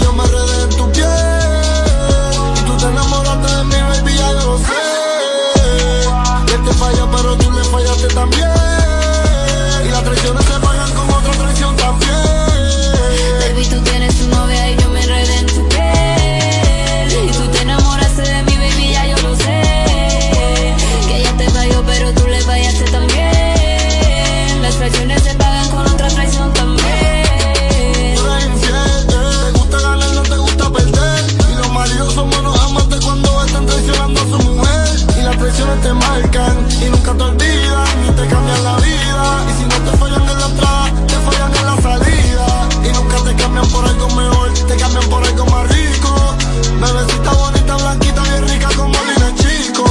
te 35.81 35.93
marcan 35.93 36.67
y 36.81 36.85
nunca 36.89 37.13
te 37.13 37.23
olvidan 37.23 38.05
y 38.07 38.11
te 38.11 38.27
cambian 38.27 38.63
la 38.63 38.75
vida. 38.77 39.45
Y 39.49 39.53
si 39.57 39.65
no 39.65 39.91
te 39.91 39.97
fallan 39.97 40.21
en 40.21 40.39
la 40.39 40.45
entrada, 40.45 40.91
te 41.07 41.15
fallan 41.25 41.55
en 41.55 41.65
la 41.65 41.81
salida. 41.81 42.69
Y 42.83 42.93
nunca 42.93 43.17
te 43.23 43.35
cambian 43.35 43.67
por 43.69 43.85
algo 43.85 44.07
mejor, 44.09 44.53
te 44.53 44.75
cambian 44.75 45.09
por 45.09 45.23
algo 45.25 45.45
más 45.45 45.67
rico. 45.69 46.35
Bebecita 46.81 47.31
bonita, 47.33 47.75
blanquita, 47.77 48.21
bien 48.23 48.47
rica 48.47 48.69
como 48.75 48.93
Lina 48.93 49.35
Chico. 49.35 49.85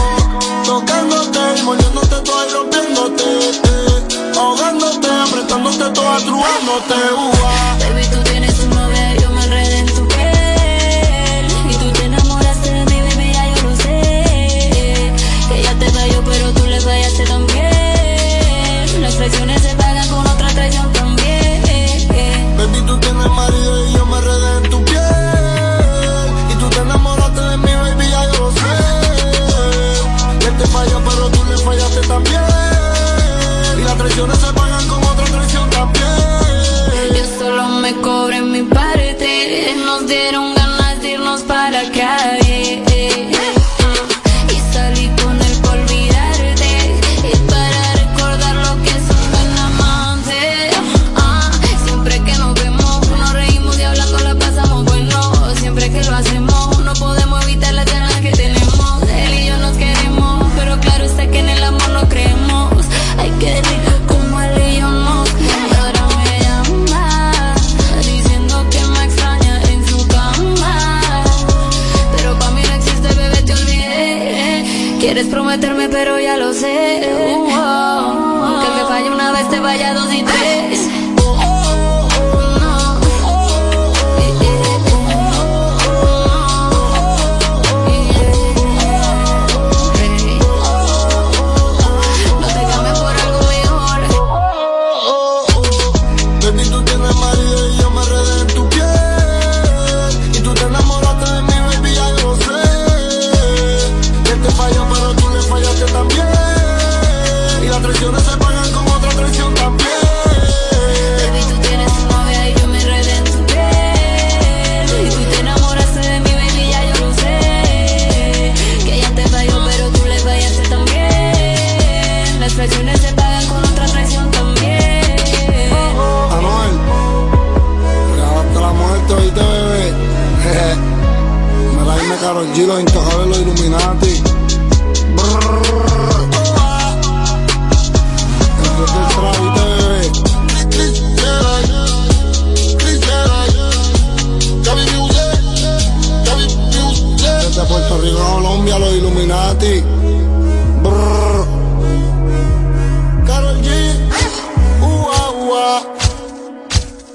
Tocándote, 0.64 1.62
mordiéndote 1.64 2.16
toda 2.20 2.46
y 2.46 2.52
rompiéndote. 2.52 3.24
Eh, 3.24 4.38
ahogándote, 4.38 5.08
apretándote 5.08 5.90
toda, 5.90 6.16
truándote. 6.18 6.94
Uh, 7.16 7.53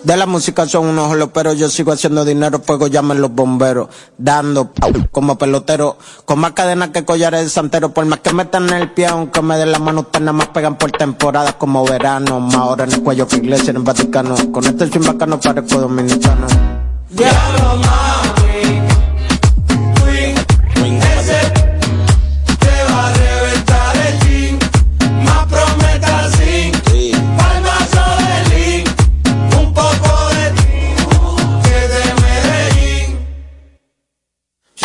De 0.10 0.18
la 0.18 0.26
música 0.26 0.68
son 0.68 0.88
unos 0.88 1.08
jolos, 1.08 1.30
pero 1.32 1.54
yo 1.54 1.70
sigo 1.70 1.92
haciendo 1.92 2.26
dinero, 2.26 2.60
fuego 2.66 2.88
llaman 2.88 3.22
los 3.22 3.32
bomberos, 3.32 3.90
dando 4.18 4.72
como 5.12 5.38
pelotero, 5.38 6.00
con 6.26 6.40
más 6.40 6.54
cadenas 6.54 6.90
que 6.90 7.06
collares 7.06 7.44
de 7.44 7.50
santero, 7.52 7.94
por 7.94 8.08
más 8.08 8.18
que 8.22 8.34
metan 8.34 8.68
el 8.74 8.90
pie, 8.90 9.06
aunque 9.06 9.44
me 9.44 9.56
den 9.56 9.72
la 9.72 9.78
mano, 9.78 10.00
ustedes 10.00 10.22
nada 10.22 10.34
más 10.36 10.48
pegan 10.48 10.80
por 10.80 10.92
temporadas 10.92 11.54
como 11.60 11.86
verano, 11.86 12.40
más 12.40 12.56
ahora 12.56 12.86
en 12.86 12.94
el 12.94 13.04
cuello 13.04 13.28
que 13.28 13.36
iglesia 13.36 13.70
en 13.70 13.76
el 13.78 13.84
Vaticano, 13.84 14.36
con 14.52 14.66
este 14.66 14.88
swing 14.88 15.06
bacano 15.06 15.40
parezco 15.40 15.80
dominicano. 15.80 16.48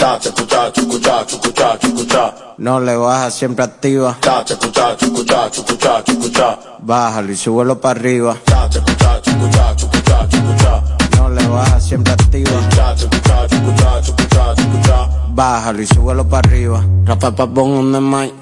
Cha, 0.04 0.18
chucucha, 0.20 0.70
chucucha, 0.70 1.24
chucucha, 1.24 1.78
chucucha. 1.78 2.34
No 2.58 2.78
le 2.78 2.94
baja, 2.94 3.30
siempre 3.30 3.64
activa. 3.64 4.14
Cha, 4.20 4.44
chucucha, 4.44 4.94
chucucha, 4.98 5.50
chucucha, 5.50 6.04
chucucha. 6.04 6.58
Bájalo 6.80 7.32
y 7.32 7.36
súbelo 7.36 7.80
para 7.80 7.98
arriba. 7.98 8.36
Cha, 8.46 8.68
chucucha, 8.68 9.22
chucucha, 9.22 9.74
chucucha, 9.74 10.28
chucucha. 10.28 10.82
No 11.16 11.30
le 11.30 11.46
baja, 11.46 11.80
siempre 11.80 12.12
activa. 12.12 12.50
Cha, 12.76 12.94
chucucha, 12.94 13.48
chucucha, 13.48 14.02
chucucha, 14.02 14.54
chucucha. 14.54 15.08
Bájalo 15.30 15.80
y 15.80 15.86
súbelo 15.86 16.28
para 16.28 16.50
arriba. 16.50 16.84
Rafa 17.06 17.34
Papón, 17.34 17.72
on 17.72 17.92
the 17.92 18.00
mic. 18.00 18.34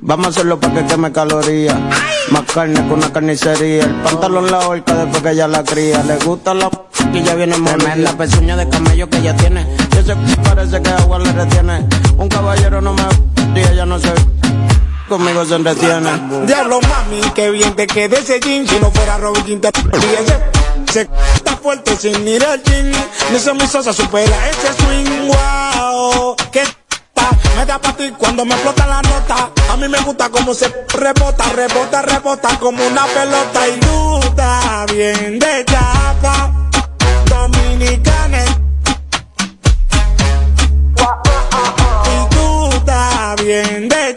Vamos 0.00 0.26
a 0.26 0.28
hacerlo 0.28 0.60
para 0.60 0.74
que 0.74 0.86
queme 0.86 1.10
calorías. 1.10 1.76
Más 2.30 2.44
carne 2.54 2.86
que 2.86 2.94
una 2.94 3.12
carnicería. 3.12 3.82
El 3.82 3.94
pantalón 4.02 4.48
la 4.48 4.60
horca 4.68 4.94
después 4.94 5.24
que 5.24 5.30
ella 5.32 5.48
la 5.48 5.64
cría. 5.64 6.04
Le 6.04 6.18
gusta 6.18 6.54
la 6.54 6.70
que 7.12 7.22
ya 7.22 7.34
viene 7.34 7.56
Tremenda 7.56 8.12
pezuña 8.12 8.56
de 8.56 8.68
camello 8.68 9.08
que 9.08 9.18
ella 9.18 9.36
tiene. 9.36 9.66
Y 9.94 9.98
ese 9.98 10.14
parece 10.44 10.82
que 10.82 10.90
agua 10.90 11.18
le 11.18 11.32
retiene. 11.32 11.86
Un 12.16 12.28
caballero 12.28 12.80
no 12.80 12.94
me 12.94 13.60
y 13.60 13.64
ella 13.64 13.86
no 13.86 13.98
se 13.98 14.12
conmigo 15.08 15.44
se 15.44 15.54
entretiene. 15.54 16.10
Diablo 16.46 16.80
mami, 16.82 17.20
qué 17.34 17.50
bien 17.50 17.74
te 17.74 17.86
queda 17.86 18.18
ese 18.18 18.40
jean. 18.40 18.66
Si 18.66 18.78
no 18.78 18.90
fuera 18.90 19.16
Robin 19.18 19.42
King 19.44 19.58
te 19.58 19.70
se 20.92 21.08
está 21.34 21.56
fuerte 21.56 21.96
sin 21.96 22.24
mirar 22.24 22.54
el 22.54 22.62
jean. 22.64 23.38
Sé 23.38 23.54
mi 23.54 23.66
sosa 23.66 23.92
supera 23.92 24.36
ese 24.50 24.72
swing. 24.82 25.28
Wow, 25.28 26.36
que 26.50 26.62
me 27.56 27.66
da 27.66 27.78
pa' 27.78 27.92
ti 27.92 28.12
cuando 28.16 28.44
me 28.44 28.54
explota 28.54 28.86
la 28.86 29.02
nota. 29.02 29.50
A 29.70 29.76
mí 29.76 29.88
me 29.88 29.98
gusta 30.00 30.28
cómo 30.30 30.54
se 30.54 30.68
rebota, 30.94 31.44
rebota, 31.54 32.02
rebota 32.02 32.58
como 32.58 32.86
una 32.86 33.04
pelota. 33.06 33.68
Y 33.68 34.26
estás 34.26 34.92
bien 34.94 35.38
de 35.38 35.64
chapa, 35.64 36.52
dominicana. 37.78 38.44
Y 42.04 42.34
tú 42.34 42.68
estás 42.72 43.44
bien 43.44 43.88
de 43.88 44.14